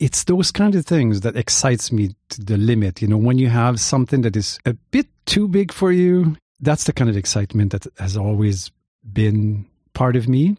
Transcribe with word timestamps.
it's 0.00 0.24
those 0.24 0.50
kind 0.50 0.74
of 0.74 0.86
things 0.86 1.20
that 1.20 1.36
excites 1.36 1.92
me 1.92 2.16
to 2.30 2.42
the 2.42 2.56
limit. 2.56 3.02
You 3.02 3.08
know, 3.08 3.18
when 3.18 3.38
you 3.38 3.48
have 3.48 3.78
something 3.78 4.22
that 4.22 4.34
is 4.34 4.58
a 4.64 4.72
bit 4.90 5.06
too 5.26 5.46
big 5.46 5.72
for 5.72 5.92
you, 5.92 6.36
that's 6.58 6.84
the 6.84 6.92
kind 6.92 7.10
of 7.10 7.16
excitement 7.16 7.72
that 7.72 7.86
has 7.98 8.16
always 8.16 8.70
been 9.12 9.66
part 9.92 10.16
of 10.16 10.26
me. 10.26 10.56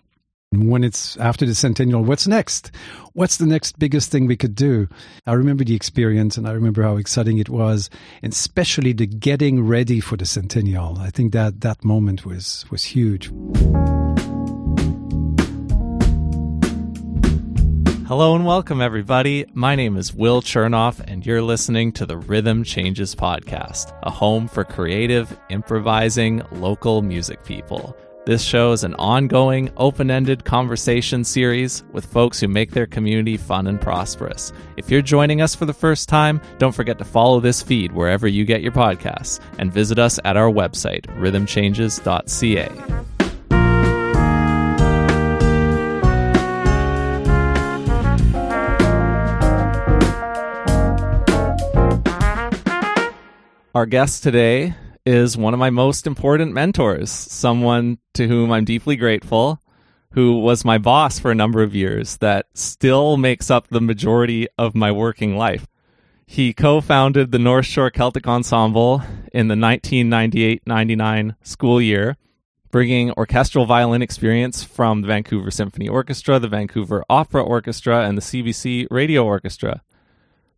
When 0.54 0.84
it's 0.84 1.16
after 1.18 1.46
the 1.46 1.56
centennial, 1.56 2.04
what's 2.04 2.28
next? 2.28 2.72
What's 3.14 3.38
the 3.38 3.46
next 3.46 3.80
biggest 3.80 4.12
thing 4.12 4.28
we 4.28 4.36
could 4.36 4.54
do? 4.54 4.90
I 5.26 5.32
remember 5.34 5.64
the 5.64 5.76
experience 5.76 6.36
and 6.38 6.46
I 6.46 6.52
remember 6.52 6.84
how 6.84 6.98
exciting 6.98 7.38
it 7.38 7.48
was, 7.48 7.90
and 8.22 8.34
especially 8.34 8.92
the 8.92 9.08
getting 9.08 9.66
ready 9.66 10.02
for 10.02 10.18
the 10.18 10.26
centennial. 10.26 10.98
I 11.00 11.10
think 11.10 11.32
that 11.32 11.62
that 11.62 11.86
moment 11.86 12.26
was 12.26 12.66
was 12.70 12.84
huge. 12.84 13.32
Hello 18.12 18.36
and 18.36 18.46
welcome, 18.46 18.82
everybody. 18.82 19.46
My 19.54 19.74
name 19.74 19.96
is 19.96 20.14
Will 20.14 20.42
Chernoff, 20.42 21.00
and 21.00 21.26
you're 21.26 21.42
listening 21.42 21.94
to 21.94 22.06
the 22.06 22.18
Rhythm 22.18 22.66
Changes 22.66 23.16
Podcast, 23.16 23.98
a 24.04 24.12
home 24.12 24.50
for 24.50 24.66
creative, 24.66 25.40
improvising, 25.50 26.42
local 26.52 27.02
music 27.02 27.42
people. 27.46 27.96
This 28.26 28.44
show 28.44 28.74
is 28.74 28.84
an 28.84 28.96
ongoing, 28.96 29.72
open 29.78 30.12
ended 30.12 30.44
conversation 30.44 31.24
series 31.24 31.86
with 31.94 32.06
folks 32.06 32.38
who 32.38 32.50
make 32.50 32.72
their 32.72 32.86
community 32.86 33.38
fun 33.38 33.68
and 33.68 33.80
prosperous. 33.80 34.52
If 34.76 34.92
you're 34.92 35.02
joining 35.02 35.42
us 35.42 35.56
for 35.56 35.64
the 35.64 35.72
first 35.72 36.10
time, 36.10 36.42
don't 36.58 36.76
forget 36.76 36.98
to 36.98 37.06
follow 37.06 37.40
this 37.40 37.62
feed 37.62 37.94
wherever 37.94 38.28
you 38.28 38.44
get 38.44 38.62
your 38.62 38.74
podcasts 38.74 39.40
and 39.58 39.72
visit 39.72 40.00
us 40.00 40.20
at 40.26 40.36
our 40.36 40.52
website, 40.52 41.06
rhythmchanges.ca. 41.18 43.21
Our 53.74 53.86
guest 53.86 54.22
today 54.22 54.76
is 55.06 55.38
one 55.38 55.54
of 55.54 55.60
my 55.62 55.70
most 55.70 56.06
important 56.06 56.52
mentors, 56.52 57.10
someone 57.10 58.00
to 58.16 58.28
whom 58.28 58.52
I'm 58.52 58.66
deeply 58.66 58.98
grateful, 58.98 59.62
who 60.12 60.40
was 60.40 60.66
my 60.66 60.78
boss 60.78 61.20
for 61.20 61.32
a 61.32 61.36
number 61.36 61.64
of 61.64 61.74
years, 61.74 62.18
that 62.18 62.48
still 62.54 63.16
makes 63.16 63.50
up 63.50 63.70
the 63.70 63.80
majority 63.80 64.50
of 64.58 64.76
my 64.76 64.92
working 64.92 65.38
life. 65.38 65.68
He 66.28 66.54
co 66.54 66.82
founded 66.82 67.32
the 67.32 67.40
North 67.40 67.66
Shore 67.66 67.90
Celtic 67.90 68.28
Ensemble 68.28 69.04
in 69.32 69.48
the 69.48 69.56
1998 69.56 70.64
99 70.68 71.38
school 71.42 71.82
year, 71.82 72.18
bringing 72.72 73.12
orchestral 73.12 73.66
violin 73.66 74.02
experience 74.02 74.66
from 74.66 75.00
the 75.00 75.08
Vancouver 75.08 75.50
Symphony 75.50 75.88
Orchestra, 75.88 76.40
the 76.40 76.50
Vancouver 76.50 77.06
Opera 77.10 77.42
Orchestra, 77.42 78.06
and 78.06 78.18
the 78.18 78.22
CBC 78.22 78.88
Radio 78.92 79.24
Orchestra. 79.24 79.82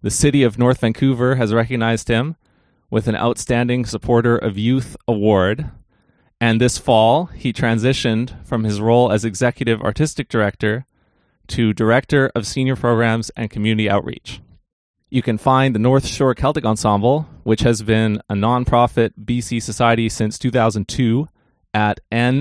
The 0.01 0.09
city 0.09 0.41
of 0.41 0.57
North 0.57 0.79
Vancouver 0.79 1.35
has 1.35 1.53
recognized 1.53 2.07
him 2.07 2.37
with 2.93 3.07
an 3.07 3.15
Outstanding 3.15 3.85
Supporter 3.87 4.37
of 4.37 4.55
Youth 4.55 4.95
Award. 5.07 5.71
And 6.39 6.61
this 6.61 6.77
fall, 6.77 7.25
he 7.25 7.51
transitioned 7.51 8.45
from 8.45 8.65
his 8.65 8.79
role 8.79 9.11
as 9.11 9.25
Executive 9.25 9.81
Artistic 9.81 10.29
Director 10.29 10.85
to 11.47 11.73
Director 11.73 12.31
of 12.35 12.45
Senior 12.45 12.75
Programs 12.75 13.31
and 13.31 13.49
Community 13.49 13.89
Outreach. 13.89 14.41
You 15.09 15.23
can 15.23 15.39
find 15.39 15.73
the 15.73 15.79
North 15.79 16.05
Shore 16.05 16.35
Celtic 16.35 16.65
Ensemble, 16.65 17.27
which 17.41 17.61
has 17.61 17.81
been 17.81 18.21
a 18.29 18.35
nonprofit 18.35 19.13
BC 19.19 19.63
society 19.63 20.07
since 20.07 20.37
2002, 20.37 21.27
at 21.73 21.99
nsce.ca 22.11 22.37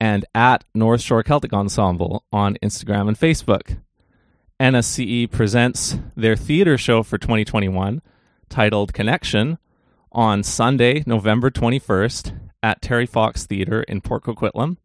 and 0.00 0.24
at 0.32 0.64
North 0.76 1.00
Shore 1.00 1.24
Celtic 1.24 1.52
Ensemble 1.52 2.24
on 2.32 2.56
Instagram 2.62 3.08
and 3.08 3.18
Facebook. 3.18 3.78
NSCE 4.60 5.32
presents 5.32 5.96
their 6.16 6.36
theater 6.36 6.78
show 6.78 7.02
for 7.02 7.18
2021 7.18 8.00
titled 8.48 8.94
Connection 8.94 9.58
on 10.12 10.44
Sunday, 10.44 11.02
November 11.06 11.50
21st 11.50 12.38
at 12.62 12.80
Terry 12.80 13.04
Fox 13.04 13.46
Theater 13.46 13.82
in 13.82 14.00
Port 14.00 14.22
Coquitlam 14.22 14.76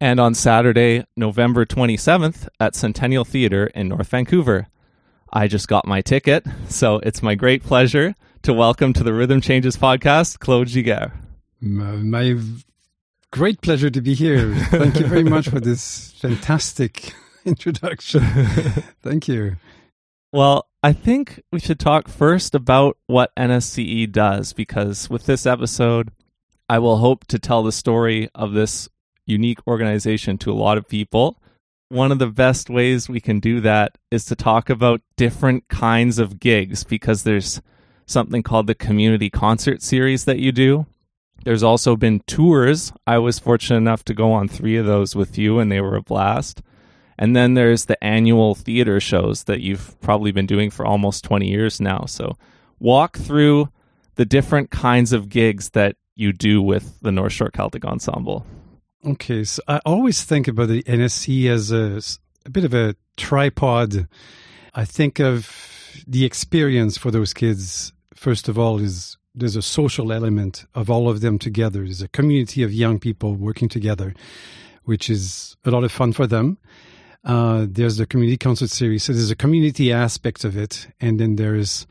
and 0.00 0.20
on 0.20 0.34
Saturday, 0.34 1.04
November 1.16 1.66
27th 1.66 2.48
at 2.60 2.76
Centennial 2.76 3.24
Theater 3.24 3.66
in 3.66 3.88
North 3.88 4.08
Vancouver. 4.08 4.68
I 5.32 5.48
just 5.48 5.66
got 5.66 5.88
my 5.88 6.02
ticket, 6.02 6.46
so 6.68 7.00
it's 7.00 7.20
my 7.20 7.34
great 7.34 7.64
pleasure 7.64 8.14
to 8.42 8.54
welcome 8.54 8.92
to 8.92 9.02
the 9.02 9.12
Rhythm 9.12 9.40
Changes 9.40 9.76
podcast 9.76 10.38
Claude 10.38 10.68
Giguère. 10.68 11.10
My 11.60 12.36
great 13.32 13.60
pleasure 13.60 13.90
to 13.90 14.00
be 14.00 14.14
here. 14.14 14.54
Thank 14.70 15.00
you 15.00 15.06
very 15.06 15.24
much 15.24 15.48
for 15.48 15.58
this 15.58 16.12
fantastic 16.20 17.12
introduction. 17.44 18.22
Thank 19.02 19.28
you. 19.28 19.56
Well, 20.32 20.68
I 20.82 20.92
think 20.92 21.42
we 21.52 21.60
should 21.60 21.80
talk 21.80 22.08
first 22.08 22.54
about 22.54 22.96
what 23.06 23.34
NSCE 23.36 24.12
does 24.12 24.52
because 24.52 25.10
with 25.10 25.26
this 25.26 25.44
episode, 25.46 26.10
I 26.68 26.78
will 26.78 26.98
hope 26.98 27.26
to 27.26 27.38
tell 27.38 27.62
the 27.62 27.72
story 27.72 28.28
of 28.34 28.52
this 28.52 28.88
unique 29.26 29.58
organization 29.66 30.38
to 30.38 30.52
a 30.52 30.54
lot 30.54 30.78
of 30.78 30.88
people. 30.88 31.42
One 31.88 32.12
of 32.12 32.20
the 32.20 32.28
best 32.28 32.70
ways 32.70 33.08
we 33.08 33.20
can 33.20 33.40
do 33.40 33.60
that 33.60 33.98
is 34.10 34.24
to 34.26 34.36
talk 34.36 34.70
about 34.70 35.02
different 35.16 35.68
kinds 35.68 36.18
of 36.18 36.38
gigs 36.38 36.84
because 36.84 37.24
there's 37.24 37.60
something 38.06 38.42
called 38.42 38.68
the 38.68 38.74
Community 38.74 39.30
Concert 39.30 39.82
Series 39.82 40.24
that 40.26 40.38
you 40.38 40.52
do. 40.52 40.86
There's 41.44 41.62
also 41.62 41.96
been 41.96 42.20
tours. 42.26 42.92
I 43.06 43.18
was 43.18 43.38
fortunate 43.38 43.78
enough 43.78 44.04
to 44.04 44.14
go 44.14 44.32
on 44.32 44.46
three 44.46 44.76
of 44.76 44.86
those 44.86 45.16
with 45.16 45.38
you, 45.38 45.58
and 45.58 45.72
they 45.72 45.80
were 45.80 45.96
a 45.96 46.02
blast. 46.02 46.62
And 47.20 47.36
then 47.36 47.52
there's 47.52 47.84
the 47.84 48.02
annual 48.02 48.54
theater 48.54 48.98
shows 48.98 49.44
that 49.44 49.60
you've 49.60 50.00
probably 50.00 50.32
been 50.32 50.46
doing 50.46 50.70
for 50.70 50.86
almost 50.86 51.22
20 51.22 51.46
years 51.46 51.78
now. 51.78 52.06
So 52.06 52.38
walk 52.78 53.18
through 53.18 53.68
the 54.14 54.24
different 54.24 54.70
kinds 54.70 55.12
of 55.12 55.28
gigs 55.28 55.70
that 55.70 55.96
you 56.16 56.32
do 56.32 56.62
with 56.62 56.98
the 57.02 57.12
North 57.12 57.34
Shore 57.34 57.50
Celtic 57.50 57.84
Ensemble. 57.84 58.46
Okay, 59.06 59.44
so 59.44 59.62
I 59.68 59.80
always 59.84 60.24
think 60.24 60.48
about 60.48 60.68
the 60.68 60.82
NSC 60.84 61.46
as 61.50 61.70
a, 61.70 62.00
a 62.46 62.50
bit 62.50 62.64
of 62.64 62.72
a 62.72 62.96
tripod. 63.18 64.08
I 64.74 64.86
think 64.86 65.20
of 65.20 65.54
the 66.06 66.24
experience 66.24 66.96
for 66.96 67.10
those 67.10 67.34
kids, 67.34 67.92
first 68.14 68.48
of 68.48 68.58
all, 68.58 68.78
is 68.78 69.18
there's 69.34 69.56
a 69.56 69.62
social 69.62 70.10
element 70.10 70.64
of 70.74 70.88
all 70.88 71.08
of 71.08 71.20
them 71.20 71.38
together. 71.38 71.84
There's 71.84 72.02
a 72.02 72.08
community 72.08 72.62
of 72.62 72.72
young 72.72 72.98
people 72.98 73.34
working 73.34 73.68
together, 73.68 74.14
which 74.84 75.10
is 75.10 75.56
a 75.66 75.70
lot 75.70 75.84
of 75.84 75.92
fun 75.92 76.14
for 76.14 76.26
them. 76.26 76.56
Uh, 77.24 77.66
there's 77.68 77.98
the 77.98 78.06
community 78.06 78.36
concert 78.36 78.70
series. 78.70 79.04
So 79.04 79.12
there's 79.12 79.30
a 79.30 79.36
community 79.36 79.92
aspect 79.92 80.44
of 80.44 80.56
it, 80.56 80.88
and 81.00 81.20
then 81.20 81.36
there's 81.36 81.86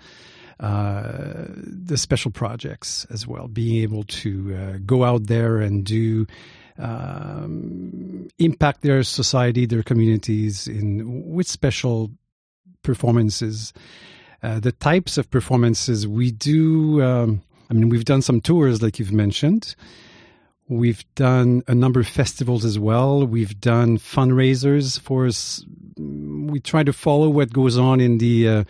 uh, 0.60 1.46
the 1.48 1.98
special 1.98 2.32
projects 2.32 3.06
as 3.12 3.28
well. 3.28 3.48
Being 3.48 3.82
able 3.84 4.04
to 4.04 4.56
uh, 4.56 4.78
go 4.86 5.04
out 5.04 5.28
there 5.28 5.58
and 5.58 5.86
do 5.86 6.26
um, 6.78 8.28
impact 8.40 8.82
their 8.82 9.04
society, 9.04 9.66
their 9.66 9.84
communities 9.84 10.68
in 10.68 11.30
with 11.32 11.48
special 11.48 12.12
performances. 12.84 13.74
Uh, 14.42 14.60
the 14.60 14.72
types 14.72 15.18
of 15.18 15.30
performances 15.30 16.08
we 16.08 16.32
do. 16.32 17.04
Um, 17.04 17.42
I 17.70 17.76
mean, 17.76 17.90
we've 17.90 18.06
done 18.06 18.22
some 18.24 18.42
tours, 18.42 18.82
like 18.82 18.98
you've 18.98 19.12
mentioned. 19.12 19.76
We've 20.70 21.04
done 21.16 21.64
a 21.68 21.74
number 21.74 22.00
of 22.00 22.08
festivals 22.08 22.64
as 22.64 22.78
well. 22.78 23.26
We've 23.26 23.60
done 23.60 23.98
fundraisers 23.98 25.00
for 25.00 25.26
us. 25.26 25.66
We 25.98 26.60
try 26.60 26.84
to 26.84 26.94
follow 26.94 27.28
what 27.28 27.52
goes 27.52 27.76
on 27.76 28.00
in 28.00 28.20
the 28.20 28.48
uh, 28.48 28.64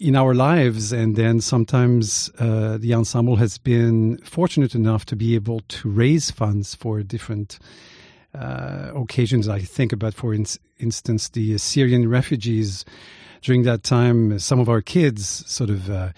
in 0.00 0.16
our 0.16 0.34
lives, 0.34 0.90
and 0.90 1.14
then 1.14 1.42
sometimes 1.42 2.30
uh, 2.38 2.78
the 2.78 2.94
ensemble 2.94 3.36
has 3.36 3.58
been 3.58 4.16
fortunate 4.24 4.74
enough 4.74 5.04
to 5.06 5.14
be 5.14 5.34
able 5.34 5.60
to 5.68 5.90
raise 5.90 6.30
funds 6.30 6.74
for 6.74 7.02
different 7.02 7.58
uh, 8.34 8.90
occasions. 8.94 9.48
I 9.48 9.60
think 9.60 9.92
about, 9.92 10.14
for 10.14 10.32
in- 10.32 10.46
instance, 10.78 11.28
the 11.28 11.58
Syrian 11.58 12.08
refugees. 12.08 12.86
During 13.42 13.64
that 13.64 13.82
time, 13.82 14.38
some 14.38 14.60
of 14.60 14.68
our 14.68 14.80
kids 14.80 15.44
sort 15.46 15.68
of 15.68 15.90
uh, 15.90 16.12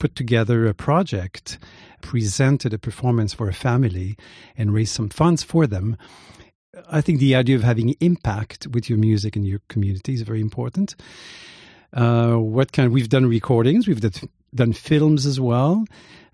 put 0.00 0.16
together 0.16 0.66
a 0.66 0.74
project 0.74 1.58
presented 2.00 2.72
a 2.72 2.78
performance 2.78 3.34
for 3.34 3.48
a 3.48 3.52
family 3.52 4.16
and 4.56 4.72
raised 4.72 4.94
some 4.94 5.08
funds 5.08 5.42
for 5.42 5.66
them. 5.66 5.96
I 6.90 7.00
think 7.00 7.18
the 7.18 7.34
idea 7.34 7.56
of 7.56 7.62
having 7.62 7.94
impact 8.00 8.66
with 8.68 8.88
your 8.88 8.98
music 8.98 9.36
and 9.36 9.46
your 9.46 9.60
community 9.68 10.14
is 10.14 10.22
very 10.22 10.40
important. 10.40 10.94
Uh, 11.92 12.34
what 12.34 12.72
kind? 12.72 12.92
We've 12.92 13.08
done 13.08 13.26
recordings, 13.26 13.86
we've 13.86 14.00
done 14.54 14.72
films 14.72 15.26
as 15.26 15.40
well. 15.40 15.84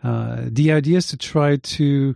Uh, 0.02 0.42
the 0.44 0.72
idea 0.72 0.98
is 0.98 1.08
to 1.08 1.16
try 1.16 1.56
to 1.56 2.14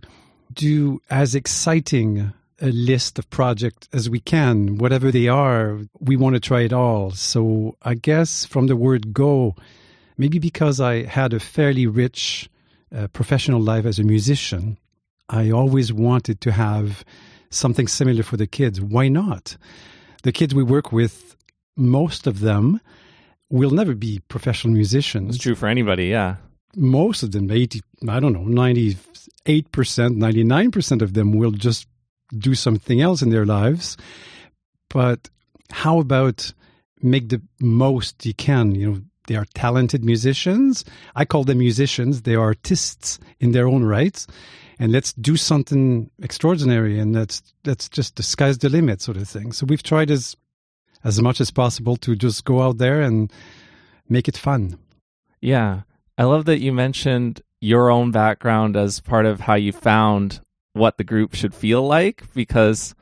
do 0.53 1.01
as 1.09 1.33
exciting 1.33 2.31
a 2.61 2.67
list 2.67 3.17
of 3.17 3.27
projects 3.31 3.89
as 3.91 4.07
we 4.07 4.19
can, 4.19 4.77
whatever 4.77 5.11
they 5.11 5.27
are. 5.27 5.79
We 5.99 6.15
want 6.15 6.35
to 6.35 6.39
try 6.39 6.61
it 6.61 6.73
all. 6.73 7.11
So 7.11 7.75
I 7.81 7.95
guess 7.95 8.45
from 8.45 8.67
the 8.67 8.75
word 8.75 9.13
go, 9.13 9.55
maybe 10.17 10.39
because 10.39 10.79
I 10.79 11.05
had 11.05 11.33
a 11.33 11.39
fairly 11.39 11.87
rich 11.87 12.49
uh, 12.95 13.07
professional 13.07 13.61
life 13.61 13.85
as 13.85 13.99
a 13.99 14.03
musician, 14.03 14.77
I 15.29 15.51
always 15.51 15.93
wanted 15.93 16.41
to 16.41 16.51
have 16.51 17.03
something 17.49 17.87
similar 17.87 18.23
for 18.23 18.37
the 18.37 18.47
kids. 18.47 18.81
Why 18.81 19.07
not? 19.07 19.57
the 20.23 20.31
kids 20.31 20.53
we 20.53 20.63
work 20.63 20.91
with, 20.91 21.35
most 21.75 22.27
of 22.27 22.39
them 22.39 22.79
will 23.49 23.71
never 23.71 23.95
be 23.95 24.19
professional 24.27 24.73
musicians. 24.73 25.35
It's 25.35 25.43
true 25.43 25.55
for 25.55 25.67
anybody, 25.67 26.07
yeah. 26.07 26.35
Most 26.75 27.23
of 27.23 27.31
them, 27.31 27.51
80, 27.51 27.81
I 28.07 28.19
don't 28.19 28.33
know, 28.33 28.45
98%, 28.45 28.95
99% 29.45 31.01
of 31.01 31.13
them 31.13 31.33
will 31.33 31.51
just 31.51 31.87
do 32.37 32.55
something 32.55 33.01
else 33.01 33.21
in 33.21 33.29
their 33.29 33.45
lives. 33.45 33.97
But 34.89 35.29
how 35.69 35.99
about 35.99 36.53
make 37.01 37.29
the 37.29 37.41
most 37.59 38.25
you 38.25 38.33
can? 38.33 38.73
You 38.73 38.91
know, 38.91 39.01
they 39.31 39.37
are 39.37 39.45
talented 39.53 40.03
musicians. 40.03 40.83
I 41.15 41.23
call 41.23 41.45
them 41.45 41.59
musicians. 41.59 42.23
They 42.23 42.35
are 42.35 42.47
artists 42.47 43.17
in 43.39 43.53
their 43.53 43.65
own 43.65 43.85
rights. 43.85 44.27
And 44.77 44.91
let's 44.91 45.13
do 45.13 45.37
something 45.37 46.11
extraordinary 46.21 46.99
and 46.99 47.15
let's 47.15 47.41
let's 47.63 47.87
just 47.87 48.17
the 48.17 48.23
sky's 48.23 48.57
the 48.57 48.67
limit 48.67 48.99
sort 49.01 49.15
of 49.15 49.29
thing. 49.29 49.53
So 49.53 49.65
we've 49.65 49.83
tried 49.83 50.11
as 50.11 50.35
as 51.05 51.21
much 51.21 51.39
as 51.39 51.49
possible 51.49 51.95
to 51.97 52.13
just 52.13 52.43
go 52.43 52.61
out 52.61 52.77
there 52.77 53.01
and 53.01 53.31
make 54.09 54.27
it 54.27 54.35
fun. 54.35 54.77
Yeah. 55.39 55.83
I 56.17 56.25
love 56.25 56.43
that 56.45 56.59
you 56.59 56.73
mentioned 56.73 57.41
your 57.61 57.89
own 57.89 58.11
background 58.11 58.75
as 58.75 58.99
part 58.99 59.25
of 59.25 59.39
how 59.39 59.55
you 59.55 59.71
found 59.71 60.41
what 60.73 60.97
the 60.97 61.05
group 61.05 61.35
should 61.35 61.55
feel 61.55 61.87
like 61.87 62.23
because 62.33 62.95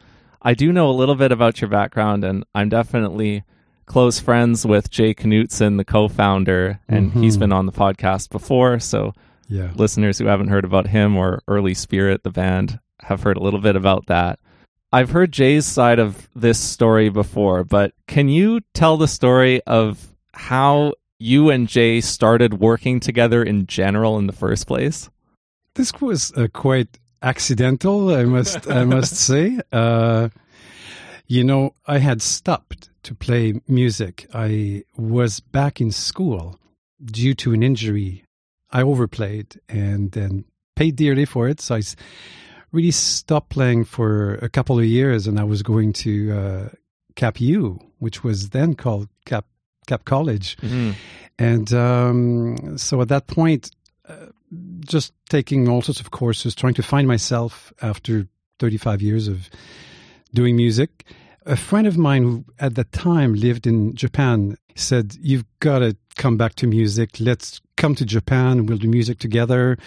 I 0.44 0.54
do 0.54 0.72
know 0.72 0.92
a 0.92 1.00
little 1.00 1.16
bit 1.16 1.31
about 1.31 1.60
your 1.60 1.72
background 1.72 2.24
and 2.24 2.44
I'm 2.54 2.70
definitely 2.70 3.46
close 3.89 4.19
friends 4.19 4.65
with 4.65 4.89
Jay 4.89 5.13
Knutson, 5.13 5.75
the 5.77 5.83
co-founder, 5.83 6.80
and 6.88 7.12
Mhm. 7.12 7.24
he's 7.24 7.36
been 7.38 7.51
on 7.51 7.65
the 7.65 7.71
podcast 7.74 8.30
before. 8.30 8.80
So 8.80 9.13
Yeah. 9.50 9.71
listeners 9.75 10.18
who 10.19 10.27
haven't 10.27 10.47
heard 10.50 10.63
about 10.63 10.88
him 10.88 11.18
or 11.18 11.41
Early 11.47 11.74
Spirit, 11.74 12.24
the 12.24 12.30
band, 12.30 12.80
have 13.01 13.24
heard 13.24 13.36
a 13.36 13.41
little 13.44 13.59
bit 13.59 13.75
about 13.75 14.06
that. 14.06 14.39
I've 14.94 15.09
heard 15.12 15.31
Jay's 15.31 15.65
side 15.65 16.00
of 16.00 16.30
this 16.36 16.59
story 16.59 17.09
before, 17.09 17.63
but 17.63 17.91
can 18.07 18.30
you 18.30 18.62
tell 18.74 18.95
the 18.95 19.07
story 19.07 19.62
of 19.68 20.07
how 20.33 20.94
you 21.19 21.50
and 21.50 21.68
Jay 21.68 22.00
started 22.00 22.59
working 22.59 23.00
together 23.00 23.44
in 23.44 23.65
general 23.68 24.18
in 24.19 24.27
the 24.27 24.33
first 24.33 24.68
place? 24.68 25.09
This 25.75 25.92
was 26.00 26.31
uh, 26.38 26.47
quite 26.53 27.00
accidental, 27.21 28.13
I 28.15 28.24
must 28.25 28.69
I 28.69 28.85
must 28.85 29.15
say. 29.30 29.59
Uh, 29.71 30.30
you 31.30 31.44
know, 31.44 31.76
I 31.86 32.00
had 32.00 32.24
stopped 32.24 32.90
to 33.04 33.14
play 33.14 33.62
music. 33.68 34.28
I 34.34 34.84
was 34.98 35.40
back 35.40 35.80
in 35.80 35.92
school 35.92 36.60
due 37.06 37.36
to 37.36 37.54
an 37.54 37.62
injury. 37.62 38.26
I 38.72 38.81
overplayed 38.81 39.62
and 39.70 40.12
then 40.12 40.46
paid 40.76 40.96
dearly 40.96 41.26
for 41.26 41.48
it. 41.48 41.62
So 41.62 41.76
I 41.76 41.81
really 42.72 42.90
stopped 42.90 43.50
playing 43.50 43.86
for 43.86 44.36
a 44.42 44.50
couple 44.50 44.80
of 44.80 44.86
years, 44.86 45.28
and 45.28 45.40
I 45.40 45.44
was 45.44 45.62
going 45.62 45.94
to 45.94 46.31
uh, 46.31 46.70
Cap 47.16 47.40
U, 47.40 47.80
which 48.00 48.24
was 48.24 48.50
then 48.50 48.74
called 48.74 49.08
Cap 49.26 49.46
Cap 49.86 50.06
College. 50.06 50.58
And 51.38 51.72
um, 51.74 52.78
so 52.80 53.02
at 53.02 53.10
that 53.10 53.28
point, 53.28 53.70
uh, 54.08 54.28
just 54.80 55.14
taking 55.30 55.70
all 55.70 55.84
sorts 55.84 56.00
of 56.00 56.10
courses, 56.10 56.56
trying 56.56 56.74
to 56.74 56.84
find 56.84 57.08
myself 57.08 57.72
after 57.84 58.28
35 58.60 59.04
years 59.04 59.28
of 59.28 59.50
doing 60.34 60.56
music. 60.56 61.06
A 61.46 61.56
friend 61.56 61.88
of 61.88 61.98
mine 61.98 62.24
who 62.24 62.46
at 62.60 62.76
that 62.76 62.92
time 62.92 63.34
lived 63.34 63.66
in 63.66 63.96
Japan 63.96 64.58
said, 64.76 65.16
You've 65.22 65.46
got 65.60 65.80
to 65.80 65.96
come 66.16 66.38
back 66.38 66.56
to 66.56 66.68
music. 66.68 67.20
Let's 67.20 67.62
come 67.78 67.96
to 67.96 68.06
Japan. 68.06 68.66
We'll 68.66 68.78
do 68.78 68.88
music 68.88 69.20
together. 69.20 69.78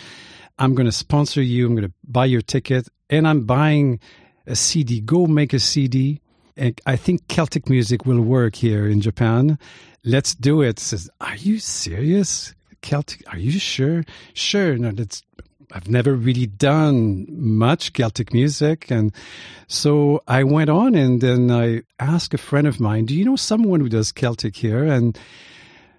I'm 0.58 0.74
going 0.74 0.86
to 0.86 0.92
sponsor 0.92 1.42
you. 1.42 1.66
I'm 1.66 1.74
going 1.74 1.88
to 1.88 1.94
buy 2.04 2.26
your 2.26 2.42
ticket. 2.42 2.88
And 3.10 3.26
I'm 3.28 3.44
buying 3.44 4.00
a 4.46 4.56
CD. 4.56 5.00
Go 5.00 5.26
make 5.26 5.52
a 5.52 5.58
CD. 5.58 6.20
And 6.56 6.80
I 6.86 6.96
think 6.96 7.28
Celtic 7.28 7.68
music 7.68 8.04
will 8.06 8.20
work 8.20 8.56
here 8.56 8.86
in 8.86 9.00
Japan. 9.00 9.58
Let's 10.04 10.34
do 10.34 10.62
it. 10.62 10.78
Says, 10.78 11.08
Are 11.20 11.36
you 11.36 11.58
serious? 11.58 12.54
Celtic? 12.82 13.22
Are 13.32 13.38
you 13.38 13.52
sure? 13.52 14.04
Sure. 14.34 14.76
No, 14.76 14.90
that's. 14.90 15.22
I've 15.72 15.88
never 15.88 16.14
really 16.14 16.46
done 16.46 17.26
much 17.30 17.92
Celtic 17.92 18.32
music, 18.32 18.90
and 18.90 19.12
so 19.66 20.22
I 20.28 20.44
went 20.44 20.70
on, 20.70 20.94
and 20.94 21.20
then 21.20 21.50
I 21.50 21.82
asked 21.98 22.34
a 22.34 22.38
friend 22.38 22.66
of 22.66 22.78
mine, 22.78 23.06
"Do 23.06 23.14
you 23.14 23.24
know 23.24 23.36
someone 23.36 23.80
who 23.80 23.88
does 23.88 24.12
Celtic 24.12 24.56
here?" 24.56 24.84
And 24.84 25.18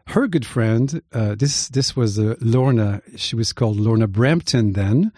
her 0.08 0.28
good 0.28 0.46
friend, 0.46 1.02
uh, 1.14 1.36
this 1.36 1.70
this 1.70 1.96
was 1.96 2.20
uh, 2.20 2.36
Lorna. 2.40 3.02
She 3.16 3.36
was 3.36 3.54
called 3.54 3.80
Lorna 3.80 4.08
Brampton 4.08 4.74
then, 4.74 5.12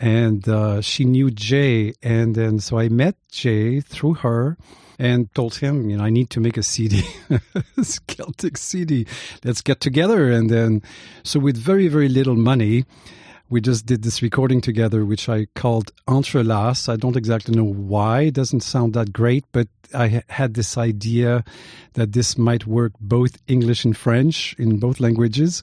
and 0.00 0.48
uh, 0.48 0.80
she 0.80 1.04
knew 1.04 1.30
Jay, 1.30 1.92
and 2.02 2.34
then 2.34 2.58
so 2.58 2.78
I 2.78 2.88
met 2.88 3.16
Jay 3.30 3.80
through 3.80 4.14
her 4.14 4.56
and 4.98 5.32
told 5.34 5.56
him, 5.56 5.90
you 5.90 5.96
know, 5.96 6.04
I 6.04 6.10
need 6.10 6.30
to 6.30 6.40
make 6.40 6.56
a 6.56 6.62
CD, 6.62 7.02
Celtic 8.06 8.56
CD. 8.56 9.06
Let's 9.44 9.60
get 9.62 9.80
together, 9.80 10.30
and 10.30 10.50
then 10.50 10.82
so 11.22 11.38
with 11.38 11.56
very 11.56 11.88
very 11.88 12.08
little 12.08 12.36
money. 12.36 12.84
We 13.52 13.60
just 13.60 13.84
did 13.84 14.02
this 14.02 14.22
recording 14.22 14.62
together, 14.62 15.04
which 15.04 15.28
I 15.28 15.46
called 15.54 15.92
Entrelace. 16.08 16.88
I 16.88 16.96
don't 16.96 17.18
exactly 17.18 17.54
know 17.54 17.70
why. 17.70 18.22
It 18.22 18.34
doesn't 18.34 18.62
sound 18.62 18.94
that 18.94 19.12
great, 19.12 19.44
but 19.52 19.68
I 19.92 20.08
ha- 20.08 20.20
had 20.30 20.54
this 20.54 20.78
idea 20.78 21.44
that 21.92 22.14
this 22.14 22.38
might 22.38 22.66
work 22.66 22.92
both 22.98 23.36
English 23.48 23.84
and 23.84 23.94
French 23.94 24.56
in 24.58 24.78
both 24.78 25.00
languages. 25.00 25.62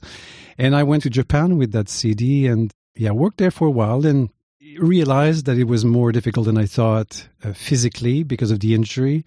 And 0.56 0.76
I 0.76 0.84
went 0.84 1.02
to 1.02 1.10
Japan 1.10 1.58
with 1.58 1.72
that 1.72 1.88
CD 1.88 2.46
and 2.46 2.70
yeah, 2.94 3.10
worked 3.10 3.38
there 3.38 3.50
for 3.50 3.66
a 3.66 3.72
while 3.72 4.06
and 4.06 4.30
realized 4.78 5.46
that 5.46 5.58
it 5.58 5.64
was 5.64 5.84
more 5.84 6.12
difficult 6.12 6.46
than 6.46 6.58
I 6.58 6.66
thought 6.66 7.26
uh, 7.42 7.54
physically 7.54 8.22
because 8.22 8.52
of 8.52 8.60
the 8.60 8.72
injury. 8.72 9.24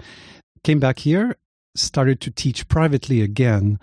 Came 0.63 0.79
back 0.79 0.99
here, 0.99 1.35
started 1.75 2.21
to 2.21 2.31
teach 2.31 2.69
privately 2.69 3.21
again. 3.21 3.77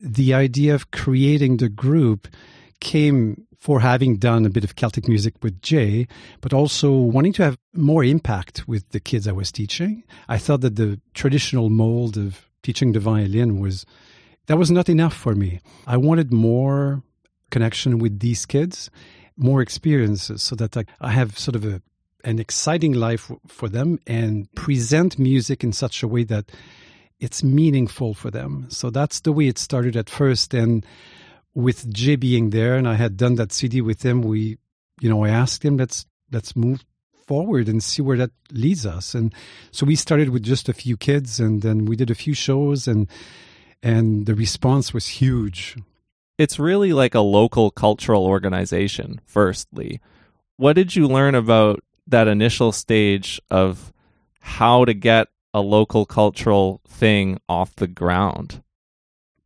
The 0.00 0.32
idea 0.32 0.74
of 0.74 0.90
creating 0.90 1.58
the 1.58 1.68
group 1.68 2.28
came 2.80 3.46
for 3.66 3.80
having 3.80 4.16
done 4.16 4.46
a 4.46 4.48
bit 4.48 4.62
of 4.62 4.76
Celtic 4.76 5.08
music 5.08 5.34
with 5.42 5.60
Jay, 5.60 6.06
but 6.40 6.52
also 6.52 6.92
wanting 6.92 7.32
to 7.32 7.42
have 7.42 7.58
more 7.74 8.04
impact 8.04 8.68
with 8.68 8.88
the 8.90 9.00
kids 9.00 9.26
I 9.26 9.32
was 9.32 9.50
teaching. 9.50 10.04
I 10.28 10.38
thought 10.38 10.60
that 10.60 10.76
the 10.76 11.00
traditional 11.14 11.68
mold 11.68 12.16
of 12.16 12.48
teaching 12.62 12.92
the 12.92 13.00
violin 13.00 13.58
was 13.58 13.84
that 14.46 14.56
was 14.56 14.70
not 14.70 14.88
enough 14.88 15.14
for 15.14 15.34
me. 15.34 15.58
I 15.84 15.96
wanted 15.96 16.32
more 16.32 17.02
connection 17.50 17.98
with 17.98 18.20
these 18.20 18.46
kids, 18.46 18.88
more 19.36 19.60
experiences, 19.60 20.44
so 20.44 20.54
that 20.54 20.76
I, 20.76 20.84
I 21.00 21.10
have 21.10 21.36
sort 21.36 21.56
of 21.56 21.64
a 21.64 21.82
an 22.22 22.38
exciting 22.38 22.92
life 22.92 23.32
for 23.48 23.68
them 23.68 23.98
and 24.06 24.48
present 24.54 25.18
music 25.18 25.64
in 25.64 25.72
such 25.72 26.04
a 26.04 26.08
way 26.08 26.22
that 26.22 26.52
it's 27.18 27.42
meaningful 27.42 28.14
for 28.14 28.30
them. 28.30 28.66
So 28.68 28.90
that's 28.90 29.18
the 29.20 29.32
way 29.32 29.48
it 29.48 29.58
started 29.58 29.96
at 29.96 30.08
first, 30.08 30.54
and 30.54 30.86
with 31.56 31.90
Jay 31.92 32.16
being 32.16 32.50
there, 32.50 32.76
and 32.76 32.86
I 32.86 32.94
had 32.94 33.16
done 33.16 33.36
that 33.36 33.50
CD 33.50 33.80
with 33.80 34.04
him, 34.04 34.20
we, 34.20 34.58
you 35.00 35.08
know, 35.08 35.24
I 35.24 35.30
asked 35.30 35.64
him, 35.64 35.78
let's 35.78 36.04
let's 36.30 36.54
move 36.54 36.84
forward 37.26 37.66
and 37.66 37.82
see 37.82 38.02
where 38.02 38.18
that 38.18 38.30
leads 38.52 38.84
us. 38.84 39.14
And 39.14 39.34
so 39.70 39.86
we 39.86 39.96
started 39.96 40.28
with 40.28 40.42
just 40.42 40.68
a 40.68 40.74
few 40.74 40.98
kids, 40.98 41.40
and 41.40 41.62
then 41.62 41.86
we 41.86 41.96
did 41.96 42.10
a 42.10 42.14
few 42.14 42.34
shows, 42.34 42.86
and 42.86 43.08
and 43.82 44.26
the 44.26 44.34
response 44.34 44.92
was 44.92 45.08
huge. 45.08 45.76
It's 46.36 46.58
really 46.58 46.92
like 46.92 47.14
a 47.14 47.20
local 47.20 47.70
cultural 47.70 48.26
organization, 48.26 49.22
firstly. 49.24 50.02
What 50.58 50.74
did 50.74 50.94
you 50.94 51.08
learn 51.08 51.34
about 51.34 51.82
that 52.06 52.28
initial 52.28 52.70
stage 52.70 53.40
of 53.50 53.94
how 54.40 54.84
to 54.84 54.92
get 54.92 55.28
a 55.54 55.62
local 55.62 56.04
cultural 56.04 56.82
thing 56.86 57.40
off 57.48 57.74
the 57.76 57.86
ground? 57.86 58.62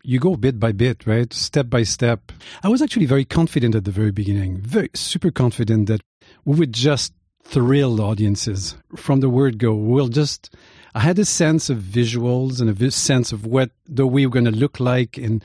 You 0.02 0.19
go 0.19 0.37
bit 0.37 0.59
by 0.59 0.73
bit, 0.73 1.07
right? 1.07 1.33
Step 1.33 1.69
by 1.69 1.83
step. 1.83 2.33
I 2.62 2.69
was 2.69 2.83
actually 2.83 3.07
very 3.07 3.25
confident 3.25 3.75
at 3.75 3.85
the 3.85 3.90
very 3.90 4.11
beginning, 4.11 4.59
very 4.59 4.90
super 4.95 5.30
confident 5.30 5.88
that 5.88 6.00
we 6.45 6.59
would 6.59 6.73
just 6.73 7.12
thrill 7.45 8.00
audiences 8.00 8.76
from 8.97 9.21
the 9.21 9.28
word 9.28 9.59
go. 9.59 9.75
We'll 9.75 10.09
just, 10.09 10.54
I 10.95 11.00
had 11.00 11.19
a 11.19 11.25
sense 11.25 11.69
of 11.71 11.78
visuals 11.78 12.61
and 12.61 12.71
a 12.71 12.90
sense 12.90 13.33
of 13.33 13.47
what 13.47 13.71
the 13.87 14.07
way 14.07 14.26
we're 14.26 14.30
going 14.30 14.45
to 14.45 14.50
look 14.50 14.80
like 14.80 15.16
and 15.16 15.45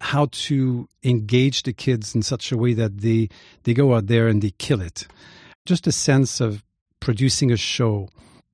how 0.00 0.28
to 0.32 0.88
engage 1.02 1.64
the 1.64 1.72
kids 1.72 2.14
in 2.14 2.22
such 2.22 2.52
a 2.52 2.56
way 2.56 2.72
that 2.74 2.98
they, 2.98 3.28
they 3.64 3.74
go 3.74 3.94
out 3.94 4.06
there 4.06 4.28
and 4.28 4.42
they 4.42 4.50
kill 4.50 4.80
it. 4.80 5.06
Just 5.66 5.86
a 5.86 5.92
sense 5.92 6.40
of 6.40 6.62
producing 7.00 7.50
a 7.50 7.56
show. 7.56 8.08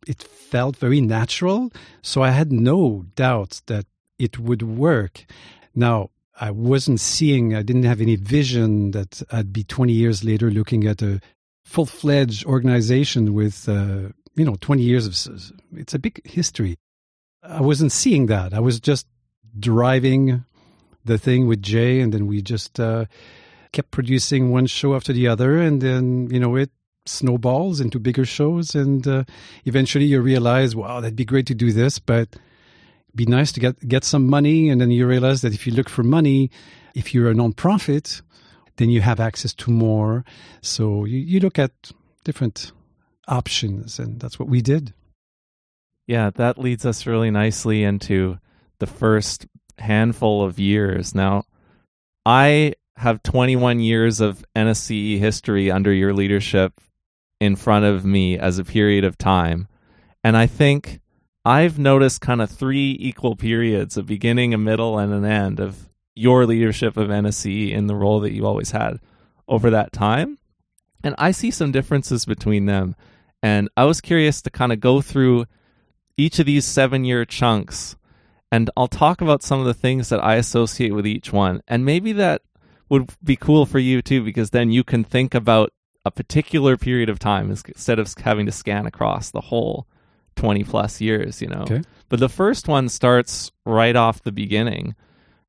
It 0.06 0.22
felt 0.22 0.76
very 0.76 1.00
natural. 1.00 1.72
So 2.02 2.22
I 2.22 2.30
had 2.30 2.52
no 2.52 3.04
doubts 3.14 3.60
that 3.66 3.86
it 4.18 4.38
would 4.38 4.62
work. 4.62 5.26
Now, 5.74 6.10
I 6.38 6.50
wasn't 6.50 7.00
seeing, 7.00 7.54
I 7.54 7.62
didn't 7.62 7.84
have 7.84 8.00
any 8.00 8.16
vision 8.16 8.90
that 8.90 9.22
I'd 9.30 9.52
be 9.52 9.64
20 9.64 9.92
years 9.92 10.22
later 10.22 10.50
looking 10.50 10.86
at 10.86 11.02
a 11.02 11.20
full 11.64 11.86
fledged 11.86 12.44
organization 12.44 13.34
with, 13.34 13.68
uh, 13.68 14.10
you 14.34 14.44
know, 14.44 14.56
20 14.60 14.82
years 14.82 15.06
of, 15.06 15.52
it's 15.74 15.94
a 15.94 15.98
big 15.98 16.24
history. 16.26 16.76
I 17.42 17.60
wasn't 17.60 17.92
seeing 17.92 18.26
that. 18.26 18.52
I 18.52 18.60
was 18.60 18.80
just 18.80 19.06
driving 19.58 20.44
the 21.04 21.18
thing 21.18 21.46
with 21.46 21.62
Jay, 21.62 22.00
and 22.00 22.12
then 22.12 22.26
we 22.26 22.42
just 22.42 22.78
uh, 22.78 23.06
kept 23.72 23.90
producing 23.90 24.50
one 24.50 24.66
show 24.66 24.94
after 24.94 25.12
the 25.12 25.28
other. 25.28 25.58
And 25.58 25.80
then, 25.80 26.28
you 26.30 26.40
know, 26.40 26.56
it 26.56 26.70
snowballs 27.06 27.80
into 27.80 27.98
bigger 27.98 28.24
shows, 28.24 28.74
and 28.74 29.06
uh, 29.06 29.24
eventually 29.64 30.04
you 30.04 30.20
realize, 30.20 30.74
wow, 30.76 31.00
that'd 31.00 31.16
be 31.16 31.24
great 31.24 31.46
to 31.46 31.54
do 31.54 31.72
this, 31.72 31.98
but 31.98 32.36
be 33.16 33.26
nice 33.26 33.50
to 33.52 33.60
get 33.60 33.88
get 33.88 34.04
some 34.04 34.26
money, 34.26 34.68
and 34.68 34.80
then 34.80 34.90
you 34.90 35.06
realize 35.06 35.42
that 35.42 35.54
if 35.54 35.66
you 35.66 35.72
look 35.72 35.88
for 35.88 36.02
money, 36.02 36.50
if 36.94 37.14
you're 37.14 37.30
a 37.30 37.34
nonprofit, 37.34 38.22
then 38.76 38.90
you 38.90 39.00
have 39.00 39.20
access 39.20 39.54
to 39.54 39.70
more. 39.70 40.24
So 40.60 41.04
you, 41.04 41.18
you 41.18 41.40
look 41.40 41.58
at 41.58 41.72
different 42.24 42.72
options, 43.26 43.98
and 43.98 44.20
that's 44.20 44.38
what 44.38 44.48
we 44.48 44.60
did. 44.60 44.92
Yeah, 46.06 46.30
that 46.36 46.58
leads 46.58 46.86
us 46.86 47.06
really 47.06 47.30
nicely 47.30 47.82
into 47.82 48.38
the 48.78 48.86
first 48.86 49.46
handful 49.78 50.44
of 50.44 50.58
years. 50.58 51.14
Now, 51.14 51.44
I 52.24 52.74
have 52.96 53.22
21 53.22 53.80
years 53.80 54.20
of 54.20 54.44
NSCE 54.54 55.18
history 55.18 55.70
under 55.70 55.92
your 55.92 56.14
leadership 56.14 56.80
in 57.40 57.56
front 57.56 57.84
of 57.84 58.04
me 58.04 58.38
as 58.38 58.58
a 58.58 58.64
period 58.64 59.04
of 59.04 59.18
time. 59.18 59.68
And 60.24 60.36
I 60.36 60.46
think 60.46 61.00
I've 61.46 61.78
noticed 61.78 62.20
kind 62.20 62.42
of 62.42 62.50
three 62.50 62.96
equal 62.98 63.36
periods 63.36 63.96
a 63.96 64.02
beginning, 64.02 64.52
a 64.52 64.58
middle, 64.58 64.98
and 64.98 65.12
an 65.12 65.24
end 65.24 65.60
of 65.60 65.88
your 66.16 66.44
leadership 66.44 66.96
of 66.96 67.08
NSCE 67.08 67.70
in 67.70 67.86
the 67.86 67.94
role 67.94 68.18
that 68.20 68.32
you 68.32 68.44
always 68.44 68.72
had 68.72 68.98
over 69.46 69.70
that 69.70 69.92
time. 69.92 70.38
And 71.04 71.14
I 71.18 71.30
see 71.30 71.52
some 71.52 71.70
differences 71.70 72.24
between 72.24 72.66
them. 72.66 72.96
And 73.44 73.68
I 73.76 73.84
was 73.84 74.00
curious 74.00 74.42
to 74.42 74.50
kind 74.50 74.72
of 74.72 74.80
go 74.80 75.00
through 75.00 75.46
each 76.16 76.40
of 76.40 76.46
these 76.46 76.64
seven 76.64 77.04
year 77.04 77.24
chunks. 77.24 77.94
And 78.50 78.68
I'll 78.76 78.88
talk 78.88 79.20
about 79.20 79.44
some 79.44 79.60
of 79.60 79.66
the 79.66 79.74
things 79.74 80.08
that 80.08 80.24
I 80.24 80.34
associate 80.34 80.94
with 80.94 81.06
each 81.06 81.32
one. 81.32 81.62
And 81.68 81.84
maybe 81.84 82.10
that 82.14 82.42
would 82.88 83.12
be 83.22 83.36
cool 83.36 83.66
for 83.66 83.78
you 83.78 84.02
too, 84.02 84.24
because 84.24 84.50
then 84.50 84.72
you 84.72 84.82
can 84.82 85.04
think 85.04 85.32
about 85.32 85.72
a 86.04 86.10
particular 86.10 86.76
period 86.76 87.08
of 87.08 87.20
time 87.20 87.50
instead 87.50 88.00
of 88.00 88.12
having 88.18 88.46
to 88.46 88.52
scan 88.52 88.84
across 88.84 89.30
the 89.30 89.42
whole 89.42 89.86
20 90.36 90.64
plus 90.64 91.00
years, 91.00 91.42
you 91.42 91.48
know. 91.48 91.62
Okay. 91.62 91.82
But 92.08 92.20
the 92.20 92.28
first 92.28 92.68
one 92.68 92.88
starts 92.88 93.50
right 93.64 93.96
off 93.96 94.22
the 94.22 94.32
beginning 94.32 94.94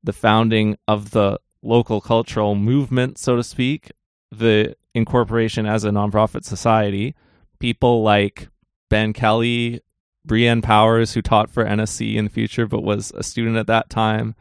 the 0.04 0.12
founding 0.12 0.76
of 0.86 1.10
the 1.10 1.40
local 1.60 2.00
cultural 2.00 2.54
movement, 2.54 3.18
so 3.18 3.34
to 3.34 3.42
speak, 3.42 3.90
the 4.30 4.76
incorporation 4.94 5.66
as 5.66 5.84
a 5.84 5.90
nonprofit 5.90 6.44
society. 6.44 7.16
People 7.58 8.02
like 8.04 8.48
Ben 8.88 9.12
Kelly, 9.12 9.80
Brienne 10.24 10.62
Powers, 10.62 11.14
who 11.14 11.20
taught 11.20 11.50
for 11.50 11.64
NSC 11.64 12.14
in 12.14 12.26
the 12.26 12.30
future 12.30 12.66
but 12.66 12.84
was 12.84 13.10
a 13.16 13.24
student 13.24 13.56
at 13.56 13.66
that 13.66 13.90
time, 13.90 14.36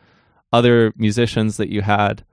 other 0.54 0.94
musicians 0.96 1.58
that 1.58 1.70
you 1.70 1.82
had 1.82 2.24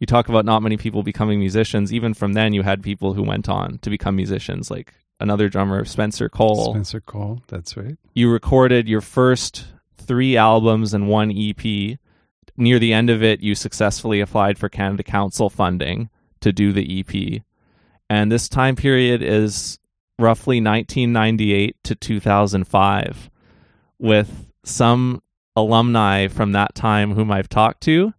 you 0.00 0.06
talk 0.06 0.30
about 0.30 0.46
not 0.46 0.62
many 0.62 0.78
people 0.78 1.02
becoming 1.02 1.38
musicians. 1.38 1.92
Even 1.92 2.14
from 2.14 2.32
then, 2.32 2.54
you 2.54 2.62
had 2.62 2.82
people 2.82 3.12
who 3.12 3.22
went 3.22 3.48
on 3.48 3.78
to 3.82 3.90
become 3.90 4.16
musicians, 4.16 4.70
like 4.70 4.94
another 5.20 5.48
drummer, 5.48 5.84
Spencer 5.84 6.28
Cole. 6.28 6.72
Spencer 6.72 7.00
Cole, 7.00 7.42
that's 7.48 7.76
right. 7.76 7.96
You 8.14 8.30
recorded 8.30 8.88
your 8.88 9.00
first 9.00 9.66
three 9.96 10.36
albums 10.36 10.94
and 10.94 11.08
one 11.08 11.30
EP. 11.30 11.98
Near 12.56 12.78
the 12.78 12.92
end 12.92 13.10
of 13.10 13.22
it, 13.22 13.40
you 13.40 13.54
successfully 13.54 14.20
applied 14.20 14.58
for 14.58 14.68
Canada 14.68 15.02
Council 15.02 15.48
funding 15.48 16.10
to 16.40 16.52
do 16.52 16.72
the 16.72 17.00
EP. 17.00 17.42
And 18.08 18.30
this 18.30 18.48
time 18.48 18.76
period 18.76 19.22
is 19.22 19.78
roughly 20.18 20.60
1998 20.60 21.76
to 21.84 21.94
2005, 21.94 23.30
with 23.98 24.48
some 24.64 25.22
alumni 25.56 26.28
from 26.28 26.52
that 26.52 26.74
time 26.74 27.14
whom 27.14 27.30
I've 27.30 27.48
talked 27.48 27.82
to 27.82 28.12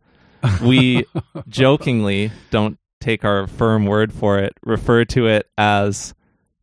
we 0.62 1.06
jokingly 1.48 2.32
don't 2.50 2.78
take 3.00 3.26
our 3.26 3.48
firm 3.48 3.86
word 3.86 4.14
for 4.14 4.40
it, 4.40 4.54
refer 4.64 5.06
to 5.06 5.28
it 5.28 5.50
as 5.58 6.14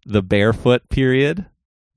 the 0.09 0.23
barefoot 0.23 0.89
period 0.89 1.47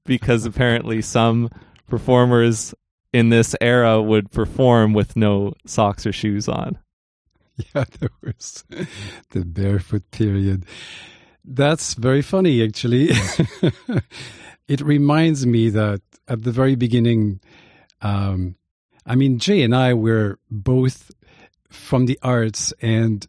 because 0.05 0.45
apparently 0.45 1.01
some 1.01 1.49
performers 1.87 2.73
in 3.13 3.29
this 3.29 3.55
era 3.61 4.01
would 4.01 4.31
perform 4.31 4.93
with 4.93 5.15
no 5.15 5.53
socks 5.65 6.05
or 6.05 6.11
shoes 6.11 6.47
on. 6.47 6.77
Yeah, 7.75 7.83
there 7.99 8.09
was 8.23 8.63
the 9.31 9.45
barefoot 9.45 10.09
period. 10.09 10.65
That's 11.45 11.93
very 11.93 12.23
funny, 12.23 12.63
actually. 12.63 13.09
it 14.67 14.81
reminds 14.81 15.45
me 15.45 15.69
that 15.69 16.01
at 16.27 16.41
the 16.41 16.51
very 16.51 16.75
beginning, 16.75 17.39
um, 18.01 18.55
I 19.05 19.13
mean, 19.13 19.37
Jay 19.37 19.61
and 19.61 19.75
I 19.75 19.93
were 19.93 20.39
both 20.49 21.11
from 21.69 22.05
the 22.05 22.17
arts. 22.23 22.73
And 22.81 23.27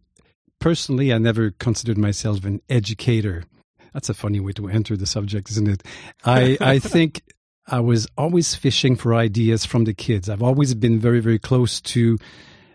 personally, 0.60 1.12
I 1.12 1.18
never 1.18 1.50
considered 1.50 1.98
myself 1.98 2.44
an 2.44 2.62
educator. 2.70 3.44
That's 3.92 4.08
a 4.08 4.14
funny 4.14 4.40
way 4.40 4.52
to 4.52 4.68
enter 4.68 4.96
the 4.96 5.06
subject, 5.06 5.50
isn't 5.50 5.68
it? 5.68 5.82
I, 6.24 6.56
I 6.60 6.78
think 6.94 7.22
I 7.66 7.80
was 7.80 8.06
always 8.18 8.54
fishing 8.54 8.96
for 8.96 9.14
ideas 9.14 9.64
from 9.64 9.84
the 9.84 9.94
kids. 9.94 10.28
I've 10.28 10.42
always 10.42 10.74
been 10.74 10.98
very, 10.98 11.20
very 11.20 11.38
close 11.38 11.80
to 11.82 12.18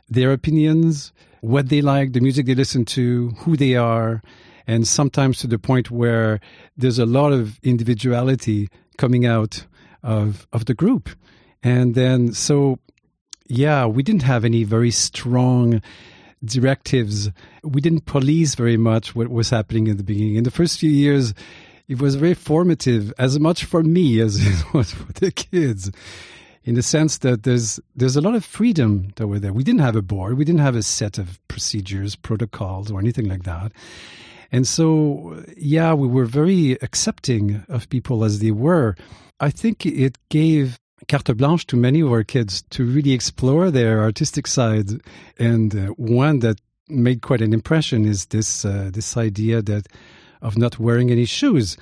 their 0.09 0.31
opinions, 0.31 1.11
what 1.41 1.69
they 1.69 1.81
like, 1.81 2.13
the 2.13 2.21
music 2.21 2.45
they 2.45 2.55
listen 2.55 2.85
to, 2.85 3.29
who 3.39 3.57
they 3.57 3.75
are, 3.75 4.21
and 4.65 4.87
sometimes 4.87 5.39
to 5.39 5.47
the 5.47 5.59
point 5.59 5.91
where 5.91 6.39
there's 6.75 6.99
a 6.99 7.05
lot 7.05 7.33
of 7.33 7.59
individuality 7.63 8.69
coming 8.97 9.25
out 9.25 9.65
of 10.03 10.47
of 10.53 10.65
the 10.65 10.73
group. 10.73 11.09
And 11.63 11.95
then 11.95 12.33
so 12.33 12.79
yeah, 13.49 13.85
we 13.85 14.03
didn't 14.03 14.23
have 14.23 14.45
any 14.45 14.63
very 14.63 14.91
strong 14.91 15.81
directives. 16.47 17.29
We 17.63 17.81
didn't 17.81 18.05
police 18.05 18.55
very 18.55 18.77
much 18.77 19.15
what 19.15 19.29
was 19.29 19.49
happening 19.49 19.87
in 19.87 19.97
the 19.97 20.03
beginning. 20.03 20.35
In 20.35 20.43
the 20.43 20.51
first 20.51 20.79
few 20.79 20.89
years, 20.89 21.33
it 21.87 22.01
was 22.01 22.15
very 22.15 22.33
formative, 22.33 23.13
as 23.17 23.39
much 23.39 23.65
for 23.65 23.83
me 23.83 24.19
as 24.19 24.35
it 24.45 24.73
was 24.73 24.91
for 24.91 25.11
the 25.13 25.31
kids, 25.31 25.91
in 26.63 26.75
the 26.75 26.83
sense 26.83 27.19
that 27.19 27.43
there's 27.43 27.79
there's 27.95 28.15
a 28.15 28.21
lot 28.21 28.35
of 28.35 28.43
freedom 28.43 29.13
that 29.15 29.27
were 29.27 29.39
there. 29.39 29.53
We 29.53 29.63
didn't 29.63 29.81
have 29.81 29.95
a 29.95 30.01
board, 30.01 30.37
we 30.37 30.45
didn't 30.45 30.61
have 30.61 30.75
a 30.75 30.83
set 30.83 31.17
of 31.17 31.39
procedures, 31.47 32.15
protocols, 32.15 32.91
or 32.91 32.99
anything 32.99 33.29
like 33.29 33.43
that. 33.43 33.71
And 34.51 34.65
so, 34.65 35.43
yeah, 35.57 35.93
we 35.93 36.07
were 36.07 36.25
very 36.25 36.77
accepting 36.81 37.65
of 37.67 37.89
people 37.89 38.23
as 38.23 38.39
they 38.39 38.51
were. 38.51 38.95
I 39.39 39.49
think 39.49 39.85
it 39.85 40.17
gave 40.29 40.79
carte 41.07 41.35
blanche 41.37 41.65
to 41.67 41.77
many 41.77 42.01
of 42.01 42.11
our 42.11 42.23
kids 42.23 42.63
to 42.71 42.85
really 42.85 43.11
explore 43.11 43.71
their 43.71 44.01
artistic 44.01 44.47
side. 44.47 44.89
And 45.37 45.75
uh, 45.75 45.87
one 45.93 46.39
that 46.39 46.59
made 46.89 47.21
quite 47.21 47.41
an 47.41 47.53
impression 47.53 48.05
is 48.05 48.27
this 48.27 48.65
uh, 48.65 48.89
this 48.93 49.17
idea 49.17 49.61
that 49.61 49.87
of 50.41 50.57
not 50.57 50.79
wearing 50.79 51.11
any 51.11 51.25
shoes. 51.25 51.77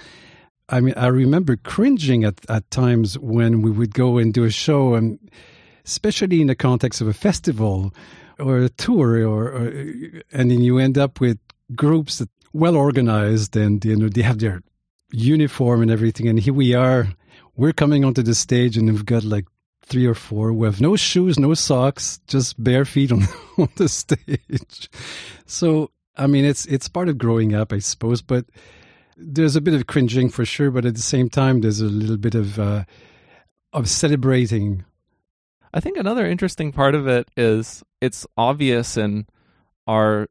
I 0.70 0.82
mean, 0.82 0.96
I 0.98 1.08
remember 1.08 1.58
cringing 1.58 2.24
at, 2.24 2.40
at 2.50 2.70
times 2.72 3.20
when 3.20 3.62
we 3.62 3.70
would 3.70 3.94
go 3.94 4.18
and 4.18 4.34
do 4.34 4.46
a 4.46 4.50
show, 4.50 4.96
and 4.96 5.20
especially 5.86 6.42
in 6.42 6.48
the 6.48 6.56
context 6.56 7.02
of 7.02 7.08
a 7.08 7.14
festival 7.14 7.94
or 8.40 8.58
a 8.60 8.70
tour, 8.70 9.28
or, 9.28 9.50
or 9.50 9.68
and 10.32 10.52
then 10.52 10.62
you 10.62 10.80
end 10.80 10.98
up 10.98 11.22
with 11.22 11.38
groups 11.76 12.18
that 12.18 12.30
well 12.54 12.76
organized 12.76 13.56
and 13.56 13.84
you 13.86 13.96
know 13.96 14.10
they 14.10 14.22
have 14.22 14.40
their 14.40 14.62
uniform 15.12 15.82
and 15.82 15.92
everything, 15.92 16.28
and 16.28 16.40
here 16.40 16.54
we 16.54 16.74
are 16.74 17.08
we're 17.56 17.74
coming 17.74 18.04
onto 18.04 18.22
the 18.22 18.36
stage 18.36 18.78
and 18.78 18.90
we've 18.90 19.06
got 19.06 19.24
like 19.24 19.46
three 19.84 20.06
or 20.06 20.16
four 20.16 20.50
who 20.50 20.64
have 20.64 20.82
no 20.82 20.96
shoes, 20.96 21.40
no 21.40 21.54
socks, 21.54 22.20
just 22.28 22.62
bare 22.62 22.86
feet 22.86 23.12
on, 23.12 23.24
on 23.58 23.70
the 23.76 23.88
stage. 23.88 24.90
So, 25.46 25.92
I 26.18 26.28
mean, 26.28 26.46
it's 26.46 26.66
it's 26.66 26.88
part 26.88 27.10
of 27.10 27.18
growing 27.18 27.54
up, 27.54 27.72
I 27.72 27.80
suppose, 27.80 28.22
but 28.22 28.46
there's 29.18 29.56
a 29.56 29.62
bit 29.62 29.74
of 29.74 29.88
cringing 29.88 30.30
for 30.30 30.46
sure. 30.46 30.72
But 30.72 30.86
at 30.86 30.96
the 30.96 31.02
same 31.02 31.30
time, 31.30 31.62
there's 31.62 31.82
a 31.82 31.86
little 31.86 32.18
bit 32.18 32.36
of 32.36 32.60
uh, 32.60 32.86
of 33.74 33.90
celebrating. 33.90 34.86
I 35.74 35.82
think 35.82 35.98
another 35.98 36.26
interesting 36.26 36.72
part 36.72 36.96
of 36.96 37.08
it 37.08 37.30
is 37.36 37.84
it's 38.02 38.26
obvious 38.38 38.98
in 38.98 39.28
our 39.88 40.28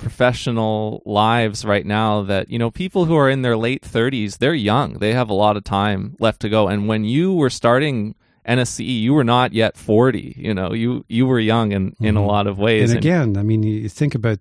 professional 0.00 1.02
lives 1.04 1.64
right 1.64 1.86
now 1.86 2.22
that 2.22 2.50
you 2.50 2.58
know 2.58 2.70
people 2.70 3.04
who 3.04 3.16
are 3.16 3.30
in 3.30 3.42
their 3.42 3.56
late 3.56 3.82
30s 3.82 4.38
they're 4.38 4.54
young. 4.54 4.94
They 4.94 5.12
have 5.12 5.30
a 5.30 5.34
lot 5.34 5.56
of 5.56 5.64
time 5.64 6.16
left 6.18 6.40
to 6.40 6.48
go. 6.48 6.68
And 6.68 6.88
when 6.88 7.04
you 7.04 7.34
were 7.34 7.50
starting 7.50 8.14
NSCE 8.46 9.00
you 9.00 9.14
were 9.14 9.24
not 9.24 9.52
yet 9.52 9.76
40 9.76 10.34
you 10.36 10.54
know. 10.54 10.72
You 10.72 11.04
you 11.08 11.26
were 11.26 11.38
young 11.38 11.72
in 11.72 11.94
in 12.00 12.14
mm-hmm. 12.14 12.16
a 12.16 12.26
lot 12.26 12.46
of 12.46 12.58
ways. 12.58 12.90
And 12.90 12.98
again 12.98 13.36
I 13.36 13.42
mean 13.42 13.62
you 13.62 13.88
think 13.88 14.14
about 14.14 14.40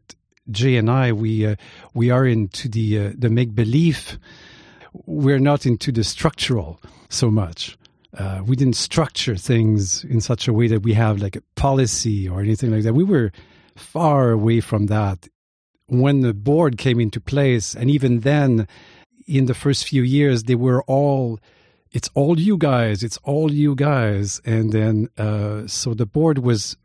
Jay 0.50 0.78
and 0.78 0.90
I 0.90 1.12
we 1.12 1.46
uh, 1.46 1.56
we 1.94 2.10
are 2.10 2.26
into 2.26 2.68
the 2.70 3.00
uh, 3.00 3.12
the 3.18 3.30
make 3.30 3.54
believe 3.54 4.18
we're 5.06 5.40
not 5.40 5.66
into 5.66 5.92
the 5.92 6.04
structural 6.04 6.82
so 7.10 7.30
much. 7.30 7.78
Uh, 8.18 8.42
we 8.46 8.56
didn't 8.56 8.76
structure 8.76 9.36
things 9.36 10.04
in 10.04 10.20
such 10.20 10.48
a 10.48 10.54
way 10.54 10.68
that 10.68 10.82
we 10.82 10.94
have 10.94 11.22
like 11.22 11.36
a 11.36 11.42
policy 11.56 12.28
or 12.28 12.42
anything 12.42 12.72
like 12.72 12.84
that. 12.84 12.94
We 12.94 13.04
were 13.04 13.32
far 13.76 14.32
away 14.32 14.62
from 14.62 14.88
that 14.88 15.28
when 15.90 16.22
the 16.22 16.34
board 16.34 16.78
came 16.78 17.00
into 17.00 17.20
place, 17.20 17.76
and 17.76 17.90
even 17.90 18.22
then, 18.22 18.68
in 19.28 19.46
the 19.46 19.54
first 19.54 19.88
few 19.88 20.04
years, 20.04 20.44
they 20.44 20.56
were 20.56 20.84
all 20.84 21.40
it's 21.92 22.10
all 22.14 22.40
you 22.40 22.56
guys 22.56 23.02
it's 23.02 23.18
all 23.24 23.52
you 23.52 23.74
guys 23.74 24.40
and 24.46 24.72
then 24.72 25.10
uh, 25.18 25.66
so 25.66 25.96
the 25.96 26.06
board 26.06 26.38
was 26.38 26.78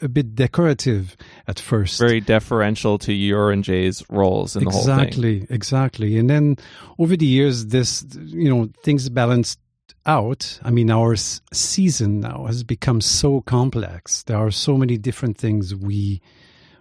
a 0.00 0.08
bit 0.08 0.34
decorative 0.34 1.16
at 1.46 1.58
first. 1.58 1.98
Very 1.98 2.20
deferential 2.20 2.98
to 2.98 3.12
your 3.12 3.50
and 3.50 3.64
Jay's 3.64 4.04
roles 4.10 4.56
in 4.56 4.62
exactly, 4.62 4.68
the 4.68 4.72
whole 4.72 4.98
thing. 4.98 5.06
Exactly, 5.06 5.46
exactly. 5.54 6.18
And 6.18 6.30
then 6.30 6.56
over 6.98 7.16
the 7.16 7.26
years, 7.26 7.66
this, 7.66 8.04
you 8.18 8.48
know, 8.48 8.70
things 8.82 9.08
balanced 9.08 9.58
out. 10.06 10.58
I 10.62 10.70
mean, 10.70 10.90
our 10.90 11.16
season 11.16 12.20
now 12.20 12.46
has 12.46 12.64
become 12.64 13.00
so 13.00 13.40
complex. 13.42 14.24
There 14.24 14.36
are 14.36 14.50
so 14.50 14.76
many 14.76 14.98
different 14.98 15.38
things 15.38 15.74
we 15.74 16.20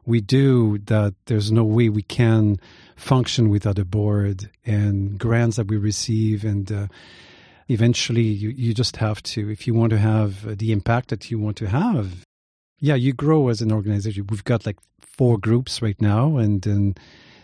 we 0.05 0.21
do 0.21 0.77
that 0.85 1.13
there's 1.25 1.51
no 1.51 1.63
way 1.63 1.89
we 1.89 2.01
can 2.01 2.59
function 2.95 3.49
without 3.49 3.79
a 3.79 3.85
board 3.85 4.49
and 4.65 5.17
grants 5.17 5.57
that 5.57 5.67
we 5.67 5.77
receive. 5.77 6.43
And 6.43 6.71
uh, 6.71 6.87
eventually 7.67 8.23
you, 8.23 8.49
you 8.49 8.73
just 8.73 8.97
have 8.97 9.21
to 9.23 9.49
if 9.49 9.67
you 9.67 9.73
want 9.73 9.91
to 9.91 9.97
have 9.97 10.57
the 10.57 10.71
impact 10.71 11.09
that 11.09 11.31
you 11.31 11.39
want 11.39 11.57
to 11.57 11.67
have 11.67 12.25
yeah 12.79 12.95
you 12.95 13.13
grow 13.13 13.49
as 13.49 13.61
an 13.61 13.71
organization. 13.71 14.27
We've 14.29 14.43
got 14.43 14.65
like 14.65 14.77
four 14.99 15.37
groups 15.37 15.81
right 15.81 15.99
now 16.01 16.37
and, 16.37 16.65
and 16.65 16.99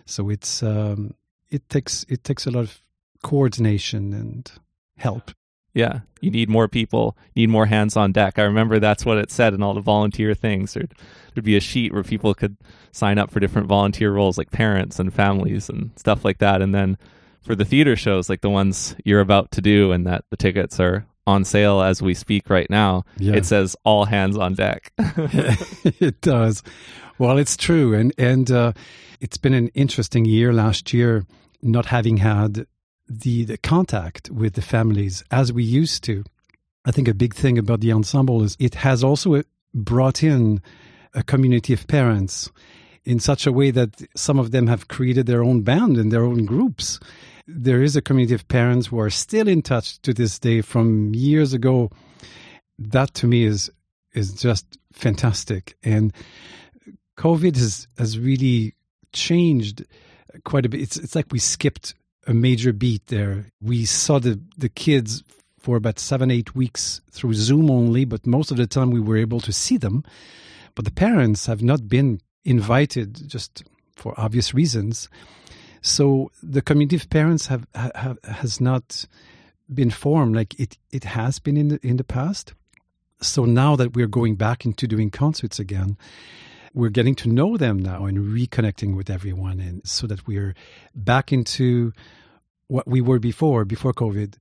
so 0.05 0.29
it's 0.29 0.63
um, 0.63 1.13
it 1.49 1.67
takes 1.69 2.05
it 2.09 2.23
takes 2.23 2.45
a 2.45 2.51
lot 2.51 2.63
of 2.63 2.81
coordination 3.23 4.13
and 4.13 4.51
help 4.97 5.31
yeah, 5.77 5.99
you 6.21 6.31
need 6.31 6.49
more 6.49 6.67
people, 6.67 7.15
need 7.35 7.49
more 7.49 7.67
hands 7.67 7.95
on 7.95 8.11
deck. 8.11 8.39
I 8.39 8.43
remember 8.43 8.79
that's 8.79 9.05
what 9.05 9.19
it 9.19 9.29
said 9.29 9.53
in 9.53 9.61
all 9.61 9.75
the 9.75 9.79
volunteer 9.79 10.33
things. 10.33 10.73
There'd, 10.73 10.91
there'd 11.33 11.45
be 11.45 11.55
a 11.55 11.61
sheet 11.61 11.93
where 11.93 12.01
people 12.01 12.33
could 12.33 12.57
sign 12.91 13.19
up 13.19 13.29
for 13.29 13.39
different 13.39 13.67
volunteer 13.67 14.11
roles, 14.11 14.39
like 14.39 14.49
parents 14.49 14.97
and 14.97 15.13
families 15.13 15.69
and 15.69 15.91
stuff 15.95 16.25
like 16.25 16.39
that. 16.39 16.63
And 16.63 16.73
then 16.73 16.97
for 17.41 17.53
the 17.53 17.63
theater 17.63 17.95
shows, 17.95 18.27
like 18.27 18.41
the 18.41 18.49
ones 18.49 18.95
you're 19.05 19.19
about 19.19 19.51
to 19.51 19.61
do, 19.61 19.91
and 19.91 20.07
that 20.07 20.25
the 20.31 20.37
tickets 20.37 20.79
are 20.79 21.05
on 21.27 21.45
sale 21.45 21.81
as 21.81 22.01
we 22.01 22.15
speak 22.15 22.49
right 22.49 22.69
now, 22.71 23.03
yeah. 23.19 23.35
it 23.35 23.45
says 23.45 23.75
all 23.83 24.05
hands 24.05 24.35
on 24.35 24.55
deck. 24.55 24.91
it 24.97 26.21
does. 26.21 26.63
Well, 27.19 27.37
it's 27.37 27.55
true, 27.55 27.93
and 27.93 28.11
and 28.17 28.49
uh, 28.49 28.73
it's 29.21 29.37
been 29.37 29.53
an 29.53 29.67
interesting 29.69 30.25
year 30.25 30.51
last 30.53 30.91
year, 30.91 31.23
not 31.61 31.85
having 31.85 32.17
had 32.17 32.65
the, 33.09 33.45
the 33.45 33.57
contact 33.57 34.29
with 34.29 34.53
the 34.53 34.61
families 34.61 35.23
as 35.31 35.53
we 35.53 35.63
used 35.63 36.03
to. 36.05 36.23
I 36.85 36.91
think 36.91 37.07
a 37.07 37.13
big 37.13 37.33
thing 37.33 37.57
about 37.57 37.81
the 37.81 37.91
ensemble 37.91 38.43
is 38.43 38.55
it 38.59 38.75
has 38.75 39.03
also 39.03 39.43
brought 39.73 40.23
in 40.23 40.61
a 41.13 41.23
community 41.23 41.73
of 41.73 41.87
parents 41.87 42.51
in 43.03 43.19
such 43.19 43.47
a 43.47 43.51
way 43.51 43.71
that 43.71 44.01
some 44.15 44.37
of 44.39 44.51
them 44.51 44.67
have 44.67 44.87
created 44.87 45.25
their 45.25 45.43
own 45.43 45.61
band 45.61 45.97
and 45.97 46.11
their 46.11 46.23
own 46.23 46.45
groups. 46.45 46.99
There 47.47 47.81
is 47.81 47.95
a 47.95 48.01
community 48.01 48.35
of 48.35 48.47
parents 48.47 48.87
who 48.87 48.99
are 48.99 49.09
still 49.09 49.47
in 49.47 49.61
touch 49.61 50.01
to 50.01 50.13
this 50.13 50.37
day 50.39 50.61
from 50.61 51.15
years 51.15 51.53
ago. 51.53 51.89
That 52.77 53.13
to 53.15 53.27
me 53.27 53.45
is 53.45 53.71
is 54.13 54.33
just 54.33 54.77
fantastic. 54.91 55.77
And 55.83 56.13
COVID 57.17 57.55
has 57.55 57.87
has 57.97 58.19
really 58.19 58.75
changed 59.13 59.85
quite 60.43 60.65
a 60.65 60.69
bit. 60.69 60.81
It's 60.81 60.97
it's 60.97 61.15
like 61.15 61.31
we 61.31 61.39
skipped 61.39 61.95
a 62.27 62.33
major 62.33 62.73
beat 62.73 63.07
there. 63.07 63.47
We 63.61 63.85
saw 63.85 64.19
the, 64.19 64.39
the 64.57 64.69
kids 64.69 65.23
for 65.57 65.77
about 65.77 65.97
seven, 65.97 66.29
eight 66.29 66.55
weeks 66.55 67.01
through 67.09 67.33
Zoom 67.33 67.71
only, 67.71 68.05
but 68.05 68.27
most 68.27 68.51
of 68.51 68.57
the 68.57 68.67
time 68.67 68.91
we 68.91 68.99
were 68.99 69.17
able 69.17 69.39
to 69.41 69.53
see 69.53 69.77
them. 69.77 70.03
But 70.75 70.85
the 70.85 70.91
parents 70.91 71.47
have 71.47 71.63
not 71.63 71.87
been 71.87 72.21
invited 72.45 73.27
just 73.27 73.63
for 73.95 74.13
obvious 74.17 74.53
reasons. 74.53 75.09
So 75.81 76.31
the 76.43 76.61
community 76.61 76.97
of 76.97 77.09
parents 77.09 77.47
have, 77.47 77.65
have 77.73 78.17
has 78.23 78.61
not 78.61 79.05
been 79.73 79.89
formed 79.89 80.35
like 80.35 80.59
it, 80.59 80.77
it 80.91 81.05
has 81.05 81.39
been 81.39 81.57
in 81.57 81.67
the 81.69 81.79
in 81.81 81.97
the 81.97 82.03
past. 82.03 82.53
So 83.21 83.45
now 83.45 83.75
that 83.75 83.95
we're 83.95 84.07
going 84.07 84.35
back 84.35 84.65
into 84.65 84.87
doing 84.87 85.09
concerts 85.09 85.59
again, 85.59 85.97
we're 86.77 86.89
getting 86.89 87.15
to 87.15 87.27
know 87.27 87.57
them 87.57 87.79
now 87.79 88.05
and 88.05 88.17
reconnecting 88.17 88.95
with 88.95 89.09
everyone 89.09 89.59
and 89.59 89.85
so 89.87 90.07
that 90.07 90.27
we're 90.27 90.53
back 90.95 91.33
into 91.33 91.91
what 92.67 92.87
we 92.87 93.01
were 93.01 93.19
before 93.19 93.65
before 93.65 93.93
covid. 93.93 94.35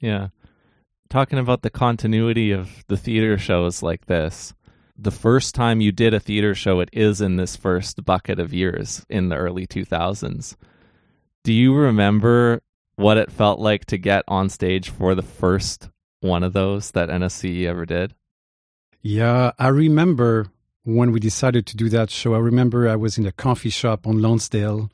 Yeah. 0.00 0.28
Talking 1.08 1.38
about 1.38 1.62
the 1.62 1.70
continuity 1.70 2.50
of 2.50 2.84
the 2.88 2.96
theater 2.96 3.38
shows 3.38 3.82
like 3.82 4.06
this 4.06 4.54
the 4.98 5.10
first 5.10 5.54
time 5.54 5.82
you 5.82 5.92
did 5.92 6.14
a 6.14 6.20
theater 6.20 6.54
show 6.54 6.80
it 6.80 6.88
is 6.92 7.20
in 7.20 7.36
this 7.36 7.54
first 7.54 8.04
bucket 8.04 8.40
of 8.40 8.54
years 8.54 9.04
in 9.10 9.28
the 9.28 9.36
early 9.36 9.66
2000s 9.66 10.56
do 11.44 11.52
you 11.52 11.74
remember 11.74 12.62
what 12.96 13.18
it 13.18 13.30
felt 13.30 13.60
like 13.60 13.84
to 13.84 13.98
get 13.98 14.24
on 14.26 14.48
stage 14.48 14.90
for 14.90 15.14
the 15.14 15.22
first 15.22 15.90
one 16.20 16.42
of 16.42 16.52
those 16.52 16.90
that 16.90 17.08
NSCE 17.08 17.66
ever 17.66 17.86
did? 17.86 18.14
Yeah, 19.00 19.52
I 19.58 19.68
remember 19.68 20.46
when 20.86 21.10
we 21.10 21.18
decided 21.18 21.66
to 21.66 21.76
do 21.76 21.88
that 21.88 22.10
show, 22.10 22.34
I 22.34 22.38
remember 22.38 22.88
I 22.88 22.94
was 22.94 23.18
in 23.18 23.26
a 23.26 23.32
coffee 23.32 23.70
shop 23.70 24.06
on 24.06 24.22
Lonsdale. 24.22 24.88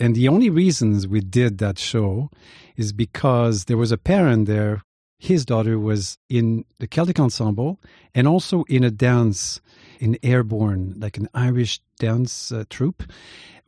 And 0.00 0.14
the 0.14 0.26
only 0.26 0.48
reasons 0.48 1.06
we 1.06 1.20
did 1.20 1.58
that 1.58 1.78
show 1.78 2.30
is 2.76 2.94
because 2.94 3.66
there 3.66 3.76
was 3.76 3.92
a 3.92 3.98
parent 3.98 4.46
there. 4.46 4.82
His 5.18 5.44
daughter 5.44 5.78
was 5.78 6.16
in 6.30 6.64
the 6.78 6.86
Celtic 6.86 7.20
Ensemble 7.20 7.78
and 8.14 8.26
also 8.26 8.64
in 8.70 8.84
a 8.84 8.90
dance 8.90 9.60
in 10.00 10.18
Airborne, 10.22 10.94
like 10.96 11.18
an 11.18 11.28
Irish 11.34 11.78
dance 11.98 12.50
uh, 12.50 12.64
troupe. 12.70 13.02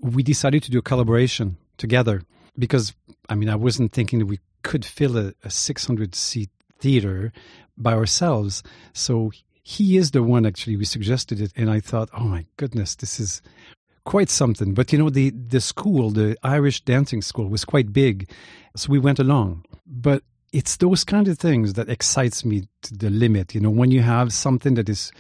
We 0.00 0.22
decided 0.22 0.62
to 0.62 0.70
do 0.70 0.78
a 0.78 0.82
collaboration 0.82 1.58
together 1.76 2.22
because, 2.58 2.94
I 3.28 3.34
mean, 3.34 3.50
I 3.50 3.56
wasn't 3.56 3.92
thinking 3.92 4.20
that 4.20 4.26
we 4.26 4.40
could 4.62 4.86
fill 4.86 5.18
a, 5.18 5.34
a 5.44 5.50
600 5.50 6.14
seat 6.14 6.48
theater 6.78 7.34
by 7.76 7.92
ourselves. 7.92 8.62
So 8.94 9.30
he 9.74 9.96
is 9.96 10.12
the 10.12 10.22
one 10.22 10.46
actually 10.46 10.76
we 10.76 10.84
suggested 10.84 11.40
it 11.40 11.52
and 11.56 11.68
i 11.70 11.80
thought 11.80 12.08
oh 12.12 12.28
my 12.36 12.42
goodness 12.56 12.94
this 12.94 13.18
is 13.18 13.42
quite 14.06 14.30
something. 14.30 14.72
But 14.72 14.92
you 14.92 14.98
know 14.98 15.10
the 15.10 15.30
the 15.30 15.60
school 15.60 16.10
the 16.10 16.38
irish 16.42 16.80
dancing 16.80 17.20
school 17.20 17.48
was 17.48 17.66
quite 17.66 17.92
big 17.92 18.30
so 18.74 18.90
we 18.90 18.98
went 18.98 19.18
along. 19.18 19.66
But 19.84 20.22
it's 20.52 20.76
those 20.76 21.04
kind 21.04 21.28
of 21.28 21.38
things 21.38 21.74
that 21.74 21.90
excites 21.90 22.44
me 22.44 22.62
to 22.82 22.94
the 22.96 23.10
limit 23.10 23.54
you 23.54 23.60
know 23.60 23.74
when 23.80 23.90
you 23.90 24.00
have 24.00 24.32
something 24.32 24.74
that 24.74 24.88
is 24.88 25.12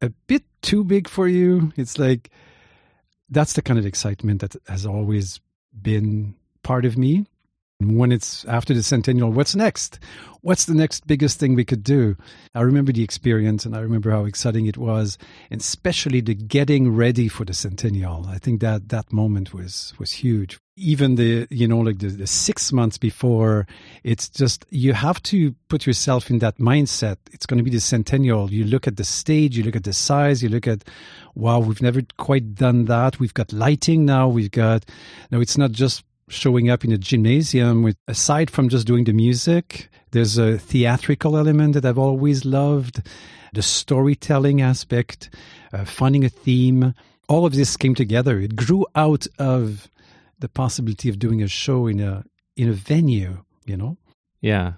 a 0.00 0.10
bit 0.26 0.42
too 0.62 0.82
big 0.82 1.08
for 1.08 1.28
you 1.28 1.72
it's 1.76 1.98
like 1.98 2.30
that's 3.28 3.52
the 3.52 3.62
kind 3.62 3.78
of 3.78 3.86
excitement 3.86 4.40
that 4.40 4.56
has 4.66 4.86
always 4.86 5.40
been 5.82 6.34
part 6.62 6.86
of 6.86 6.96
me 6.96 7.26
when 7.80 8.10
it's 8.10 8.44
after 8.46 8.72
the 8.72 8.82
centennial, 8.82 9.30
what's 9.30 9.54
next? 9.54 9.98
What's 10.40 10.64
the 10.64 10.74
next 10.74 11.06
biggest 11.06 11.38
thing 11.38 11.54
we 11.54 11.64
could 11.64 11.82
do? 11.82 12.16
I 12.54 12.62
remember 12.62 12.92
the 12.92 13.02
experience 13.02 13.66
and 13.66 13.74
I 13.74 13.80
remember 13.80 14.10
how 14.10 14.24
exciting 14.24 14.66
it 14.66 14.78
was, 14.78 15.18
and 15.50 15.60
especially 15.60 16.20
the 16.20 16.34
getting 16.34 16.94
ready 16.94 17.28
for 17.28 17.44
the 17.44 17.52
centennial. 17.52 18.26
I 18.28 18.38
think 18.38 18.60
that 18.60 18.88
that 18.90 19.12
moment 19.12 19.52
was 19.52 19.92
was 19.98 20.12
huge. 20.12 20.58
Even 20.76 21.16
the 21.16 21.46
you 21.50 21.68
know 21.68 21.80
like 21.80 21.98
the, 21.98 22.08
the 22.08 22.26
six 22.26 22.72
months 22.72 22.96
before, 22.96 23.66
it's 24.04 24.28
just 24.28 24.64
you 24.70 24.94
have 24.94 25.22
to 25.24 25.54
put 25.68 25.86
yourself 25.86 26.30
in 26.30 26.38
that 26.38 26.58
mindset. 26.58 27.16
It's 27.32 27.44
going 27.44 27.58
to 27.58 27.64
be 27.64 27.70
the 27.70 27.80
centennial. 27.80 28.50
You 28.50 28.64
look 28.64 28.86
at 28.86 28.96
the 28.96 29.04
stage, 29.04 29.58
you 29.58 29.64
look 29.64 29.76
at 29.76 29.84
the 29.84 29.92
size, 29.92 30.42
you 30.42 30.48
look 30.48 30.66
at 30.66 30.84
wow, 31.34 31.58
we've 31.58 31.82
never 31.82 32.00
quite 32.16 32.54
done 32.54 32.86
that. 32.86 33.20
We've 33.20 33.34
got 33.34 33.52
lighting 33.52 34.06
now. 34.06 34.28
We've 34.28 34.50
got 34.50 34.86
no, 35.30 35.40
it's 35.40 35.58
not 35.58 35.72
just 35.72 36.04
showing 36.28 36.68
up 36.70 36.84
in 36.84 36.92
a 36.92 36.98
gymnasium 36.98 37.82
with 37.82 37.96
aside 38.08 38.50
from 38.50 38.68
just 38.68 38.86
doing 38.86 39.04
the 39.04 39.12
music 39.12 39.88
there's 40.10 40.38
a 40.38 40.58
theatrical 40.58 41.36
element 41.36 41.74
that 41.74 41.84
i've 41.84 41.98
always 41.98 42.44
loved 42.44 43.02
the 43.52 43.62
storytelling 43.62 44.60
aspect 44.60 45.30
uh, 45.72 45.84
finding 45.84 46.24
a 46.24 46.28
theme. 46.28 46.94
All 47.28 47.46
of 47.46 47.54
this 47.54 47.76
came 47.76 47.94
together. 47.94 48.38
It 48.38 48.54
grew 48.54 48.86
out 48.94 49.26
of 49.38 49.90
the 50.38 50.48
possibility 50.48 51.08
of 51.08 51.18
doing 51.18 51.42
a 51.42 51.48
show 51.48 51.86
in 51.86 52.00
a 52.00 52.24
in 52.56 52.68
a 52.68 52.72
venue 52.72 53.42
you 53.64 53.76
know? 53.76 53.96
Yeah. 54.40 54.74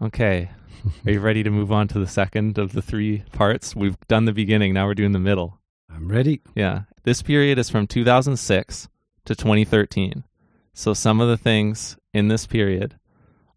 Okay. 0.00 0.50
Are 1.06 1.12
you 1.12 1.20
ready 1.20 1.42
to 1.42 1.50
move 1.50 1.70
on 1.70 1.88
to 1.88 1.98
the 1.98 2.06
second 2.06 2.56
of 2.56 2.72
the 2.72 2.80
three 2.80 3.22
parts? 3.32 3.76
We've 3.76 3.98
done 4.08 4.24
the 4.24 4.32
beginning. 4.32 4.72
Now 4.72 4.86
we're 4.86 4.94
doing 4.94 5.12
the 5.12 5.18
middle. 5.18 5.58
I'm 5.94 6.08
ready. 6.08 6.40
Yeah. 6.54 6.82
This 7.02 7.20
period 7.20 7.58
is 7.58 7.68
from 7.68 7.86
2006 7.86 8.88
to 9.26 9.34
2013 9.34 10.24
so 10.74 10.92
some 10.92 11.20
of 11.20 11.28
the 11.28 11.36
things 11.36 11.96
in 12.12 12.28
this 12.28 12.46
period 12.46 12.98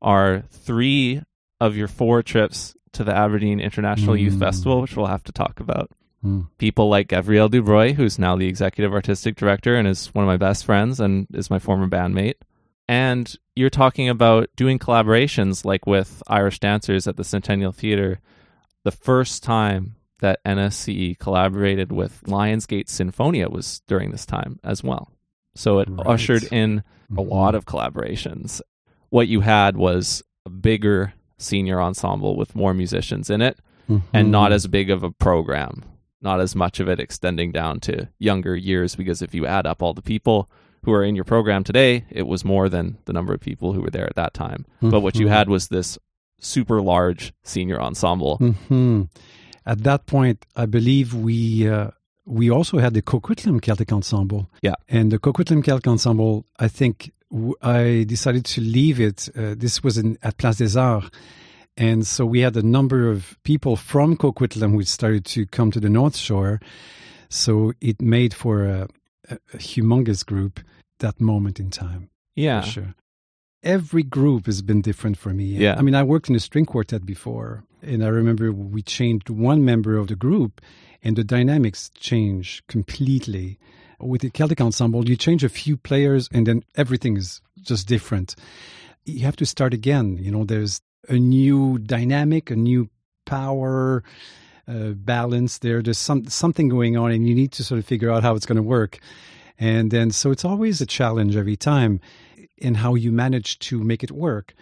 are 0.02 0.44
three 0.52 1.22
of 1.60 1.76
your 1.76 1.88
four 1.88 2.22
trips 2.24 2.76
to 2.94 3.04
the 3.04 3.16
Aberdeen 3.16 3.60
International 3.60 4.16
mm. 4.16 4.22
Youth 4.22 4.40
Festival, 4.40 4.82
which 4.82 4.96
we'll 4.96 5.08
have 5.08 5.24
to 5.24 5.32
talk 5.32 5.60
about. 5.60 5.92
Mm. 6.24 6.48
People 6.58 6.90
like 6.90 7.10
Gabrielle 7.10 7.50
Dubroy, 7.50 7.94
who's 7.94 8.20
now 8.20 8.36
the 8.36 8.48
executive 8.48 8.94
artistic 8.94 9.36
director 9.36 9.76
and 9.76 9.88
is 9.88 10.14
one 10.14 10.24
of 10.24 10.28
my 10.28 10.38
best 10.38 10.66
friends 10.66 11.00
and 11.00 11.28
is 11.34 11.50
my 11.50 11.60
former 11.60 11.88
bandmate. 11.88 12.36
And 12.88 13.34
you're 13.56 13.70
talking 13.70 14.10
about 14.10 14.50
doing 14.56 14.80
collaborations 14.80 15.66
like 15.66 15.86
with 15.86 16.24
Irish 16.28 16.60
dancers 16.60 17.08
at 17.08 17.18
the 17.18 17.24
Centennial 17.24 17.72
Theatre. 17.72 18.20
The 18.84 18.92
first 18.92 19.44
time 19.44 19.96
that 20.20 20.44
NSCE 20.46 21.20
collaborated 21.20 21.92
with 21.92 22.24
Lionsgate 22.24 22.88
Sinfonia 22.88 23.52
was 23.52 23.82
during 23.88 24.12
this 24.12 24.26
time 24.26 24.60
as 24.64 24.84
well. 24.84 25.12
So 25.56 25.80
it 25.80 25.90
right. 25.90 26.08
ushered 26.08 26.44
in. 26.52 26.84
A 27.16 27.22
lot 27.22 27.56
of 27.56 27.66
collaborations. 27.66 28.62
What 29.10 29.28
you 29.28 29.42
had 29.42 29.78
was 29.78 30.24
a 30.46 30.50
bigger 30.50 31.14
senior 31.38 31.80
ensemble 31.80 32.36
with 32.36 32.56
more 32.56 32.74
musicians 32.74 33.30
in 33.30 33.42
it 33.42 33.60
mm-hmm. 33.90 34.06
and 34.14 34.32
not 34.32 34.52
as 34.52 34.68
big 34.68 34.90
of 34.90 35.04
a 35.04 35.12
program. 35.12 35.84
not 36.22 36.40
as 36.40 36.56
much 36.56 36.80
of 36.80 36.90
it 36.90 37.00
extending 37.00 37.52
down 37.52 37.80
to 37.80 38.08
younger 38.18 38.56
years 38.56 38.96
because 38.96 39.22
if 39.22 39.34
you 39.36 39.46
add 39.46 39.68
up 39.68 39.84
all 39.84 39.94
the 39.94 40.02
people 40.02 40.50
who 40.84 40.92
are 40.92 41.04
in 41.04 41.16
your 41.16 41.24
program 41.24 41.64
today, 41.64 42.06
it 42.10 42.28
was 42.28 42.44
more 42.44 42.70
than 42.70 42.98
the 43.06 43.14
number 43.14 43.34
of 43.34 43.40
people 43.40 43.74
who 43.74 43.82
were 43.82 43.90
there 43.90 44.08
at 44.08 44.16
that 44.16 44.34
time. 44.34 44.66
Mm-hmm. 44.78 44.90
But 44.90 45.02
what 45.02 45.16
you 45.16 45.28
had 45.28 45.50
was 45.50 45.68
this 45.68 45.98
super 46.40 46.82
large 46.82 47.34
senior 47.44 47.80
ensemble. 47.80 48.38
Mm-hmm. 48.40 49.04
At 49.66 49.84
that 49.84 50.06
point, 50.06 50.46
I 50.56 50.66
believe 50.66 51.14
we 51.14 51.68
uh, 51.70 51.92
we 52.28 52.52
also 52.52 52.78
had 52.78 52.94
the 52.94 53.02
Coquitlam 53.02 53.62
Celtic 53.62 53.92
Ensemble. 53.92 54.50
Yeah, 54.62 54.76
and 54.90 55.12
the 55.12 55.18
Coquitlam 55.20 55.64
Celtic 55.64 55.88
Ensemble, 55.88 56.46
I 56.60 56.68
think 56.68 57.12
w- 57.32 57.56
I 57.62 58.06
decided 58.08 58.46
to 58.46 58.62
leave 58.62 59.00
it. 59.00 59.30
Uh, 59.36 59.56
this 59.58 59.84
was 59.84 59.98
in, 59.98 60.18
at 60.22 60.38
Place 60.38 60.58
des 60.58 60.78
Arts. 60.78 61.10
And 61.78 62.08
so 62.08 62.26
we 62.26 62.40
had 62.40 62.58
a 62.58 62.64
number 62.64 63.08
of 63.08 63.38
people 63.44 63.76
from 63.76 64.18
Coquitlam 64.18 64.72
who 64.72 64.84
started 64.84 65.26
to 65.26 65.46
come 65.46 65.70
to 65.72 65.80
the 65.80 65.90
North 65.90 66.18
Shore. 66.18 66.60
So 67.30 67.72
it 67.82 68.02
made 68.02 68.34
for 68.34 68.66
a, 68.66 68.88
a, 69.30 69.38
a 69.54 69.58
humongous 69.58 70.26
group 70.26 70.60
that 71.00 71.22
moment 71.22 71.60
in 71.60 71.70
time. 71.70 72.10
Yeah. 72.36 72.62
sure. 72.62 72.96
Every 73.64 74.04
group 74.04 74.48
has 74.48 74.62
been 74.64 74.82
different 74.82 75.18
for 75.18 75.34
me. 75.34 75.46
Yeah. 75.46 75.76
I 75.78 75.82
mean, 75.82 75.94
I 75.94 76.04
worked 76.04 76.30
in 76.30 76.36
a 76.36 76.40
string 76.40 76.66
quartet 76.66 77.06
before, 77.06 77.64
and 77.88 78.04
I 78.04 78.08
remember 78.08 78.52
we 78.52 78.82
changed 78.82 79.30
one 79.30 79.64
member 79.64 79.98
of 79.98 80.08
the 80.08 80.16
group, 80.16 80.62
and 81.02 81.16
the 81.16 81.24
dynamics 81.24 81.90
changed 81.96 82.68
completely. 82.68 83.58
With 84.00 84.22
the 84.22 84.30
Celtic 84.30 84.62
Ensemble, 84.62 85.10
you 85.10 85.16
change 85.16 85.44
a 85.44 85.50
few 85.50 85.78
players, 85.78 86.30
and 86.32 86.46
then 86.46 86.64
everything 86.76 87.18
is 87.18 87.42
just 87.62 87.88
different. 87.88 88.36
You 89.06 89.22
have 89.22 89.38
to 89.38 89.46
start 89.46 89.74
again. 89.74 90.18
You 90.18 90.32
know, 90.32 90.44
there's 90.44 90.82
a 91.10 91.16
new 91.16 91.80
dynamic, 91.80 92.52
a 92.52 92.56
new 92.56 92.90
power 93.26 94.04
uh, 94.68 94.90
balance 94.90 95.60
there. 95.60 95.82
There's 95.82 95.98
some 95.98 96.26
something 96.28 96.68
going 96.68 96.98
on, 96.98 97.12
and 97.12 97.28
you 97.28 97.34
need 97.34 97.54
to 97.54 97.64
sort 97.64 97.80
of 97.80 97.86
figure 97.86 98.12
out 98.12 98.24
how 98.24 98.36
it's 98.36 98.46
going 98.46 98.58
to 98.58 98.62
work. 98.62 99.00
And 99.58 99.90
then, 99.90 100.12
so 100.12 100.30
it's 100.30 100.46
always 100.46 100.82
a 100.82 100.86
challenge 100.86 101.36
every 101.36 101.56
time 101.56 102.00
in 102.58 102.76
how 102.76 102.94
you 102.96 103.12
manage 103.12 103.58
to 103.60 103.84
make 103.84 104.04
it 104.04 104.12
work. 104.12 104.54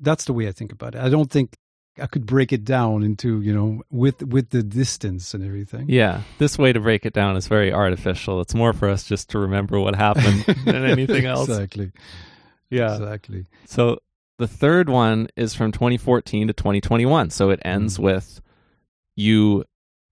That's 0.00 0.24
the 0.24 0.32
way 0.32 0.48
I 0.48 0.52
think 0.52 0.72
about 0.72 0.94
it. 0.94 1.02
I 1.02 1.08
don't 1.08 1.30
think 1.30 1.54
I 2.00 2.06
could 2.06 2.26
break 2.26 2.52
it 2.52 2.64
down 2.64 3.02
into, 3.02 3.40
you 3.40 3.52
know, 3.52 3.82
with 3.90 4.22
with 4.22 4.50
the 4.50 4.62
distance 4.62 5.34
and 5.34 5.44
everything. 5.44 5.86
Yeah. 5.88 6.22
This 6.38 6.58
way 6.58 6.72
to 6.72 6.80
break 6.80 7.06
it 7.06 7.12
down 7.12 7.36
is 7.36 7.48
very 7.48 7.72
artificial. 7.72 8.40
It's 8.40 8.54
more 8.54 8.72
for 8.72 8.88
us 8.88 9.04
just 9.04 9.30
to 9.30 9.38
remember 9.38 9.78
what 9.78 9.94
happened 9.94 10.44
than 10.64 10.84
anything 10.84 11.26
else. 11.26 11.48
Exactly. 11.48 11.92
Yeah. 12.70 12.94
Exactly. 12.94 13.46
So 13.66 13.98
the 14.38 14.48
third 14.48 14.88
one 14.88 15.28
is 15.36 15.54
from 15.54 15.72
2014 15.72 16.48
to 16.48 16.52
2021. 16.52 17.30
So 17.30 17.50
it 17.50 17.60
ends 17.64 17.94
mm-hmm. 17.94 18.04
with 18.04 18.40
you 19.16 19.64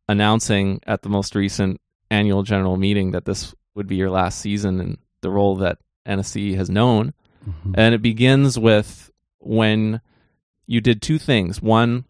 announcing 0.08 0.80
at 0.86 1.02
the 1.02 1.08
most 1.08 1.34
recent 1.34 1.80
annual 2.10 2.42
general 2.42 2.76
meeting 2.76 3.12
that 3.12 3.24
this 3.24 3.54
would 3.74 3.86
be 3.86 3.96
your 3.96 4.10
last 4.10 4.40
season 4.40 4.80
in 4.80 4.98
the 5.20 5.30
role 5.30 5.56
that 5.56 5.78
NSCE 6.06 6.56
has 6.56 6.70
known. 6.70 7.14
Mm-hmm. 7.48 7.72
And 7.74 7.94
it 7.94 8.02
begins 8.02 8.58
with 8.58 9.10
when 9.38 10.00
you 10.68 10.80
did 10.80 11.02
two 11.02 11.18
things. 11.18 11.60
One, 11.60 12.04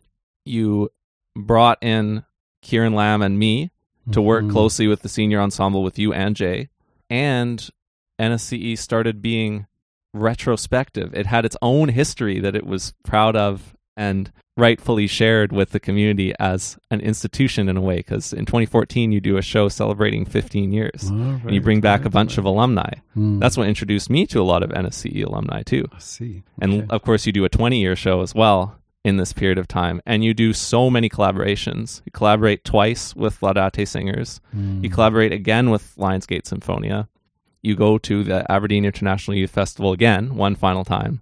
you 0.44 0.90
brought 1.34 1.78
in 1.82 2.24
Kieran 2.60 2.92
Lamb 2.92 3.22
and 3.22 3.38
me 3.38 3.70
to 4.12 4.20
work 4.20 4.42
mm-hmm. 4.42 4.52
closely 4.52 4.88
with 4.88 5.02
the 5.02 5.08
senior 5.08 5.40
ensemble 5.40 5.82
with 5.82 5.98
you 5.98 6.12
and 6.12 6.36
Jay. 6.36 6.68
And 7.08 7.66
NSCE 8.20 8.76
started 8.76 9.22
being 9.22 9.66
retrospective. 10.12 11.14
It 11.14 11.26
had 11.26 11.44
its 11.44 11.56
own 11.62 11.90
history 11.90 12.40
that 12.40 12.56
it 12.56 12.66
was 12.66 12.94
proud 13.04 13.36
of 13.36 13.76
and 13.98 14.32
rightfully 14.56 15.06
shared 15.06 15.52
with 15.52 15.70
the 15.70 15.80
community 15.80 16.32
as 16.38 16.78
an 16.90 17.00
institution 17.00 17.68
in 17.68 17.76
a 17.76 17.80
way 17.80 17.96
because 17.96 18.32
in 18.32 18.46
2014 18.46 19.12
you 19.12 19.20
do 19.20 19.36
a 19.36 19.42
show 19.42 19.68
celebrating 19.68 20.24
15 20.24 20.72
years 20.72 21.10
right, 21.12 21.42
and 21.44 21.54
you 21.54 21.60
bring 21.60 21.80
back 21.80 22.04
a 22.04 22.10
bunch 22.10 22.38
of 22.38 22.44
alumni. 22.44 22.90
Mm. 23.16 23.38
that's 23.40 23.56
what 23.56 23.68
introduced 23.68 24.08
me 24.08 24.26
to 24.26 24.40
a 24.40 24.42
lot 24.42 24.62
of 24.62 24.70
nsce 24.70 25.24
alumni 25.24 25.62
too. 25.62 25.84
I 25.92 25.98
see. 25.98 26.42
Okay. 26.62 26.80
and 26.80 26.90
of 26.90 27.02
course 27.02 27.26
you 27.26 27.32
do 27.32 27.44
a 27.44 27.48
20 27.48 27.80
year 27.80 27.94
show 27.94 28.22
as 28.22 28.34
well 28.34 28.78
in 29.04 29.16
this 29.16 29.32
period 29.32 29.58
of 29.58 29.68
time 29.68 30.00
and 30.06 30.24
you 30.24 30.32
do 30.34 30.52
so 30.52 30.90
many 30.90 31.08
collaborations. 31.08 32.02
You 32.04 32.12
collaborate 32.12 32.64
twice 32.64 33.14
with 33.14 33.40
laudate 33.40 33.86
singers. 33.86 34.40
Mm. 34.56 34.82
you 34.82 34.90
collaborate 34.90 35.32
again 35.32 35.70
with 35.70 35.94
lionsgate 35.96 36.44
sinfonia. 36.44 37.08
You 37.62 37.76
go 37.76 37.98
to 37.98 38.24
the 38.24 38.50
aberdeen 38.50 38.84
international 38.84 39.36
youth 39.36 39.50
festival 39.50 39.92
again 39.92 40.36
one 40.36 40.56
final 40.56 40.84
time 40.84 41.20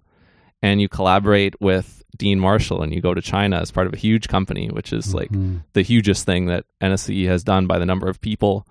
and 0.61 0.81
you 0.81 0.89
collaborate 0.89 1.59
with 1.61 2.03
Dean 2.17 2.39
Marshall 2.39 2.81
and 2.81 2.93
you 2.93 3.01
go 3.01 3.13
to 3.13 3.21
China 3.21 3.57
as 3.57 3.71
part 3.71 3.87
of 3.87 3.93
a 3.93 3.97
huge 3.97 4.27
company, 4.27 4.69
which 4.69 4.91
is 4.91 5.13
like 5.13 5.29
mm-hmm. 5.29 5.57
the 5.73 5.81
hugest 5.81 6.25
thing 6.25 6.45
that 6.47 6.65
NSCE 6.81 7.27
has 7.27 7.43
done 7.43 7.67
by 7.67 7.79
the 7.79 7.85
number 7.85 8.07
of 8.07 8.21
people 8.21 8.67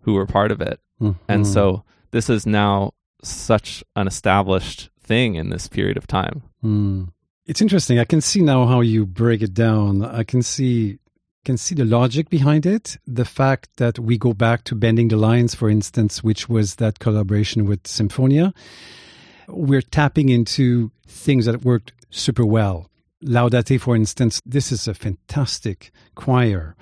who 0.00 0.14
were 0.14 0.26
part 0.26 0.50
of 0.50 0.60
it. 0.60 0.80
Mm-hmm. 1.00 1.20
And 1.28 1.46
so 1.46 1.84
this 2.10 2.30
is 2.30 2.46
now 2.46 2.92
such 3.22 3.84
an 3.96 4.06
established 4.06 4.90
thing 5.00 5.34
in 5.34 5.50
this 5.50 5.68
period 5.68 5.96
of 5.96 6.06
time. 6.06 6.42
Mm. 6.64 7.08
It's 7.46 7.62
interesting. 7.62 7.98
I 7.98 8.04
can 8.04 8.20
see 8.20 8.42
now 8.42 8.66
how 8.66 8.80
you 8.80 9.06
break 9.06 9.42
it 9.42 9.54
down. 9.54 10.04
I 10.04 10.22
can 10.22 10.42
see 10.42 10.98
can 11.44 11.56
see 11.56 11.74
the 11.74 11.84
logic 11.84 12.28
behind 12.28 12.66
it. 12.66 12.98
The 13.06 13.24
fact 13.24 13.70
that 13.76 13.98
we 13.98 14.18
go 14.18 14.34
back 14.34 14.64
to 14.64 14.74
Bending 14.74 15.08
the 15.08 15.16
Lines, 15.16 15.54
for 15.54 15.70
instance, 15.70 16.22
which 16.22 16.46
was 16.48 16.76
that 16.76 16.98
collaboration 16.98 17.64
with 17.64 17.84
Sinfonia. 17.84 18.52
We're 19.46 19.80
tapping 19.80 20.28
into 20.28 20.90
things 21.06 21.46
that 21.46 21.64
worked 21.64 21.92
super 22.10 22.44
well. 22.44 22.87
Laudate, 23.24 23.80
for 23.80 23.96
instance, 23.96 24.40
this 24.46 24.70
is 24.72 24.86
a 24.86 24.94
fantastic 24.94 25.90
choir. 26.14 26.76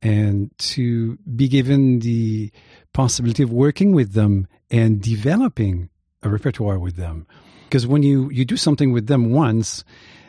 And 0.00 0.56
to 0.58 1.16
be 1.34 1.48
given 1.48 2.00
the 2.00 2.52
possibility 2.92 3.42
of 3.42 3.52
working 3.52 3.92
with 3.92 4.12
them 4.12 4.46
and 4.70 5.02
developing 5.02 5.88
a 6.22 6.28
repertoire 6.28 6.78
with 6.78 6.96
them. 6.96 7.26
Because 7.64 7.86
when 7.86 8.02
you, 8.02 8.30
you 8.30 8.44
do 8.44 8.56
something 8.56 8.92
with 8.92 9.06
them 9.08 9.32
once, 9.32 9.84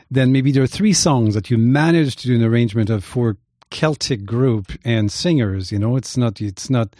then 0.10 0.32
maybe 0.32 0.52
there 0.52 0.63
are 0.63 0.67
three 0.67 0.93
songs 0.93 1.36
that 1.36 1.50
you 1.50 1.58
manage 1.58 2.15
to 2.17 2.28
do 2.28 2.36
an 2.36 2.43
arrangement 2.43 2.89
of 2.89 3.04
for 3.04 3.38
Celtic 3.69 4.25
group 4.25 4.71
and 4.84 5.12
singers. 5.12 5.71
You 5.71 5.79
know, 5.79 5.95
it's 5.95 6.17
not 6.17 6.41
it's 6.41 6.69
not 6.69 6.95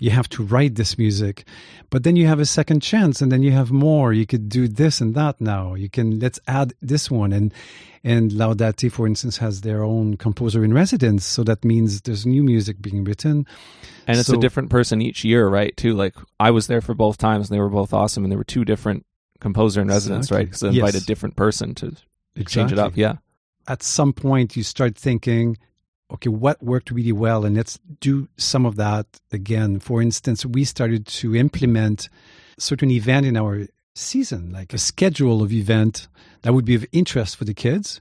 you 0.00 0.10
have 0.10 0.28
to 0.30 0.44
write 0.44 0.76
this 0.76 0.96
music, 0.96 1.44
but 1.90 2.04
then 2.04 2.16
you 2.16 2.26
have 2.26 2.38
a 2.38 2.46
second 2.46 2.80
chance, 2.80 3.20
and 3.20 3.32
then 3.32 3.42
you 3.42 3.50
have 3.50 3.72
more. 3.72 4.12
You 4.12 4.26
could 4.26 4.48
do 4.48 4.68
this 4.68 5.00
and 5.00 5.14
that 5.14 5.40
now. 5.40 5.74
You 5.74 5.88
can 5.88 6.18
let's 6.18 6.40
add 6.46 6.72
this 6.80 7.10
one 7.10 7.32
and 7.32 7.52
and 8.04 8.30
Laudate, 8.30 8.90
for 8.92 9.06
instance, 9.06 9.38
has 9.38 9.62
their 9.62 9.82
own 9.82 10.16
composer 10.16 10.64
in 10.64 10.72
residence, 10.72 11.24
so 11.24 11.42
that 11.44 11.64
means 11.64 12.00
there's 12.02 12.24
new 12.24 12.42
music 12.42 12.80
being 12.80 13.04
written. 13.04 13.46
And 14.06 14.18
it's 14.18 14.28
so, 14.28 14.38
a 14.38 14.40
different 14.40 14.70
person 14.70 15.02
each 15.02 15.24
year, 15.24 15.48
right? 15.48 15.76
Too 15.76 15.94
like 15.94 16.14
I 16.38 16.50
was 16.50 16.68
there 16.68 16.80
for 16.80 16.94
both 16.94 17.18
times, 17.18 17.48
and 17.48 17.56
they 17.56 17.60
were 17.60 17.68
both 17.68 17.92
awesome, 17.92 18.24
and 18.24 18.30
there 18.30 18.38
were 18.38 18.44
two 18.44 18.64
different 18.64 19.04
composer 19.40 19.80
in 19.80 19.88
residence, 19.88 20.26
exactly. 20.26 20.36
right? 20.36 20.46
Because 20.46 20.60
they 20.60 20.68
invite 20.68 20.94
yes. 20.94 21.02
a 21.02 21.06
different 21.06 21.36
person 21.36 21.74
to 21.76 21.86
exactly. 21.86 22.44
change 22.44 22.72
it 22.72 22.78
up. 22.78 22.96
Yeah. 22.96 23.16
At 23.66 23.82
some 23.82 24.12
point, 24.12 24.56
you 24.56 24.62
start 24.62 24.96
thinking, 24.96 25.58
okay, 26.12 26.30
what 26.30 26.62
worked 26.62 26.90
really 26.90 27.12
well? 27.12 27.44
And 27.44 27.56
let's 27.56 27.78
do 28.00 28.28
some 28.36 28.64
of 28.64 28.76
that 28.76 29.06
again. 29.32 29.80
For 29.80 30.00
instance, 30.00 30.44
we 30.46 30.64
started 30.64 31.06
to 31.06 31.36
implement 31.36 32.08
certain 32.58 32.90
event 32.90 33.26
in 33.26 33.36
our 33.36 33.66
season, 33.94 34.52
like 34.52 34.72
a 34.72 34.78
schedule 34.78 35.42
of 35.42 35.52
event 35.52 36.08
that 36.42 36.54
would 36.54 36.64
be 36.64 36.74
of 36.74 36.86
interest 36.92 37.36
for 37.36 37.44
the 37.44 37.54
kids. 37.54 38.00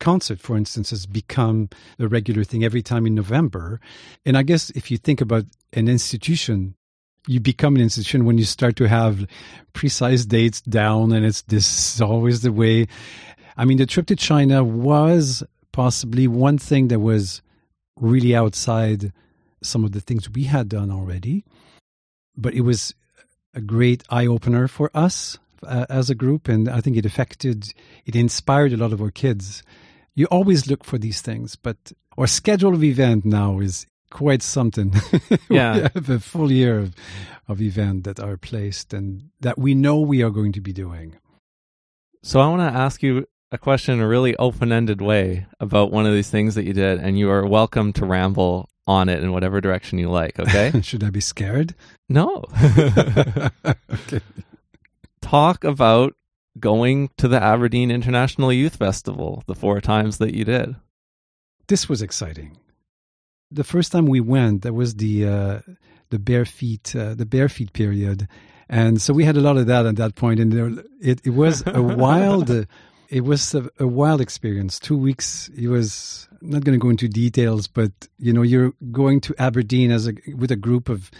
Concert, 0.00 0.40
for 0.40 0.56
instance, 0.56 0.90
has 0.90 1.06
become 1.06 1.68
a 1.98 2.08
regular 2.08 2.44
thing 2.44 2.64
every 2.64 2.82
time 2.82 3.06
in 3.06 3.14
November. 3.14 3.80
And 4.24 4.36
I 4.36 4.42
guess 4.42 4.70
if 4.70 4.90
you 4.90 4.96
think 4.96 5.20
about 5.20 5.44
an 5.72 5.88
institution, 5.88 6.74
you 7.26 7.38
become 7.38 7.76
an 7.76 7.82
institution 7.82 8.24
when 8.24 8.38
you 8.38 8.44
start 8.44 8.76
to 8.76 8.88
have 8.88 9.26
precise 9.74 10.24
dates 10.24 10.60
down, 10.62 11.12
and 11.12 11.24
it's 11.24 11.42
this 11.42 11.94
is 11.94 12.00
always 12.00 12.42
the 12.42 12.52
way. 12.52 12.88
I 13.56 13.64
mean, 13.64 13.78
the 13.78 13.86
trip 13.86 14.06
to 14.06 14.16
China 14.16 14.64
was 14.64 15.44
possibly 15.72 16.28
one 16.28 16.58
thing 16.58 16.88
that 16.88 17.00
was 17.00 17.42
really 17.96 18.34
outside 18.34 19.12
some 19.62 19.84
of 19.84 19.92
the 19.92 20.00
things 20.00 20.30
we 20.30 20.44
had 20.44 20.68
done 20.68 20.90
already. 20.90 21.44
But 22.36 22.54
it 22.54 22.62
was 22.62 22.94
a 23.54 23.60
great 23.60 24.02
eye 24.10 24.26
opener 24.26 24.68
for 24.68 24.90
us 24.94 25.38
uh, 25.66 25.86
as 25.88 26.10
a 26.10 26.14
group, 26.14 26.48
and 26.48 26.68
I 26.68 26.80
think 26.80 26.96
it 26.96 27.06
affected, 27.06 27.72
it 28.04 28.16
inspired 28.16 28.72
a 28.72 28.76
lot 28.76 28.92
of 28.92 29.00
our 29.00 29.10
kids. 29.10 29.62
You 30.14 30.26
always 30.26 30.66
look 30.66 30.84
for 30.84 30.98
these 30.98 31.20
things, 31.20 31.56
but 31.56 31.92
our 32.18 32.26
schedule 32.26 32.74
of 32.74 32.82
event 32.84 33.24
now 33.24 33.60
is 33.60 33.86
quite 34.10 34.42
something. 34.42 34.94
Yeah, 35.50 35.74
we 35.74 35.80
have 35.82 36.10
a 36.10 36.20
full 36.20 36.50
year 36.50 36.78
of, 36.78 36.94
of 37.48 37.60
event 37.60 38.04
that 38.04 38.20
are 38.20 38.36
placed 38.36 38.94
and 38.94 39.30
that 39.40 39.58
we 39.58 39.74
know 39.74 40.00
we 40.00 40.22
are 40.22 40.30
going 40.30 40.52
to 40.52 40.60
be 40.60 40.72
doing. 40.72 41.16
So 42.22 42.40
I 42.40 42.48
want 42.48 42.60
to 42.62 42.78
ask 42.78 43.02
you 43.02 43.26
a 43.52 43.58
question 43.58 43.94
in 43.94 44.00
a 44.00 44.08
really 44.08 44.34
open 44.36 44.72
ended 44.72 45.02
way 45.02 45.46
about 45.60 45.92
one 45.92 46.06
of 46.06 46.14
these 46.14 46.30
things 46.30 46.54
that 46.54 46.64
you 46.64 46.72
did, 46.72 46.98
and 46.98 47.18
you 47.18 47.30
are 47.30 47.46
welcome 47.46 47.92
to 47.92 48.06
ramble 48.06 48.70
on 48.86 49.10
it 49.10 49.22
in 49.22 49.30
whatever 49.30 49.60
direction 49.60 49.98
you 49.98 50.10
like, 50.10 50.40
okay? 50.40 50.80
Should 50.82 51.04
I 51.04 51.10
be 51.10 51.20
scared? 51.20 51.74
No. 52.08 52.44
okay. 53.64 54.20
Talk 55.20 55.64
about 55.64 56.14
going 56.58 57.10
to 57.18 57.28
the 57.28 57.40
Aberdeen 57.40 57.90
International 57.90 58.52
Youth 58.52 58.76
Festival 58.76 59.44
the 59.46 59.54
four 59.54 59.82
times 59.82 60.16
that 60.16 60.34
you 60.34 60.44
did. 60.44 60.74
This 61.68 61.88
was 61.88 62.00
exciting. 62.02 62.56
the 63.50 63.64
first 63.64 63.92
time 63.92 64.06
we 64.06 64.20
went, 64.20 64.62
that 64.62 64.72
was 64.72 64.94
the 64.96 65.26
uh, 65.26 65.60
the 66.08 66.18
bare 66.18 66.46
feet 66.46 66.96
uh, 66.96 67.14
the 67.14 67.26
bare 67.26 67.48
feet 67.50 67.72
period, 67.74 68.26
and 68.68 69.00
so 69.00 69.12
we 69.12 69.24
had 69.24 69.36
a 69.36 69.40
lot 69.40 69.58
of 69.58 69.66
that 69.66 69.84
at 69.86 69.96
that 69.96 70.14
point, 70.14 70.40
and 70.40 70.52
there, 70.52 70.84
it 71.00 71.20
it 71.24 71.30
was 71.30 71.62
a 71.66 71.82
wild. 72.04 72.66
It 73.12 73.24
was 73.24 73.54
a, 73.54 73.68
a, 73.78 73.86
wild 73.86 74.22
experience. 74.22 74.78
Two 74.78 74.96
weeks. 74.96 75.50
It 75.54 75.68
was 75.68 76.28
I'm 76.40 76.48
not 76.48 76.64
going 76.64 76.78
to 76.78 76.82
go 76.82 76.88
into 76.88 77.08
details, 77.08 77.66
but 77.66 77.92
you 78.18 78.32
know, 78.32 78.40
you're 78.40 78.72
going 78.90 79.20
to 79.20 79.34
Aberdeen 79.38 79.90
as 79.90 80.08
a 80.08 80.14
with 80.34 80.50
a 80.50 80.56
group 80.56 80.88
of 80.88 81.10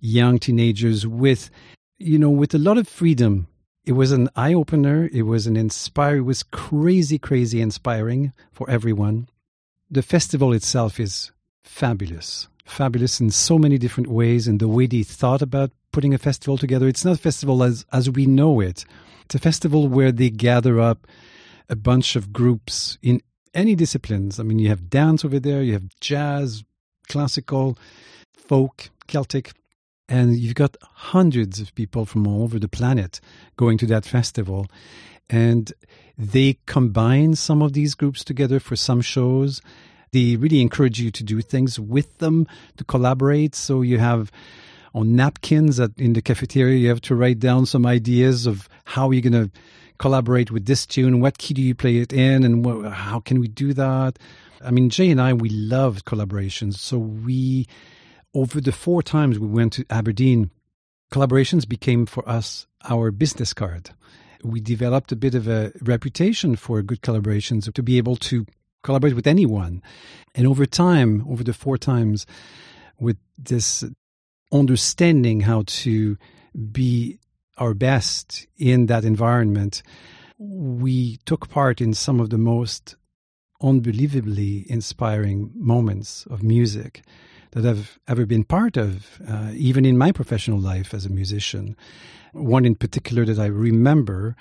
young 0.00 0.40
teenagers 0.40 1.06
with, 1.06 1.48
you 1.96 2.18
know, 2.18 2.28
with 2.28 2.54
a 2.54 2.58
lot 2.58 2.76
of 2.76 2.88
freedom. 2.88 3.46
It 3.84 3.92
was 3.92 4.10
an 4.10 4.28
eye 4.34 4.52
opener. 4.52 5.08
It 5.12 5.22
was 5.22 5.46
an 5.46 5.56
inspire. 5.56 6.16
It 6.16 6.22
was 6.22 6.42
crazy, 6.42 7.20
crazy 7.20 7.60
inspiring 7.60 8.32
for 8.50 8.68
everyone. 8.68 9.28
The 9.88 10.02
festival 10.02 10.52
itself 10.52 10.98
is 10.98 11.30
fabulous, 11.62 12.48
fabulous 12.64 13.20
in 13.20 13.30
so 13.30 13.58
many 13.58 13.78
different 13.78 14.08
ways. 14.08 14.48
And 14.48 14.58
the 14.58 14.66
way 14.66 14.86
they 14.86 15.04
thought 15.04 15.40
about 15.40 15.70
putting 15.98 16.14
a 16.14 16.18
festival 16.18 16.56
together. 16.56 16.86
It's 16.86 17.04
not 17.04 17.16
a 17.16 17.20
festival 17.20 17.64
as 17.64 17.84
as 17.92 18.08
we 18.08 18.24
know 18.24 18.60
it. 18.60 18.84
It's 19.24 19.34
a 19.34 19.40
festival 19.40 19.88
where 19.88 20.12
they 20.12 20.30
gather 20.30 20.78
up 20.78 21.08
a 21.68 21.74
bunch 21.74 22.14
of 22.14 22.32
groups 22.32 22.98
in 23.02 23.20
any 23.52 23.74
disciplines. 23.74 24.38
I 24.38 24.44
mean, 24.44 24.60
you 24.60 24.68
have 24.68 24.88
dance 24.88 25.24
over 25.24 25.40
there, 25.40 25.60
you 25.60 25.72
have 25.72 25.88
jazz, 26.00 26.62
classical, 27.08 27.76
folk, 28.32 28.90
Celtic, 29.08 29.54
and 30.08 30.38
you've 30.38 30.54
got 30.54 30.76
hundreds 30.82 31.58
of 31.58 31.74
people 31.74 32.06
from 32.06 32.28
all 32.28 32.44
over 32.44 32.60
the 32.60 32.68
planet 32.68 33.20
going 33.56 33.76
to 33.78 33.86
that 33.86 34.04
festival. 34.04 34.68
And 35.28 35.72
they 36.16 36.58
combine 36.66 37.34
some 37.34 37.60
of 37.60 37.72
these 37.72 37.96
groups 37.96 38.22
together 38.22 38.60
for 38.60 38.76
some 38.76 39.00
shows. 39.00 39.60
They 40.12 40.36
really 40.36 40.60
encourage 40.60 41.00
you 41.00 41.10
to 41.10 41.24
do 41.24 41.40
things 41.40 41.80
with 41.80 42.18
them, 42.18 42.46
to 42.76 42.84
collaborate. 42.84 43.56
So 43.56 43.82
you 43.82 43.98
have 43.98 44.30
on 44.94 45.16
napkins 45.16 45.78
at, 45.80 45.90
in 45.96 46.12
the 46.12 46.22
cafeteria, 46.22 46.78
you 46.78 46.88
have 46.88 47.00
to 47.02 47.14
write 47.14 47.38
down 47.38 47.66
some 47.66 47.86
ideas 47.86 48.46
of 48.46 48.68
how 48.84 49.10
you're 49.10 49.28
going 49.28 49.50
to 49.50 49.50
collaborate 49.98 50.50
with 50.50 50.66
this 50.66 50.86
tune? 50.86 51.20
What 51.20 51.38
key 51.38 51.54
do 51.54 51.62
you 51.62 51.74
play 51.74 51.98
it 51.98 52.12
in? 52.12 52.44
And 52.44 52.86
how 52.86 53.20
can 53.20 53.40
we 53.40 53.48
do 53.48 53.72
that? 53.74 54.18
I 54.64 54.70
mean, 54.70 54.90
Jay 54.90 55.10
and 55.10 55.20
I, 55.20 55.32
we 55.32 55.50
loved 55.50 56.04
collaborations. 56.04 56.74
So 56.74 56.98
we, 56.98 57.66
over 58.34 58.60
the 58.60 58.72
four 58.72 59.02
times 59.02 59.38
we 59.38 59.48
went 59.48 59.74
to 59.74 59.84
Aberdeen, 59.90 60.50
collaborations 61.12 61.68
became 61.68 62.06
for 62.06 62.28
us 62.28 62.66
our 62.88 63.10
business 63.10 63.52
card. 63.52 63.90
We 64.42 64.60
developed 64.60 65.10
a 65.10 65.16
bit 65.16 65.34
of 65.34 65.48
a 65.48 65.72
reputation 65.82 66.54
for 66.56 66.80
good 66.82 67.02
collaborations 67.02 67.72
to 67.72 67.82
be 67.82 67.98
able 67.98 68.16
to 68.16 68.46
collaborate 68.82 69.16
with 69.16 69.26
anyone. 69.26 69.82
And 70.34 70.46
over 70.46 70.64
time, 70.64 71.26
over 71.28 71.42
the 71.42 71.52
four 71.52 71.76
times, 71.76 72.24
with 73.00 73.16
this 73.36 73.84
understanding 74.52 75.40
how 75.40 75.64
to 75.66 76.16
be 76.72 77.18
our 77.58 77.74
best 77.74 78.46
in 78.56 78.86
that 78.86 79.04
environment, 79.04 79.82
we 80.38 81.18
took 81.24 81.48
part 81.48 81.80
in 81.80 81.92
some 81.94 82.20
of 82.20 82.30
the 82.30 82.38
most 82.38 82.96
unbelievably 83.60 84.70
inspiring 84.70 85.50
moments 85.54 86.26
of 86.30 86.42
music 86.42 87.02
that 87.52 87.66
I've 87.66 87.98
ever 88.06 88.26
been 88.26 88.44
part 88.44 88.76
of, 88.76 89.20
uh, 89.26 89.50
even 89.54 89.84
in 89.84 89.98
my 89.98 90.12
professional 90.12 90.60
life 90.60 90.94
as 90.94 91.06
a 91.06 91.10
musician. 91.10 91.76
One 92.32 92.64
in 92.64 92.74
particular 92.74 93.24
that 93.24 93.38
I 93.38 93.46
remember 93.46 94.36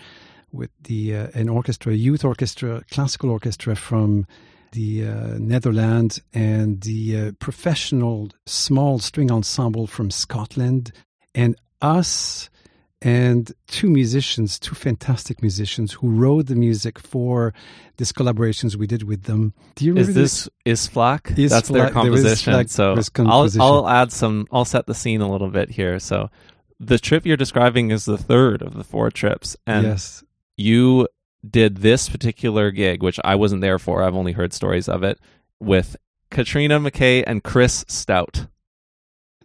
with 0.52 0.70
the 0.84 1.15
uh, 1.15 1.28
an 1.34 1.50
orchestra, 1.50 1.93
youth 1.93 2.24
orchestra, 2.24 2.84
classical 2.91 3.30
orchestra 3.30 3.76
from 3.76 4.28
the 4.71 5.08
uh, 5.08 5.38
Netherlands, 5.38 6.21
and 6.34 6.82
the 6.82 7.17
uh, 7.17 7.32
professional 7.39 8.30
small 8.45 8.99
string 8.99 9.32
ensemble 9.32 9.88
from 9.88 10.12
Scotland, 10.12 10.91
and 11.34 11.56
us 11.82 12.49
and 13.01 13.51
two 13.67 13.89
musicians, 13.89 14.58
two 14.58 14.73
fantastic 14.73 15.41
musicians 15.41 15.93
who 15.93 16.10
wrote 16.10 16.47
the 16.47 16.56
music 16.56 16.97
for 16.97 17.53
these 17.97 18.12
collaborations 18.12 18.75
we 18.75 18.88
did 18.88 19.03
with 19.03 19.23
them. 19.23 19.53
Do 19.75 19.86
you 19.86 19.93
remember 19.93 20.19
is 20.19 20.45
this? 20.45 20.49
Isflak? 20.65 21.38
Is 21.38 21.51
That's 21.51 21.69
their 21.69 21.91
composition. 21.91 22.67
so 22.67 22.95
composition. 23.13 23.62
I'll, 23.62 23.86
I'll 23.86 23.89
add 23.89 24.12
some. 24.12 24.47
I'll 24.51 24.65
set 24.65 24.88
the 24.88 24.95
scene 24.95 25.21
a 25.21 25.30
little 25.30 25.49
bit 25.49 25.69
here. 25.69 25.99
So 25.99 26.30
the 26.80 26.97
trip 26.97 27.25
you're 27.25 27.38
describing 27.38 27.91
is 27.91 28.06
the 28.06 28.17
third 28.17 28.62
of 28.62 28.73
the 28.73 28.84
four 28.84 29.12
trips, 29.12 29.56
and 29.67 29.86
yes. 29.86 30.23
you 30.56 31.08
did 31.47 31.78
this 31.78 32.10
particular 32.10 32.71
gig, 32.71 33.04
which 33.04 33.19
I 33.23 33.36
wasn't 33.36 33.62
there 33.62 33.80
for. 33.80 34.04
I've 34.04 34.15
only 34.15 34.34
heard 34.34 34.54
stories 34.54 34.89
of 34.89 35.04
it 35.04 35.19
with 35.60 35.95
Catriona 36.30 36.80
McKay 36.80 37.23
and 37.26 37.43
Chris 37.43 37.86
Stout. 37.88 38.47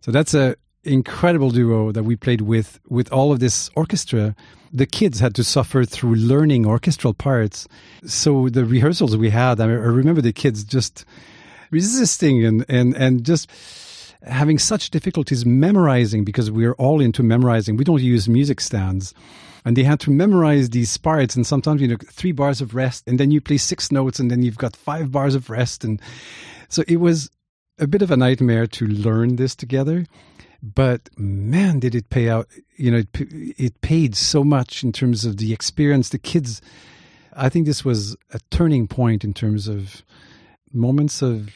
So 0.00 0.11
that's 0.11 0.35
a 0.35 0.57
incredible 0.85 1.50
duo 1.50 1.92
that 1.92 2.02
we 2.02 2.16
played 2.16 2.40
with 2.40 2.81
with 2.88 3.12
all 3.12 3.31
of 3.31 3.38
this 3.38 3.70
orchestra 3.76 4.35
the 4.72 4.87
kids 4.87 5.20
had 5.20 5.33
to 5.33 5.44
suffer 5.44 5.85
through 5.85 6.16
learning 6.16 6.66
orchestral 6.66 7.14
parts 7.14 7.68
so 8.05 8.48
the 8.48 8.64
rehearsals 8.64 9.16
we 9.16 9.31
had 9.31 9.61
i 9.61 9.66
remember 9.66 10.20
the 10.20 10.33
kids 10.33 10.64
just 10.64 11.05
resisting 11.70 12.44
and 12.44 12.64
and 12.68 12.96
and 12.96 13.24
just 13.24 13.48
having 14.24 14.59
such 14.59 14.90
difficulties 14.90 15.46
memorizing 15.46 16.24
because 16.24 16.50
we're 16.50 16.74
all 16.74 17.00
into 17.00 17.22
memorizing 17.22 17.76
we 17.76 17.85
don't 17.85 18.02
use 18.02 18.28
music 18.28 18.61
stands 18.61 19.14
and 19.64 19.77
they 19.77 19.85
had 19.85 20.01
to 20.01 20.11
memorize 20.11 20.70
these 20.70 20.96
parts 20.96 21.37
and 21.37 21.46
sometimes 21.46 21.81
you 21.81 21.88
know 21.88 21.96
three 22.07 22.33
bars 22.33 22.61
of 22.61 22.75
rest 22.75 23.05
and 23.07 23.18
then 23.20 23.31
you 23.31 23.40
play 23.40 23.57
six 23.57 23.92
notes 23.92 24.18
and 24.18 24.31
then 24.31 24.42
you've 24.42 24.59
got 24.59 24.77
five 24.77 25.12
bars 25.12 25.35
of 25.35 25.51
rest 25.51 25.85
and 25.85 26.01
so 26.68 26.83
it 26.88 26.96
was 26.96 27.31
a 27.79 27.87
bit 27.87 28.03
of 28.03 28.11
a 28.11 28.16
nightmare 28.16 28.66
to 28.66 28.87
learn 28.87 29.37
this 29.37 29.55
together 29.55 30.05
but 30.62 31.09
man, 31.18 31.81
did 31.81 31.94
it 31.94 32.09
pay 32.09 32.29
out! 32.29 32.48
You 32.77 32.92
know, 32.92 32.98
it, 32.98 33.09
it 33.59 33.81
paid 33.81 34.14
so 34.14 34.44
much 34.44 34.85
in 34.85 34.92
terms 34.92 35.25
of 35.25 35.38
the 35.38 35.53
experience. 35.53 36.11
The 36.11 36.18
kids, 36.18 36.62
I 37.33 37.48
think 37.48 37.66
this 37.66 37.85
was 37.85 38.16
a 38.33 38.38
turning 38.51 38.87
point 38.87 39.25
in 39.25 39.35
terms 39.35 39.66
of 39.66 40.05
moments 40.72 41.20
of 41.20 41.51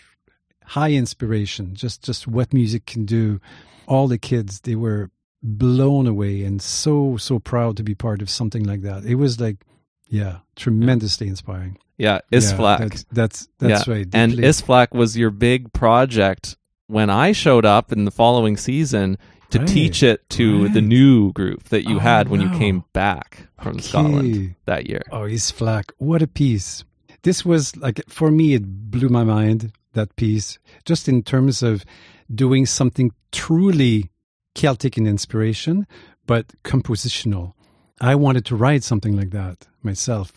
high 0.64 0.90
inspiration. 0.90 1.77
Just 1.77 2.03
just 2.03 2.27
what 2.27 2.53
music 2.53 2.87
can 2.87 3.05
do. 3.05 3.40
All 3.87 4.09
the 4.09 4.19
kids, 4.19 4.62
they 4.62 4.75
were 4.75 5.11
blown 5.42 6.07
away 6.07 6.42
and 6.44 6.61
so 6.61 7.16
so 7.16 7.38
proud 7.38 7.77
to 7.77 7.83
be 7.83 7.94
part 7.94 8.22
of 8.22 8.31
something 8.31 8.64
like 8.64 8.83
that. 8.83 9.05
It 9.05 9.16
was 9.16 9.40
like, 9.40 9.64
yeah, 10.09 10.38
tremendously 10.57 11.29
inspiring. 11.29 11.79
Yeah, 11.99 12.20
Isflak. 12.33 12.81
Yeah, 12.81 12.87
that's 12.87 13.05
that's, 13.12 13.49
that's 13.59 13.87
yeah. 13.87 13.94
right. 13.94 14.05
Deeply. 14.05 14.20
And 14.20 14.33
Isflak 14.35 14.92
was 14.92 15.16
your 15.16 15.31
big 15.31 15.72
project 15.72 16.57
when 16.87 17.11
I 17.11 17.33
showed 17.33 17.64
up 17.64 17.92
in 17.92 18.05
the 18.05 18.11
following 18.11 18.57
season 18.57 19.18
to 19.51 19.59
right. 19.61 19.68
teach 19.68 20.03
it 20.03 20.29
to 20.31 20.64
right. 20.64 20.75
the 20.75 20.81
new 20.81 21.33
group 21.33 21.64
that 21.64 21.88
you 21.88 21.96
oh, 21.96 22.01
had 22.01 22.29
when 22.29 22.40
wow. 22.40 22.53
you 22.53 22.59
came 22.59 22.85
back 22.92 23.49
from 23.61 23.77
okay. 23.77 23.83
Scotland 23.83 24.55
that 24.66 24.87
year. 24.87 25.03
Oh, 25.11 25.20
Isflak. 25.20 25.90
What 25.99 26.22
a 26.22 26.27
piece. 26.27 26.85
This 27.22 27.44
was 27.44 27.77
like, 27.77 28.01
for 28.09 28.31
me, 28.31 28.55
it 28.55 28.90
blew 28.90 29.09
my 29.09 29.25
mind, 29.25 29.72
that 29.94 30.14
piece, 30.16 30.59
just 30.85 31.09
in 31.09 31.22
terms 31.22 31.62
of 31.62 31.85
doing 32.33 32.66
something 32.66 33.12
truly 33.33 34.11
Celtic 34.57 34.97
in 34.97 35.07
inspiration, 35.07 35.87
but 36.27 36.47
compositional. 36.64 37.53
I 38.01 38.14
wanted 38.14 38.45
to 38.47 38.57
write 38.57 38.83
something 38.83 39.16
like 39.16 39.31
that 39.31 39.69
myself. 39.83 40.33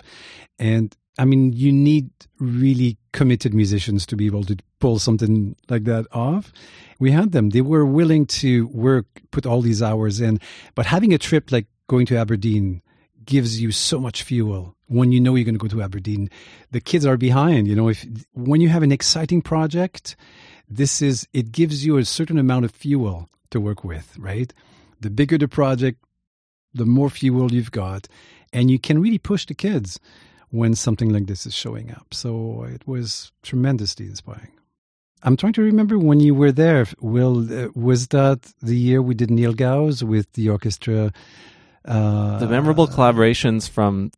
And 0.60 0.96
I 1.18 1.26
mean, 1.26 1.54
you 1.54 1.72
need 1.72 2.10
really 2.40 2.98
committed 3.14 3.54
musicians 3.54 4.06
to 4.08 4.16
be 4.16 4.26
able 4.26 4.44
to 4.44 4.58
pull 4.80 5.00
something 5.00 5.56
like 5.70 5.86
that 5.86 6.06
off. 6.12 6.52
We 7.00 7.12
had 7.12 7.32
them. 7.32 7.50
They 7.50 7.62
were 7.62 7.86
willing 7.86 8.26
to 8.44 8.68
work, 8.68 9.08
put 9.32 9.46
all 9.46 9.62
these 9.62 9.82
hours 9.82 10.22
in. 10.22 10.40
But 10.76 10.86
having 10.86 11.14
a 11.14 11.18
trip 11.18 11.52
like 11.52 11.68
going 11.88 12.06
to 12.08 12.18
Aberdeen 12.18 12.82
gives 13.26 13.62
you 13.62 13.72
so 13.72 14.00
much 14.00 14.24
fuel 14.24 14.76
when 14.88 15.12
you 15.12 15.20
know 15.20 15.36
you're 15.36 15.46
going 15.46 15.56
to 15.56 15.60
go 15.60 15.68
to 15.68 15.82
Aberdeen. 15.82 16.30
The 16.72 16.82
kids 16.82 17.06
are 17.06 17.18
behind, 17.18 17.68
you 17.68 17.76
know, 17.76 17.88
if 17.90 18.06
when 18.34 18.60
you 18.60 18.70
have 18.70 18.84
an 18.84 18.92
exciting 18.92 19.42
project, 19.42 20.16
this 20.70 21.02
is 21.02 21.28
it 21.34 21.52
gives 21.52 21.86
you 21.86 21.98
a 21.98 22.06
certain 22.06 22.38
amount 22.38 22.66
of 22.66 22.72
fuel 22.72 23.30
to 23.52 23.60
work 23.60 23.84
with, 23.84 24.16
right? 24.18 24.54
The 25.00 25.10
bigger 25.10 25.38
the 25.38 25.48
project, 25.48 26.04
the 26.74 26.86
more 26.86 27.10
fuel 27.10 27.52
you've 27.52 27.72
got, 27.72 28.08
and 28.54 28.70
you 28.70 28.80
can 28.80 29.02
really 29.02 29.18
push 29.18 29.46
the 29.46 29.54
kids 29.54 30.00
when 30.50 30.76
something 30.76 31.10
like 31.10 31.28
this 31.28 31.46
is 31.46 31.54
showing 31.54 31.92
up. 31.92 32.14
So 32.14 32.64
it 32.64 32.88
was 32.88 33.32
tremendously 33.44 34.08
inspiring. 34.08 34.52
I'm 35.22 35.36
trying 35.36 35.54
to 35.54 35.62
remember 35.62 36.00
when 36.00 36.20
you 36.20 36.34
were 36.34 36.52
there. 36.52 36.88
Will 37.02 37.40
uh, 37.52 37.70
was 37.76 38.08
that 38.08 38.42
the 38.62 38.78
year 38.78 39.02
we 39.02 39.16
did 39.16 39.30
Neil 39.30 39.54
Gauss 39.54 40.02
with 40.02 40.32
the 40.34 40.50
orchestra? 40.50 41.12
Uh, 41.84 42.40
the 42.40 42.48
memorable 42.48 42.88
collaborations 42.88 43.70
from 43.70 44.12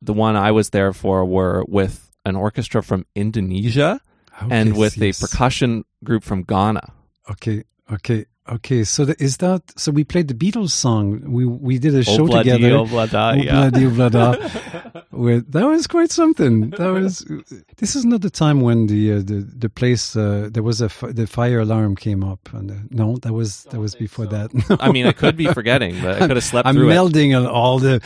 the 0.00 0.12
one 0.12 0.34
I 0.34 0.50
was 0.50 0.70
there 0.70 0.92
for 0.92 1.24
were 1.24 1.64
with 1.68 2.10
an 2.24 2.34
orchestra 2.34 2.82
from 2.82 3.06
Indonesia 3.14 4.00
okay, 4.42 4.54
and 4.54 4.76
with 4.76 4.98
yes. 4.98 5.22
a 5.22 5.26
percussion 5.26 5.84
group 6.02 6.24
from 6.24 6.42
Ghana. 6.42 6.92
Okay, 7.30 7.62
okay. 7.90 8.26
Okay, 8.50 8.82
so 8.82 9.04
the, 9.04 9.14
is 9.22 9.36
that 9.36 9.62
so? 9.78 9.92
We 9.92 10.02
played 10.02 10.26
the 10.26 10.34
Beatles 10.34 10.70
song. 10.72 11.20
We 11.30 11.46
we 11.46 11.78
did 11.78 11.94
a 11.94 12.02
show 12.02 12.26
Obladi, 12.26 12.38
together. 12.54 12.70
oblada, 12.70 13.44
yeah. 13.44 13.70
Obladi, 13.70 13.88
oblada. 13.88 15.04
With 15.12 15.52
that 15.52 15.64
was 15.64 15.86
quite 15.86 16.10
something. 16.10 16.70
That 16.70 16.88
was. 16.90 17.24
This 17.76 17.94
is 17.94 18.04
not 18.04 18.20
the 18.22 18.30
time 18.30 18.60
when 18.60 18.88
the 18.88 19.12
uh, 19.12 19.16
the 19.18 19.46
the 19.56 19.68
place 19.68 20.16
uh, 20.16 20.48
there 20.50 20.64
was 20.64 20.80
a 20.82 20.86
f- 20.86 21.04
the 21.10 21.28
fire 21.28 21.60
alarm 21.60 21.94
came 21.94 22.24
up 22.24 22.52
and 22.52 22.70
uh, 22.72 22.74
no, 22.90 23.16
that 23.18 23.32
was 23.32 23.62
that 23.70 23.78
was 23.78 23.94
before 23.94 24.26
that. 24.26 24.50
I 24.80 24.90
mean, 24.90 25.06
I 25.06 25.12
could 25.12 25.36
be 25.36 25.46
forgetting, 25.46 26.00
but 26.02 26.20
I 26.20 26.26
could 26.26 26.36
have 26.36 26.42
slept 26.44 26.66
I'm 26.66 26.74
through 26.74 26.90
it. 26.90 26.94
melding 26.94 27.36
on 27.38 27.46
all 27.46 27.78
the 27.78 28.00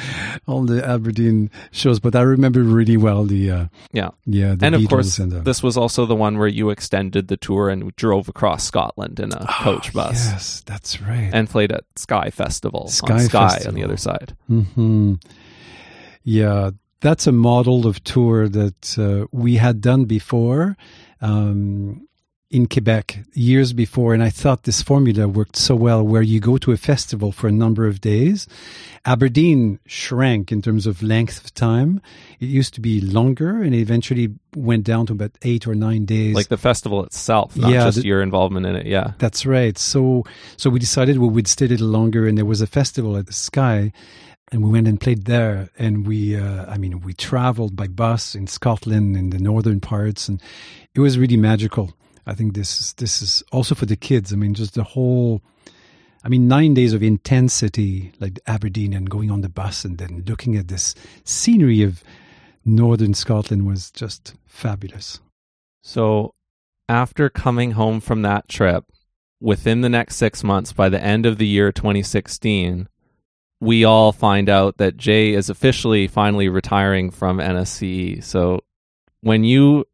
all 0.47 0.65
the 0.65 0.87
Aberdeen 0.87 1.51
shows, 1.73 1.99
but 1.99 2.15
I 2.15 2.21
remember 2.21 2.63
really 2.63 2.99
well 2.99 3.25
the 3.25 3.51
uh, 3.51 3.67
Yeah. 3.93 4.11
yeah 4.27 4.55
the 4.55 4.67
and 4.67 4.75
Beatles 4.75 4.83
of 4.85 4.91
course, 4.91 5.19
and 5.19 5.33
the, 5.33 5.41
this 5.41 5.63
was 5.63 5.79
also 5.79 6.05
the 6.05 6.15
one 6.17 6.37
where 6.37 6.47
you 6.49 6.69
extended 6.69 7.29
the 7.29 7.39
tour 7.39 7.71
and 7.71 7.97
drove 7.97 8.29
across 8.29 8.65
Scotland 8.65 9.19
in 9.19 9.33
a 9.33 9.47
coach 9.47 9.89
Oh, 9.89 9.93
bus 9.95 10.26
Yes, 10.33 10.63
that's 10.67 11.01
right. 11.01 11.31
and 11.33 11.49
played 11.49 11.73
at 11.73 11.85
Sky 11.97 12.31
Festival 12.31 12.89
Sky 12.89 13.15
on 13.15 13.21
Sky 13.21 13.63
on 13.67 13.75
the 13.75 13.85
other 13.85 13.97
side. 13.97 14.37
hmm 14.49 15.15
Yeah, 16.23 16.71
that's 17.01 17.27
a 17.27 17.33
model 17.33 17.87
of 17.87 18.03
tour 18.05 18.49
that 18.49 18.99
uh, 18.99 19.27
we 19.33 19.57
had 19.57 19.81
done 19.81 20.05
before 20.07 20.77
um, 21.21 22.07
in 22.49 22.67
Quebec 22.69 23.25
years 23.35 23.73
before, 23.73 24.15
and 24.15 24.23
I 24.23 24.31
thought 24.31 24.63
this 24.63 24.81
formula 24.81 25.27
worked 25.27 25.57
so 25.57 25.75
well. 25.75 26.05
Where 26.07 26.23
you 26.23 26.39
go 26.39 26.59
to 26.59 26.71
a 26.73 26.77
festival 26.77 27.33
for 27.33 27.49
a 27.49 27.53
number 27.53 27.87
of 27.87 28.01
days, 28.01 28.47
Aberdeen 29.05 29.79
shrank 29.87 30.53
in 30.53 30.63
terms 30.63 30.87
of 30.87 31.03
length 31.03 31.45
of 31.45 31.53
time. 31.55 32.01
It 32.39 32.47
used 32.47 32.73
to 32.75 32.81
be 32.81 33.01
longer, 33.01 33.63
and 33.63 33.75
it 33.75 33.79
eventually 33.81 34.29
went 34.55 34.85
down 34.85 35.07
to 35.07 35.13
about 35.13 35.33
eight 35.43 35.67
or 35.67 35.75
nine 35.75 36.05
days. 36.05 36.35
Like 36.37 36.49
the 36.49 36.57
festival 36.57 37.03
itself, 37.05 37.57
not 37.57 37.71
Yeah, 37.73 37.85
just 37.85 38.03
the- 38.03 38.07
your 38.07 38.23
involvement 38.23 38.65
in 38.67 38.77
it. 38.77 38.87
Yeah. 38.87 39.13
That's 39.19 39.45
right. 39.45 39.77
So 39.77 40.25
so 40.57 40.71
we 40.71 40.79
decided 40.79 41.19
we 41.19 41.29
would 41.29 41.49
stay 41.49 41.67
a 41.67 41.69
little 41.69 41.89
longer, 41.89 42.27
and 42.29 42.39
there 42.39 42.45
was 42.45 42.61
a 42.61 42.67
festival 42.69 43.17
at 43.17 43.27
the 43.27 43.33
Skye, 43.33 43.93
and 44.53 44.63
we 44.63 44.71
went 44.71 44.87
and 44.87 45.01
played 45.01 45.25
there. 45.25 45.69
And 45.79 46.07
we, 46.07 46.37
uh, 46.37 46.65
I 46.67 46.79
mean, 46.79 47.01
we 47.01 47.13
traveled 47.13 47.75
by 47.75 47.89
bus 47.89 48.37
in 48.37 48.47
Scotland 48.47 49.17
in 49.17 49.31
the 49.31 49.39
northern 49.41 49.81
parts, 49.81 50.29
and 50.29 50.41
it 50.95 51.01
was 51.01 51.19
really 51.19 51.37
magical. 51.37 51.93
I 52.27 52.35
think 52.35 52.55
this 52.55 52.81
is 52.81 52.93
this 52.95 53.23
is 53.23 53.43
also 53.53 53.75
for 53.75 53.87
the 53.87 53.97
kids. 53.97 54.33
I 54.33 54.37
mean, 54.37 54.55
just 54.55 54.75
the 54.75 54.85
whole. 54.85 55.43
I 56.25 56.29
mean, 56.29 56.49
nine 56.49 56.75
days 56.75 56.93
of 56.93 57.05
intensity, 57.05 58.13
like 58.19 58.41
Aberdeen, 58.49 58.93
and 58.93 59.09
going 59.09 59.31
on 59.31 59.43
the 59.43 59.49
bus, 59.49 59.85
and 59.85 59.99
then 59.99 60.25
looking 60.27 60.57
at 60.57 60.67
this 60.67 60.95
scenery 61.23 61.83
of 61.83 62.03
northern 62.65 63.15
Scotland 63.15 63.65
was 63.65 63.93
just 63.93 64.35
fabulous. 64.45 65.21
So 65.85 66.35
after 66.89 67.31
coming 67.31 67.73
home 67.73 68.01
from 68.01 68.23
that 68.23 68.49
trip, 68.49 68.85
within 69.41 69.83
the 69.83 69.89
next 69.89 70.17
six 70.17 70.43
months, 70.43 70.73
by 70.73 70.89
the 70.89 71.01
end 71.01 71.27
of 71.27 71.39
the 71.39 71.47
year 71.47 71.71
2016, 71.71 72.89
we 73.61 73.85
all 73.85 74.13
find 74.13 74.49
out 74.49 74.79
that 74.79 74.97
Jay 74.97 75.33
is 75.33 75.49
officially 75.49 76.09
finally 76.09 76.49
retiring 76.49 77.11
from 77.11 77.39
NSCE. 77.39 78.23
So 78.23 78.61
when 79.21 79.45
you 79.45 79.85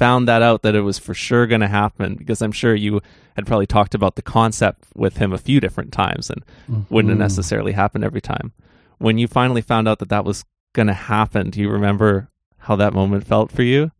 found 0.00 0.26
that 0.26 0.40
out 0.40 0.62
that 0.62 0.74
it 0.74 0.80
was 0.80 0.98
for 0.98 1.12
sure 1.12 1.46
going 1.46 1.60
to 1.60 1.68
happen, 1.68 2.14
because 2.14 2.40
I'm 2.40 2.52
sure 2.52 2.74
you 2.74 3.00
had 3.36 3.46
probably 3.46 3.66
talked 3.66 3.94
about 3.94 4.14
the 4.16 4.22
concept 4.22 4.84
with 4.94 5.18
him 5.18 5.30
a 5.32 5.38
few 5.48 5.60
different 5.60 5.92
times 5.92 6.30
and 6.30 6.42
wouldn't 6.88 7.10
have 7.10 7.18
Mhm. 7.18 7.28
necessarily 7.28 7.72
happened 7.72 8.04
every 8.04 8.22
time. 8.22 8.52
When 8.98 9.18
you 9.18 9.26
finally 9.28 9.60
found 9.60 9.86
out 9.88 9.98
that 9.98 10.08
that 10.08 10.24
was 10.24 10.44
going 10.72 10.86
to 10.88 10.94
happen, 10.94 11.50
do 11.50 11.60
you 11.60 11.68
remember 11.68 12.30
how 12.66 12.76
that 12.76 12.94
moment 12.94 13.26
felt 13.26 13.52
for 13.52 13.62
you? 13.62 13.90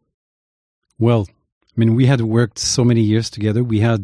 Well, 0.98 1.26
I 1.28 1.74
mean, 1.80 1.94
we 1.94 2.06
had 2.06 2.20
worked 2.22 2.58
so 2.58 2.82
many 2.84 3.02
years 3.02 3.28
together. 3.30 3.62
We 3.62 3.80
had 3.80 4.02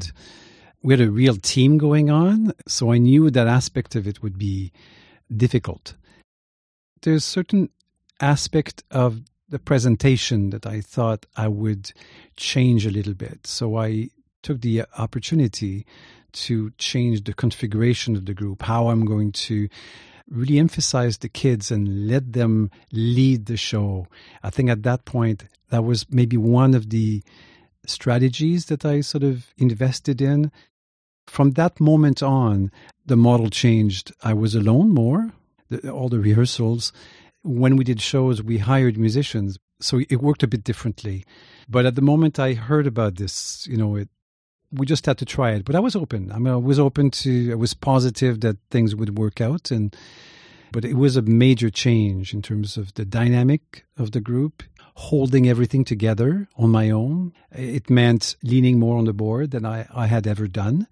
we 0.82 0.92
had 0.92 1.00
a 1.00 1.10
real 1.10 1.36
team 1.36 1.78
going 1.78 2.10
on, 2.10 2.52
so 2.68 2.92
I 2.92 2.98
knew 2.98 3.28
that 3.30 3.48
aspect 3.48 3.96
of 3.96 4.06
it 4.06 4.22
would 4.22 4.38
be 4.38 4.70
difficult. 5.34 5.94
There's 7.02 7.24
certain 7.24 7.70
aspect 8.20 8.84
of 8.90 9.22
the 9.48 9.58
presentation 9.58 10.50
that 10.50 10.66
I 10.66 10.80
thought 10.80 11.26
I 11.36 11.48
would 11.48 11.92
change 12.36 12.86
a 12.86 12.90
little 12.90 13.14
bit. 13.14 13.46
So 13.46 13.76
I 13.76 14.08
took 14.42 14.60
the 14.60 14.84
opportunity 14.98 15.86
to 16.32 16.70
change 16.78 17.24
the 17.24 17.32
configuration 17.32 18.16
of 18.16 18.26
the 18.26 18.34
group, 18.34 18.62
how 18.62 18.88
I'm 18.88 19.04
going 19.04 19.32
to 19.32 19.68
really 20.28 20.58
emphasize 20.58 21.18
the 21.18 21.28
kids 21.28 21.70
and 21.70 22.08
let 22.08 22.32
them 22.32 22.70
lead 22.92 23.46
the 23.46 23.56
show. 23.56 24.06
I 24.42 24.50
think 24.50 24.68
at 24.68 24.82
that 24.82 25.04
point, 25.04 25.44
that 25.70 25.84
was 25.84 26.06
maybe 26.10 26.36
one 26.36 26.74
of 26.74 26.90
the 26.90 27.22
strategies 27.86 28.66
that 28.66 28.84
I 28.84 29.00
sort 29.00 29.24
of 29.24 29.46
invested 29.56 30.20
in. 30.20 30.50
From 31.26 31.52
that 31.52 31.80
moment 31.80 32.22
on, 32.22 32.70
the 33.04 33.16
model 33.16 33.50
changed. 33.50 34.12
I 34.22 34.34
was 34.34 34.54
alone 34.54 34.90
more, 34.90 35.32
the, 35.70 35.90
all 35.90 36.08
the 36.08 36.20
rehearsals. 36.20 36.92
When 37.46 37.76
we 37.76 37.84
did 37.84 38.00
shows, 38.00 38.42
we 38.42 38.58
hired 38.58 38.98
musicians. 38.98 39.58
So 39.80 40.00
it 40.08 40.20
worked 40.20 40.42
a 40.42 40.48
bit 40.48 40.64
differently. 40.64 41.24
But 41.68 41.86
at 41.86 41.94
the 41.94 42.02
moment 42.02 42.38
I 42.38 42.54
heard 42.54 42.86
about 42.86 43.16
this, 43.16 43.66
you 43.70 43.76
know, 43.76 43.96
it, 43.96 44.08
we 44.72 44.84
just 44.84 45.06
had 45.06 45.18
to 45.18 45.24
try 45.24 45.52
it. 45.52 45.64
But 45.64 45.76
I 45.76 45.80
was 45.80 45.94
open. 45.94 46.32
I 46.32 46.38
mean, 46.38 46.52
I 46.52 46.56
was 46.56 46.78
open 46.78 47.10
to, 47.22 47.52
I 47.52 47.54
was 47.54 47.74
positive 47.74 48.40
that 48.40 48.56
things 48.70 48.96
would 48.96 49.18
work 49.18 49.40
out. 49.40 49.70
And, 49.70 49.94
but 50.72 50.84
it 50.84 50.94
was 50.94 51.16
a 51.16 51.22
major 51.22 51.70
change 51.70 52.34
in 52.34 52.42
terms 52.42 52.76
of 52.76 52.94
the 52.94 53.04
dynamic 53.04 53.84
of 53.96 54.10
the 54.10 54.20
group, 54.20 54.62
holding 54.94 55.48
everything 55.48 55.84
together 55.84 56.48
on 56.56 56.70
my 56.70 56.90
own. 56.90 57.32
It 57.52 57.88
meant 57.88 58.34
leaning 58.42 58.78
more 58.80 58.98
on 58.98 59.04
the 59.04 59.12
board 59.12 59.52
than 59.52 59.64
I, 59.64 59.86
I 59.94 60.06
had 60.06 60.26
ever 60.26 60.48
done. 60.48 60.88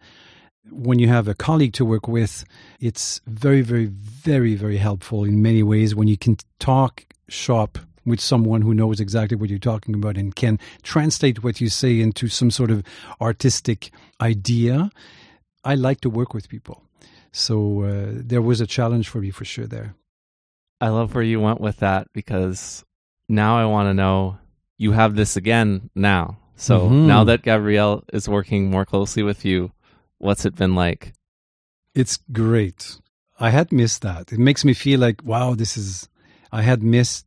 When 0.70 0.98
you 0.98 1.08
have 1.08 1.28
a 1.28 1.34
colleague 1.34 1.74
to 1.74 1.84
work 1.84 2.08
with, 2.08 2.44
it's 2.80 3.20
very, 3.26 3.60
very, 3.60 3.86
very, 3.86 4.54
very 4.54 4.78
helpful 4.78 5.24
in 5.24 5.42
many 5.42 5.62
ways 5.62 5.94
when 5.94 6.08
you 6.08 6.16
can 6.16 6.36
talk 6.58 7.04
shop 7.28 7.78
with 8.06 8.20
someone 8.20 8.62
who 8.62 8.74
knows 8.74 9.00
exactly 9.00 9.36
what 9.36 9.50
you're 9.50 9.58
talking 9.58 9.94
about 9.94 10.16
and 10.16 10.34
can 10.34 10.58
translate 10.82 11.42
what 11.42 11.60
you 11.60 11.68
say 11.68 12.00
into 12.00 12.28
some 12.28 12.50
sort 12.50 12.70
of 12.70 12.82
artistic 13.20 13.90
idea. 14.20 14.90
I 15.64 15.74
like 15.74 16.00
to 16.02 16.10
work 16.10 16.34
with 16.34 16.48
people. 16.48 16.82
So 17.32 17.82
uh, 17.82 18.06
there 18.14 18.42
was 18.42 18.60
a 18.60 18.66
challenge 18.66 19.08
for 19.08 19.20
me 19.20 19.30
for 19.30 19.44
sure 19.44 19.66
there. 19.66 19.94
I 20.80 20.88
love 20.88 21.14
where 21.14 21.24
you 21.24 21.40
went 21.40 21.60
with 21.60 21.78
that 21.78 22.08
because 22.12 22.84
now 23.28 23.58
I 23.58 23.64
want 23.66 23.88
to 23.88 23.94
know 23.94 24.38
you 24.78 24.92
have 24.92 25.14
this 25.14 25.36
again 25.36 25.90
now. 25.94 26.38
So 26.56 26.88
Mhm. 26.88 27.06
now 27.06 27.24
that 27.24 27.42
Gabriel 27.42 28.04
is 28.12 28.28
working 28.28 28.70
more 28.70 28.84
closely 28.84 29.22
with 29.22 29.44
you, 29.44 29.72
what's 30.24 30.46
it 30.46 30.56
been 30.56 30.74
like? 30.74 31.12
It's 31.94 32.18
great. 32.32 32.96
I 33.38 33.50
had 33.50 33.70
missed 33.70 34.00
that. 34.02 34.32
It 34.32 34.38
makes 34.38 34.64
me 34.64 34.72
feel 34.72 34.98
like, 34.98 35.22
wow, 35.22 35.54
this 35.54 35.76
is, 35.76 36.08
I 36.50 36.62
had 36.62 36.82
missed 36.82 37.26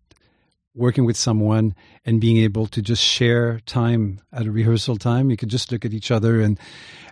working 0.73 1.05
with 1.05 1.15
someone 1.15 1.75
and 2.05 2.19
being 2.19 2.37
able 2.37 2.65
to 2.67 2.81
just 2.81 3.03
share 3.03 3.59
time 3.65 4.19
at 4.33 4.47
a 4.47 4.51
rehearsal 4.51 4.97
time. 4.97 5.29
You 5.29 5.37
could 5.37 5.49
just 5.49 5.71
look 5.71 5.85
at 5.85 5.93
each 5.93 6.09
other 6.09 6.41
and 6.41 6.59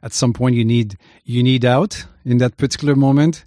at 0.02 0.12
some 0.12 0.34
point 0.34 0.56
you 0.56 0.66
need, 0.66 0.98
you 1.24 1.44
need 1.44 1.64
out 1.64 2.06
in 2.26 2.40
that 2.40 2.58
particular 2.58 2.96
moment. 2.96 3.46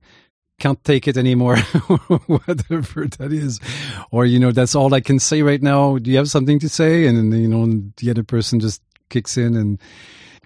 Can't 0.61 0.83
take 0.85 1.09
it 1.09 1.17
anymore, 1.17 1.57
whatever 2.27 3.07
that 3.19 3.33
is. 3.33 3.61
Or, 4.13 4.27
you 4.27 4.39
know, 4.39 4.53
that's 4.53 4.75
all 4.75 4.95
I 4.95 5.01
can 5.01 5.19
say 5.19 5.43
right 5.43 5.63
now. 5.63 5.99
Do 5.99 6.11
you 6.11 6.17
have 6.17 6.31
something 6.31 6.59
to 6.61 6.69
say? 6.69 7.07
And 7.07 7.33
then, 7.33 7.41
you 7.41 7.49
know, 7.49 7.91
the 7.97 8.11
other 8.11 8.25
person 8.25 8.61
just 8.61 8.83
kicks 9.09 9.37
in. 9.37 9.57
And 9.57 9.79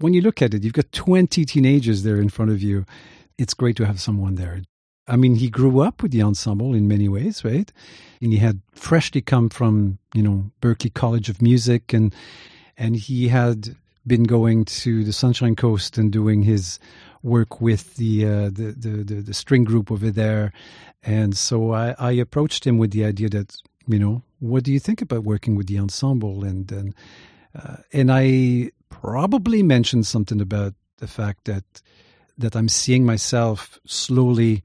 when 0.03 0.15
you 0.15 0.21
look 0.21 0.43
at 0.43 0.53
it, 0.53 0.63
you've 0.65 0.73
got 0.73 0.91
20 0.93 1.45
teenagers 1.45 2.03
there 2.03 2.21
in 2.21 2.29
front 2.29 2.51
of 2.51 2.63
you 2.63 2.85
it's 3.39 3.55
great 3.55 3.77
to 3.77 3.87
have 3.87 4.01
someone 4.01 4.37
there. 4.37 4.63
I 5.09 5.17
mean, 5.17 5.35
he 5.35 5.51
grew 5.51 5.81
up 5.81 6.03
with 6.03 6.13
the 6.13 6.23
ensemble 6.23 6.75
in 6.75 6.87
many 6.87 7.09
ways, 7.09 7.45
right? 7.45 7.71
And 8.21 8.33
he 8.33 8.39
had 8.39 8.61
freshly 8.73 9.21
come 9.21 9.49
from, 9.49 9.99
you 10.15 10.23
know, 10.23 10.51
Berklee 10.61 10.95
College 10.95 11.29
of 11.29 11.43
Music 11.43 11.93
and 11.93 12.15
and 12.79 12.97
he 12.97 13.29
had 13.29 13.77
been 14.07 14.25
going 14.25 14.65
to 14.65 15.05
the 15.05 15.13
Sunshine 15.13 15.55
Coast 15.57 15.99
and 15.99 16.11
doing 16.11 16.43
his 16.43 16.79
work 17.23 17.61
with 17.61 17.97
the 17.97 18.25
uh, 18.25 18.45
the, 18.45 18.75
the, 18.77 19.05
the 19.05 19.15
the 19.23 19.35
string 19.35 19.65
group 19.65 19.91
over 19.91 20.11
there. 20.11 20.53
And 21.03 21.37
so 21.37 21.73
I, 21.73 21.97
I 21.99 22.13
approached 22.13 22.65
him 22.65 22.79
with 22.79 22.93
the 22.93 23.05
idea 23.05 23.29
that, 23.31 23.57
you 23.89 23.99
know, 23.99 24.23
what 24.39 24.63
do 24.63 24.73
you 24.73 24.79
think 24.79 25.03
about 25.03 25.25
working 25.25 25.57
with 25.57 25.67
the 25.67 25.81
ensemble? 25.81 26.45
And 26.45 26.71
and 26.71 26.95
uh, 27.57 27.79
and 27.93 28.11
I 28.13 28.71
probably 29.01 29.63
mentioned 29.63 30.07
something 30.07 30.41
about 30.41 30.75
the 30.99 31.07
fact 31.07 31.45
that 31.47 31.65
that 32.39 32.55
I'm 32.57 32.69
seeing 32.69 33.05
myself 33.05 33.79
slowly, 33.87 34.63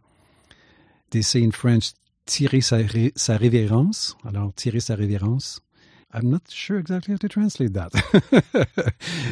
they 1.12 1.22
say 1.22 1.44
in 1.44 1.52
French, 1.52 1.94
tirer 2.26 2.62
sa, 2.64 2.78
ré- 2.78 3.12
sa 3.16 3.38
révérence. 3.38 4.16
Alors, 4.26 4.54
tirer 4.56 4.80
sa 4.82 4.96
révérence. 4.96 5.60
I'm 6.14 6.30
not 6.32 6.50
sure 6.50 6.78
exactly 6.80 7.14
how 7.14 7.18
to 7.18 7.28
translate 7.28 7.74
that. 7.74 7.92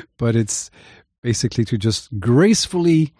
but 0.17 0.35
it's 0.35 0.69
basically 1.23 1.63
to 1.65 1.77
just 1.77 2.09
gracefully 2.19 3.13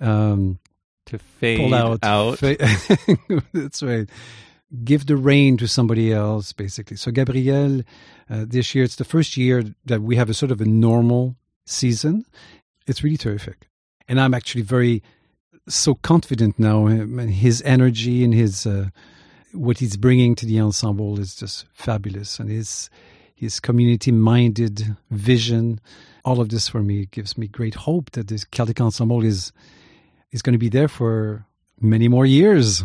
um, 0.00 0.58
To 1.06 1.18
fade 1.18 1.58
pull 1.60 1.74
out. 1.74 2.00
out. 2.02 2.38
fa- 2.40 2.56
That's 3.54 3.82
right. 3.82 4.08
Give 4.84 5.06
the 5.06 5.16
rein 5.16 5.56
to 5.58 5.68
somebody 5.68 6.12
else, 6.12 6.52
basically. 6.52 6.96
So, 6.96 7.10
Gabriel, 7.12 7.82
uh, 8.28 8.44
this 8.48 8.74
year, 8.74 8.84
it's 8.84 8.96
the 8.96 9.04
first 9.04 9.36
year 9.36 9.64
that 9.84 10.02
we 10.02 10.16
have 10.16 10.28
a 10.28 10.34
sort 10.34 10.50
of 10.50 10.60
a 10.60 10.64
normal 10.64 11.36
season. 11.64 12.24
It's 12.86 13.02
really 13.04 13.16
terrific. 13.16 13.68
and 14.08 14.20
I'm 14.20 14.34
actually 14.34 14.62
very 14.62 15.02
so 15.68 15.94
confident 15.96 16.58
now. 16.58 16.86
And 16.86 17.30
his 17.30 17.62
energy 17.62 18.24
and 18.24 18.32
his 18.32 18.66
uh, 18.66 18.88
what 19.52 19.78
he's 19.78 19.96
bringing 19.96 20.34
to 20.36 20.46
the 20.46 20.60
ensemble 20.60 21.18
is 21.18 21.34
just 21.34 21.66
fabulous, 21.72 22.38
and 22.38 22.50
his 22.50 22.90
his 23.34 23.60
community 23.60 24.12
minded 24.12 24.96
vision. 25.10 25.80
All 26.24 26.40
of 26.40 26.48
this 26.48 26.68
for 26.68 26.82
me 26.82 27.06
gives 27.06 27.38
me 27.38 27.46
great 27.46 27.74
hope 27.74 28.10
that 28.12 28.28
this 28.28 28.44
Celtic 28.44 28.80
ensemble 28.80 29.24
is 29.24 29.52
is 30.32 30.42
going 30.42 30.54
to 30.54 30.58
be 30.58 30.68
there 30.68 30.88
for 30.88 31.46
many 31.80 32.08
more 32.08 32.26
years. 32.26 32.84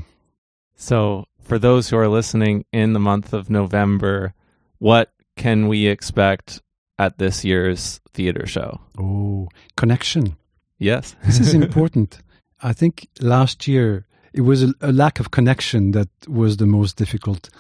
So, 0.81 1.27
for 1.43 1.59
those 1.59 1.89
who 1.89 1.97
are 1.97 2.07
listening 2.07 2.65
in 2.73 2.93
the 2.93 2.99
month 2.99 3.33
of 3.33 3.51
November, 3.51 4.33
what 4.79 5.11
can 5.37 5.67
we 5.67 5.85
expect 5.85 6.59
at 6.97 7.19
this 7.19 7.45
year's 7.45 8.01
theater 8.15 8.47
show? 8.47 8.81
Oh, 8.97 9.47
connection. 9.77 10.37
Yes. 10.79 11.15
this 11.23 11.39
is 11.39 11.53
important. 11.63 12.17
I 12.63 12.73
think 12.73 13.07
last 13.21 13.67
year 13.67 14.07
it 14.33 14.41
was 14.41 14.63
a, 14.63 14.73
a, 14.81 14.91
lack 14.91 15.19
of 15.19 15.29
connection 15.29 15.91
that 15.91 16.09
was 16.27 16.57
the 16.57 16.65
most 16.65 16.97
difficult 16.97 17.51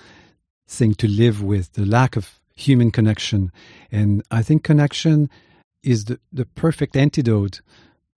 thing 0.67 0.95
to 0.95 1.07
live 1.07 1.43
with, 1.43 1.73
the 1.73 1.85
lack 1.85 2.15
of 2.15 2.39
human 2.55 2.89
connection. 2.89 3.51
And 3.91 4.23
I 4.31 4.41
think 4.41 4.63
connection 4.63 5.29
is 5.83 6.05
the, 6.05 6.19
the 6.33 6.45
perfect 6.45 6.95
antidote 6.95 7.61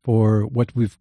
for 0.02 0.46
what 0.46 0.74
we've 0.74 0.98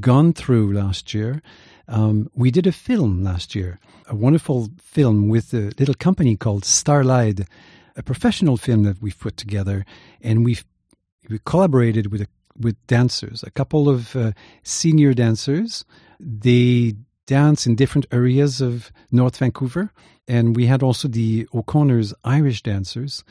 gone 0.00 0.32
through 0.32 0.72
last 0.72 1.14
year. 1.14 1.40
Um, 1.88 2.30
we 2.34 2.50
did 2.50 2.66
a 2.66 2.72
film 2.72 3.22
last 3.22 3.54
year, 3.54 3.78
a 4.06 4.14
wonderful 4.14 4.70
film 4.82 5.28
with 5.28 5.52
a 5.52 5.72
little 5.78 5.94
company 5.94 6.36
called 6.36 6.64
Starlight, 6.64 7.40
a 7.96 8.02
professional 8.02 8.56
film 8.56 8.84
that 8.84 9.00
we've 9.02 9.18
put 9.18 9.36
together, 9.36 9.84
and 10.20 10.44
we've 10.44 10.64
we 11.28 11.38
collaborated 11.44 12.12
with 12.12 12.20
a, 12.20 12.26
with 12.58 12.76
dancers, 12.86 13.42
a 13.42 13.50
couple 13.50 13.88
of 13.88 14.14
uh, 14.14 14.32
senior 14.62 15.14
dancers. 15.14 15.84
They 16.20 16.94
dance 17.26 17.66
in 17.66 17.76
different 17.76 18.06
areas 18.12 18.60
of 18.60 18.92
North 19.10 19.38
Vancouver, 19.38 19.90
and 20.28 20.54
we 20.54 20.66
had 20.66 20.82
also 20.82 21.08
the 21.08 21.48
O'Connor's 21.54 22.12
Irish 22.24 22.62
dancers, 22.62 23.24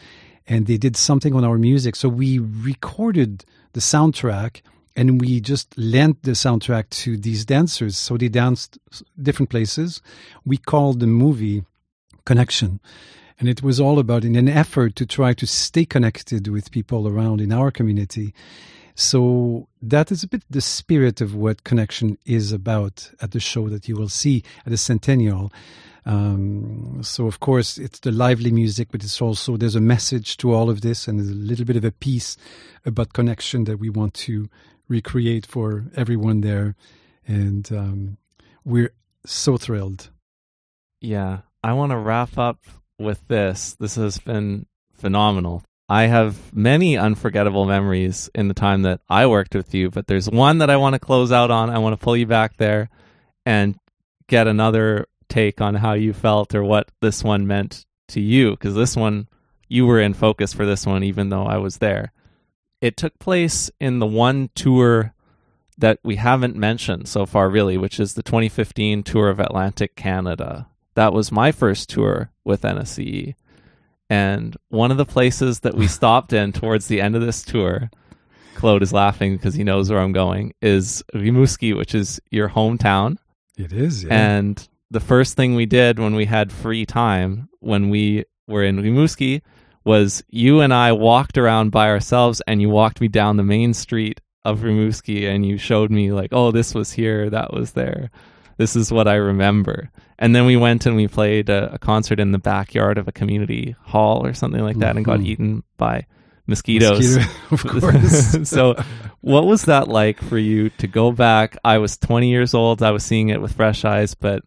and 0.47 0.66
they 0.66 0.78
did 0.78 0.97
something 0.97 1.36
on 1.36 1.43
our 1.43 1.58
music. 1.58 1.95
So 1.95 2.10
we 2.10 2.39
recorded 2.39 3.45
the 3.74 3.80
soundtrack 3.80 4.62
and 4.96 5.20
we 5.20 5.39
just 5.39 5.76
lent 5.78 6.24
the 6.24 6.32
soundtrack 6.32 6.89
to 6.89 7.18
these 7.18 7.46
dancers. 7.46 7.98
So 7.98 8.18
they 8.18 8.30
danced 8.30 8.78
different 9.22 9.50
places. 9.50 10.02
We 10.46 10.58
called 10.58 11.00
the 11.00 11.08
movie 11.08 11.64
Connection. 12.26 12.80
And 13.39 13.50
it 13.50 13.64
was 13.64 13.80
all 13.80 14.00
about 14.00 14.24
in 14.24 14.36
an 14.36 14.48
effort 14.48 14.96
to 14.98 15.06
try 15.06 15.34
to 15.34 15.48
stay 15.48 15.86
connected 15.86 16.48
with 16.48 16.72
people 16.72 17.08
around 17.08 17.41
in 17.41 17.52
our 17.52 17.72
community. 17.72 18.34
So 18.96 19.68
that 19.82 20.12
is 20.12 20.24
a 20.24 20.28
bit 20.28 20.44
the 20.50 20.62
spirit 20.62 21.20
of 21.20 21.34
what 21.34 21.64
Connection 21.64 22.18
is 22.26 22.52
about 22.52 23.12
at 23.22 23.32
the 23.32 23.39
show 23.39 23.68
that 23.70 23.88
you 23.88 23.96
will 23.96 24.10
see 24.10 24.44
at 24.66 24.70
the 24.70 24.78
Centennial. 24.78 25.52
Um, 26.06 27.00
so 27.02 27.26
of 27.28 27.39
course 27.39 27.78
it's 27.78 28.00
the 28.00 28.12
lively 28.12 28.52
music, 28.52 28.89
but 28.91 29.04
it's 29.04 29.22
also 29.22 29.58
there's 29.58 29.76
a 29.76 29.82
message 29.82 30.38
to 30.38 30.54
all 30.54 30.70
of 30.70 30.82
this, 30.82 31.08
and 31.08 31.18
there's 31.18 31.30
a 31.30 31.34
little 31.34 31.66
bit 31.66 31.78
of 31.78 31.86
a 31.86 31.91
piece 31.91 32.38
about 32.86 33.14
connection 33.14 33.64
that 33.64 33.80
we 33.80 33.89
want 33.89 34.14
to 34.14 34.50
recreate 34.88 35.46
for 35.46 35.86
everyone 35.96 36.42
there, 36.42 36.76
and 37.28 37.72
um, 37.72 38.18
we're 38.66 38.94
so 39.26 39.58
thrilled. 39.58 40.10
Yeah, 41.02 41.40
I 41.64 41.74
want 41.74 41.92
to 41.92 41.98
wrap 41.98 42.38
up 42.38 42.60
with 43.00 43.28
this. 43.28 43.76
This 43.80 43.96
has 43.96 44.20
been 44.20 44.66
phenomenal. 44.94 45.64
I 45.90 46.04
have 46.04 46.54
many 46.54 46.98
unforgettable 46.98 47.66
memories 47.66 48.30
in 48.34 48.48
the 48.48 48.54
time 48.54 48.84
that 48.84 49.02
I 49.10 49.28
worked 49.28 49.54
with 49.54 49.74
you, 49.74 49.90
but 49.90 50.08
there's 50.08 50.30
one 50.30 50.60
that 50.60 50.70
I 50.70 50.78
want 50.78 50.94
to 50.94 51.00
close 51.00 51.32
out 51.32 51.52
on. 51.52 51.70
I 51.70 51.80
want 51.80 52.00
to 52.00 52.04
pull 52.04 52.16
you 52.16 52.26
back 52.26 52.58
there 52.58 52.90
and 53.46 53.76
get 54.28 54.48
another 54.48 55.08
take 55.28 55.62
on 55.62 55.76
how 55.76 55.94
you 55.94 56.14
felt 56.14 56.56
or 56.56 56.64
what 56.64 56.90
this 57.02 57.24
one 57.24 57.48
meant 57.48 57.86
to 58.08 58.22
you 58.22 58.52
because 58.52 58.76
this 58.76 58.96
one 58.96 59.28
you 59.68 59.86
were 59.86 60.00
in 60.00 60.14
focus 60.14 60.54
for 60.54 60.66
this 60.66 60.86
one 60.86 61.04
even 61.04 61.30
though 61.30 61.46
I 61.46 61.58
was 61.58 61.78
there. 61.78 62.12
It 62.84 62.98
took 62.98 63.18
place 63.18 63.72
in 63.80 64.00
the 64.00 64.06
one 64.06 64.50
tour 64.56 65.14
that 65.78 66.00
we 66.04 66.18
haven't 66.18 66.58
mentioned 66.58 67.08
so 67.08 67.26
far 67.26 67.50
really, 67.50 67.78
which 67.78 67.98
is 67.98 68.16
the 68.16 68.24
2015 68.24 69.04
tour 69.04 69.30
of 69.30 69.40
Atlantic 69.40 69.96
Canada. 69.96 70.68
That 70.96 71.14
was 71.14 71.32
my 71.32 71.54
first 71.54 71.90
tour 71.90 72.32
with 72.44 72.64
NSCE. 72.64 73.36
And 74.10 74.58
one 74.68 74.92
of 74.92 74.98
the 74.98 75.06
places 75.06 75.62
that 75.62 75.76
we 75.76 75.88
stopped 76.00 76.34
in 76.34 76.52
towards 76.52 76.88
the 76.88 77.00
end 77.00 77.16
of 77.16 77.22
this 77.22 77.42
tour, 77.42 77.90
Claude 78.56 78.84
is 78.84 78.92
laughing 78.92 79.38
because 79.38 79.54
he 79.54 79.64
knows 79.64 79.90
where 79.90 80.02
I'm 80.02 80.12
going, 80.12 80.54
is 80.62 81.02
Rimouski, 81.16 81.78
which 81.78 81.96
is 81.96 82.20
your 82.32 82.50
hometown. 82.50 83.16
It 83.58 83.72
is, 83.72 84.04
yeah. 84.04 84.10
And 84.12 84.68
the 84.92 85.00
first 85.00 85.38
thing 85.38 85.56
we 85.56 85.66
did 85.66 86.00
when 86.00 86.16
we 86.16 86.26
had 86.26 86.52
free 86.52 86.86
time 86.86 87.48
when 87.62 87.90
we 87.90 88.26
were 88.46 88.62
in 88.62 88.76
Rimouski 88.76 89.42
was 89.86 90.24
you 90.30 90.62
and 90.62 90.74
I 90.74 90.94
walked 90.94 91.38
around 91.38 91.72
by 91.72 91.90
ourselves 91.90 92.42
and 92.48 92.62
you 92.62 92.70
walked 92.70 93.02
me 93.02 93.08
down 93.08 93.38
the 93.38 93.44
main 93.44 93.74
street 93.74 94.22
of 94.46 94.62
Rimouski 94.62 95.28
and 95.28 95.46
you 95.46 95.58
showed 95.58 95.92
me 95.92 96.12
like, 96.12 96.30
oh, 96.32 96.52
this 96.52 96.74
was 96.74 96.92
here, 96.92 97.30
that 97.30 97.54
was 97.54 97.72
there. 97.72 98.12
This 98.58 98.76
is 98.76 98.92
what 98.92 99.08
I 99.08 99.16
remember. 99.16 99.90
And 100.20 100.36
then 100.36 100.46
we 100.46 100.56
went 100.56 100.86
and 100.86 100.96
we 100.96 101.08
played 101.08 101.50
a, 101.50 101.74
a 101.74 101.80
concert 101.80 102.20
in 102.20 102.32
the 102.32 102.38
backyard 102.38 102.98
of 102.98 103.08
a 103.08 103.12
community 103.12 103.76
hall 103.82 104.26
or 104.26 104.34
something 104.34 104.62
like 104.62 104.78
that 104.78 104.90
mm-hmm. 104.90 104.98
and 104.98 105.06
got 105.06 105.18
mm-hmm. 105.18 105.28
eaten 105.28 105.64
by 105.78 106.06
mosquitoes. 106.46 107.18
Mosquito, 107.18 107.36
of 107.52 107.64
course. 107.82 108.50
so, 108.50 108.76
what 109.22 109.46
was 109.46 109.64
that 109.64 109.88
like 109.88 110.22
for 110.22 110.38
you 110.38 110.70
to 110.72 110.88
go 110.88 111.12
back? 111.12 111.58
I 111.64 111.78
was 111.78 111.98
20 111.98 112.30
years 112.30 112.54
old. 112.54 112.84
I 112.84 112.92
was 112.92 113.04
seeing 113.04 113.30
it 113.30 113.42
with 113.42 113.54
fresh 113.54 113.86
eyes, 113.86 114.14
but 114.14 114.44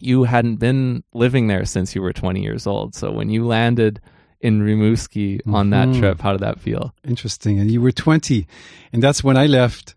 you 0.00 0.24
hadn't 0.24 0.56
been 0.56 1.02
living 1.14 1.46
there 1.46 1.64
since 1.64 1.94
you 1.94 2.02
were 2.02 2.12
20 2.12 2.42
years 2.42 2.66
old. 2.66 2.94
So 2.94 3.10
when 3.10 3.30
you 3.30 3.46
landed 3.46 4.00
in 4.40 4.60
Rimouski 4.60 5.36
mm-hmm. 5.38 5.54
on 5.54 5.70
that 5.70 5.88
mm-hmm. 5.88 6.00
trip, 6.00 6.20
how 6.20 6.32
did 6.32 6.40
that 6.40 6.60
feel? 6.60 6.94
Interesting. 7.04 7.58
And 7.58 7.70
you 7.70 7.80
were 7.80 7.92
20, 7.92 8.46
and 8.92 9.02
that's 9.02 9.24
when 9.24 9.36
I 9.36 9.46
left. 9.46 9.94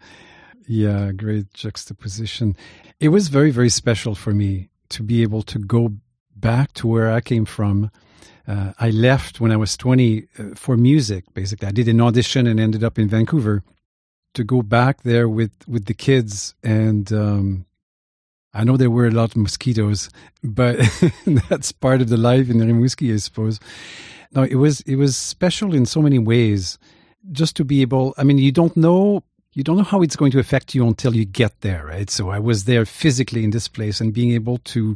Yeah, 0.67 1.11
great 1.11 1.53
juxtaposition. 1.53 2.55
It 2.99 3.09
was 3.09 3.27
very, 3.27 3.51
very 3.51 3.69
special 3.69 4.15
for 4.15 4.33
me 4.33 4.69
to 4.89 5.03
be 5.03 5.21
able 5.21 5.41
to 5.43 5.59
go 5.59 5.93
back 6.35 6.73
to 6.73 6.87
where 6.87 7.11
I 7.11 7.21
came 7.21 7.45
from. 7.45 7.91
Uh, 8.47 8.73
I 8.79 8.89
left 8.89 9.39
when 9.39 9.51
I 9.51 9.57
was 9.57 9.77
20 9.77 10.27
uh, 10.37 10.43
for 10.55 10.77
music, 10.77 11.25
basically. 11.33 11.67
I 11.67 11.71
did 11.71 11.87
an 11.87 12.01
audition 12.01 12.47
and 12.47 12.59
ended 12.59 12.83
up 12.83 12.97
in 12.97 13.07
Vancouver 13.07 13.63
to 14.33 14.43
go 14.43 14.61
back 14.61 15.03
there 15.03 15.27
with, 15.27 15.51
with 15.67 15.85
the 15.85 15.93
kids 15.93 16.55
and 16.63 17.11
um, 17.11 17.65
I 18.53 18.63
know 18.63 18.75
there 18.75 18.89
were 18.89 19.07
a 19.07 19.11
lot 19.11 19.31
of 19.31 19.37
mosquitoes, 19.37 20.09
but 20.43 20.77
that's 21.49 21.71
part 21.71 22.01
of 22.01 22.09
the 22.09 22.17
life 22.17 22.49
in 22.49 22.57
Rimouski, 22.57 23.13
I 23.13 23.17
suppose. 23.17 23.59
No, 24.33 24.43
it 24.43 24.55
was 24.55 24.81
it 24.81 24.95
was 24.95 25.17
special 25.17 25.73
in 25.73 25.85
so 25.85 26.01
many 26.01 26.19
ways. 26.19 26.77
Just 27.31 27.55
to 27.57 27.63
be 27.63 27.81
able, 27.81 28.15
I 28.17 28.23
mean, 28.23 28.37
you 28.37 28.51
don't 28.51 28.75
know 28.75 29.23
you 29.53 29.63
don't 29.63 29.75
know 29.75 29.83
how 29.83 30.01
it's 30.01 30.15
going 30.15 30.31
to 30.31 30.39
affect 30.39 30.73
you 30.73 30.87
until 30.87 31.13
you 31.13 31.25
get 31.25 31.59
there, 31.59 31.85
right? 31.85 32.09
So 32.09 32.29
I 32.29 32.39
was 32.39 32.63
there 32.63 32.85
physically 32.85 33.43
in 33.43 33.51
this 33.51 33.67
place 33.67 33.99
and 33.99 34.13
being 34.13 34.31
able 34.31 34.59
to 34.59 34.95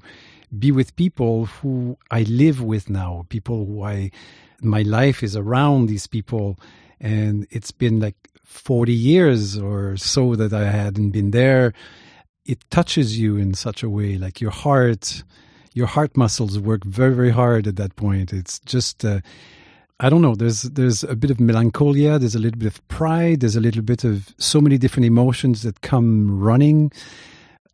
be 0.58 0.72
with 0.72 0.96
people 0.96 1.48
who 1.48 1.98
I 2.10 2.24
live 2.24 2.62
with 2.62 2.90
now, 2.90 3.26
people 3.30 3.66
who 3.66 3.84
I 3.84 4.12
my 4.62 4.84
life 4.84 5.22
is 5.22 5.36
around 5.36 5.88
these 5.88 6.08
people, 6.08 6.58
and 7.00 7.46
it's 7.52 7.72
been 7.72 8.00
like 8.00 8.16
forty 8.46 8.94
years 8.94 9.58
or 9.58 9.98
so 9.98 10.36
that 10.36 10.54
I 10.54 10.66
hadn't 10.72 11.12
been 11.12 11.32
there 11.32 11.74
it 12.46 12.64
touches 12.70 13.20
you 13.20 13.38
in 13.38 13.54
such 13.54 13.84
a 13.84 13.90
way 13.90 14.18
like 14.18 14.40
your 14.40 14.52
heart 14.52 15.24
your 15.76 15.86
heart 15.86 16.18
muscles 16.18 16.58
work 16.58 16.84
very 16.84 17.14
very 17.14 17.30
hard 17.30 17.68
at 17.68 17.76
that 17.76 17.96
point. 17.96 18.34
It's 18.34 18.58
just 18.60 19.06
uh, 19.06 19.20
i 20.00 20.10
don't 20.10 20.22
know 20.22 20.36
there's 20.36 20.64
there's 20.64 21.04
a 21.06 21.16
bit 21.16 21.32
of 21.32 21.40
melancholia 21.40 22.20
there's 22.20 22.36
a 22.36 22.40
little 22.40 22.60
bit 22.60 22.68
of 22.68 22.86
pride 22.90 23.40
there's 23.40 23.56
a 23.56 23.62
little 23.62 23.82
bit 23.82 24.04
of 24.04 24.36
so 24.38 24.60
many 24.60 24.78
different 24.78 25.06
emotions 25.06 25.62
that 25.62 25.82
come 25.82 26.40
running. 26.40 26.92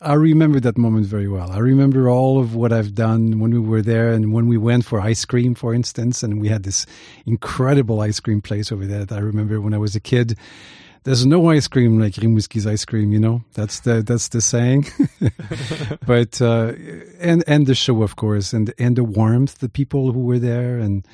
I 0.04 0.16
remember 0.16 0.60
that 0.62 0.80
moment 0.80 1.06
very 1.06 1.28
well. 1.28 1.52
I 1.52 1.60
remember 1.60 2.10
all 2.10 2.39
of 2.39 2.56
what 2.56 2.74
i've 2.74 2.95
done 2.95 3.39
when 3.39 3.52
we 3.52 3.60
were 3.60 3.84
there 3.84 4.12
and 4.12 4.34
when 4.34 4.47
we 4.47 4.58
went 4.58 4.84
for 4.84 4.99
ice 4.99 5.24
cream 5.26 5.54
for 5.56 5.74
instance 5.74 6.24
and 6.24 6.41
we 6.41 6.49
had 6.49 6.64
this 6.64 6.86
incredible 7.26 8.02
ice 8.02 8.20
cream 8.20 8.41
place 8.41 8.72
over 8.72 8.86
there 8.86 9.06
that 9.06 9.18
i 9.18 9.22
remember 9.22 9.62
when 9.62 9.76
i 9.76 9.78
was 9.78 9.95
a 9.95 9.99
kid 9.99 10.38
there's 11.04 11.26
no 11.26 11.49
ice 11.49 11.68
cream 11.68 11.99
like 11.99 12.14
Rimouski's 12.14 12.68
ice 12.68 12.86
cream, 12.86 13.12
you 13.12 13.20
know. 13.20 13.43
That's 13.54 13.80
the 13.82 14.04
that's 14.04 14.30
the 14.30 14.41
saying. 14.41 14.88
but 16.06 16.41
uh, 16.41 16.74
and 17.20 17.43
and 17.47 17.68
the 17.68 17.76
show, 17.76 18.04
of 18.04 18.16
course, 18.16 18.54
and 18.54 18.74
and 18.78 18.95
the 18.95 19.04
warmth, 19.04 19.60
the 19.60 19.70
people 19.70 20.12
who 20.12 20.20
were 20.20 20.39
there, 20.39 20.78
and 20.78 21.06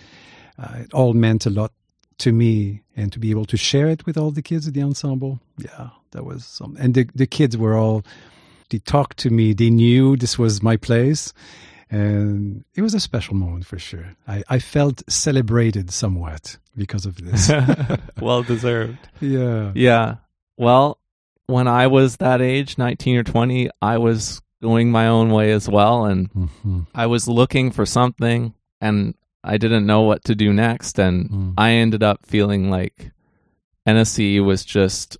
uh, 0.59 0.79
it 0.79 0.93
all 0.93 1.13
meant 1.13 1.45
a 1.45 1.49
lot 1.49 1.71
to 2.19 2.31
me. 2.31 2.81
And 2.95 3.13
to 3.13 3.19
be 3.19 3.29
able 3.29 3.45
to 3.45 3.57
share 3.57 3.87
it 3.87 4.07
with 4.07 4.17
all 4.17 4.31
the 4.31 4.41
kids 4.41 4.67
at 4.67 4.73
the 4.73 4.81
ensemble, 4.81 5.39
yeah, 5.57 5.89
that 6.11 6.25
was 6.25 6.45
some. 6.45 6.75
And 6.79 6.93
the 6.93 7.07
the 7.15 7.27
kids 7.27 7.55
were 7.55 7.75
all 7.75 8.03
they 8.69 8.79
talked 8.79 9.17
to 9.19 9.29
me. 9.29 9.53
They 9.53 9.69
knew 9.69 10.17
this 10.17 10.37
was 10.37 10.61
my 10.61 10.77
place, 10.77 11.33
and 11.89 12.63
it 12.75 12.81
was 12.81 12.93
a 12.93 12.99
special 12.99 13.35
moment 13.35 13.65
for 13.65 13.79
sure. 13.79 14.15
I, 14.27 14.43
I 14.49 14.59
felt 14.59 15.03
celebrated 15.09 15.91
somewhat 15.91 16.57
because 16.75 17.05
of 17.05 17.15
this. 17.17 17.51
well 18.21 18.43
deserved. 18.43 18.97
Yeah. 19.21 19.71
Yeah. 19.75 20.15
Well, 20.57 20.99
when 21.47 21.67
I 21.67 21.87
was 21.87 22.17
that 22.17 22.41
age, 22.41 22.77
19 22.77 23.17
or 23.17 23.23
20, 23.23 23.69
I 23.81 23.97
was 23.97 24.41
going 24.61 24.91
my 24.91 25.07
own 25.07 25.29
way 25.31 25.51
as 25.51 25.69
well. 25.69 26.05
And 26.05 26.29
Mm-hmm. 26.33 26.79
I 26.93 27.05
was 27.07 27.27
looking 27.27 27.71
for 27.71 27.85
something 27.85 28.53
and 28.81 29.13
I 29.43 29.57
didn't 29.57 29.85
know 29.85 30.01
what 30.01 30.25
to 30.25 30.35
do 30.35 30.51
next. 30.51 30.99
And 30.99 31.29
Mm. 31.29 31.53
I 31.57 31.71
ended 31.71 32.03
up 32.03 32.25
feeling 32.25 32.69
like 32.69 33.11
NSC 33.87 34.43
was 34.43 34.65
just 34.65 35.17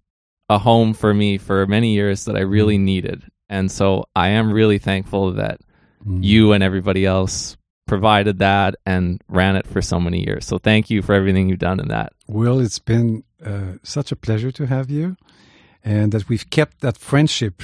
a 0.50 0.58
home 0.60 0.94
for 0.94 1.14
me 1.14 1.38
for 1.38 1.66
many 1.66 1.94
years 1.94 2.26
that 2.26 2.36
I 2.36 2.42
really 2.42 2.78
needed. 2.78 3.24
And 3.50 3.72
so 3.72 4.06
I 4.16 4.30
am 4.30 4.52
really 4.52 4.78
thankful 4.80 5.32
that 5.34 5.62
Mm. 6.08 6.24
you 6.24 6.54
and 6.54 6.64
everybody 6.64 7.06
else 7.06 7.58
provided 7.86 8.40
that 8.40 8.76
and 8.86 9.22
ran 9.28 9.56
it 9.56 9.68
for 9.68 9.82
so 9.82 10.00
many 10.00 10.26
years. 10.26 10.46
So 10.46 10.58
thank 10.58 10.90
you 10.90 11.02
for 11.02 11.14
everything 11.14 11.50
you've 11.50 11.60
done 11.60 11.80
in 11.80 11.88
that. 11.90 12.14
Will, 12.28 12.60
it's 12.60 12.80
been 12.80 13.24
uh, 13.46 13.74
such 13.84 14.12
a 14.12 14.16
pleasure 14.16 14.52
to 14.52 14.66
have 14.68 14.90
you 14.90 15.18
and 15.84 16.12
that 16.12 16.28
we've 16.30 16.50
kept 16.50 16.82
that 16.82 16.98
friendship 16.98 17.64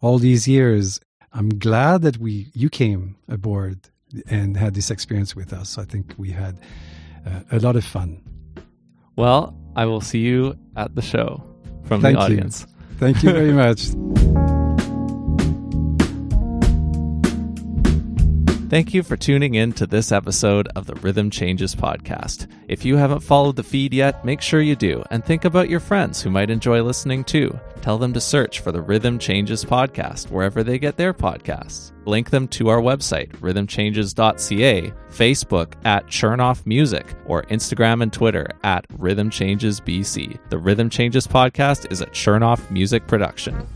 all 0.00 0.18
these 0.18 0.48
years. 0.48 1.00
I'm 1.32 1.48
glad 1.58 2.02
that 2.02 2.18
we 2.18 2.50
you 2.54 2.68
came 2.68 3.16
aboard 3.28 3.88
and 4.28 4.56
had 4.56 4.74
this 4.74 4.90
experience 4.90 5.34
with 5.34 5.52
us. 5.52 5.78
I 5.78 5.84
think 5.84 6.14
we 6.18 6.30
had 6.30 6.58
uh, 7.26 7.40
a 7.52 7.58
lot 7.60 7.76
of 7.76 7.84
fun. 7.84 8.22
Well, 9.16 9.56
I 9.76 9.86
will 9.86 10.00
see 10.00 10.18
you 10.20 10.56
at 10.76 10.94
the 10.94 11.02
show 11.02 11.42
from 11.84 12.00
Thank 12.00 12.16
the 12.16 12.20
you. 12.20 12.24
audience. 12.24 12.66
Thank 12.98 13.22
you 13.22 13.32
very 13.32 13.52
much. 13.64 14.51
Thank 18.72 18.94
you 18.94 19.02
for 19.02 19.18
tuning 19.18 19.56
in 19.56 19.74
to 19.74 19.86
this 19.86 20.12
episode 20.12 20.66
of 20.68 20.86
the 20.86 20.94
Rhythm 20.94 21.28
Changes 21.28 21.74
podcast. 21.74 22.46
If 22.68 22.86
you 22.86 22.96
haven't 22.96 23.20
followed 23.20 23.56
the 23.56 23.62
feed 23.62 23.92
yet, 23.92 24.24
make 24.24 24.40
sure 24.40 24.62
you 24.62 24.76
do 24.76 25.04
and 25.10 25.22
think 25.22 25.44
about 25.44 25.68
your 25.68 25.78
friends 25.78 26.22
who 26.22 26.30
might 26.30 26.48
enjoy 26.48 26.82
listening 26.82 27.22
too. 27.22 27.60
Tell 27.82 27.98
them 27.98 28.14
to 28.14 28.20
search 28.20 28.60
for 28.60 28.72
the 28.72 28.80
Rhythm 28.80 29.18
Changes 29.18 29.62
podcast 29.62 30.30
wherever 30.30 30.62
they 30.62 30.78
get 30.78 30.96
their 30.96 31.12
podcasts. 31.12 31.92
Link 32.06 32.30
them 32.30 32.48
to 32.48 32.70
our 32.70 32.80
website, 32.80 33.28
rhythmchanges.ca, 33.40 34.92
Facebook 35.10 35.74
at 35.84 36.06
Chernoff 36.06 36.64
Music, 36.64 37.14
or 37.26 37.42
Instagram 37.50 38.02
and 38.02 38.10
Twitter 38.10 38.48
at 38.64 38.86
Rhythm 38.96 39.28
Changes 39.28 39.82
BC. 39.82 40.38
The 40.48 40.56
Rhythm 40.56 40.88
Changes 40.88 41.26
podcast 41.26 41.92
is 41.92 42.00
a 42.00 42.06
Chernoff 42.06 42.70
Music 42.70 43.06
production. 43.06 43.66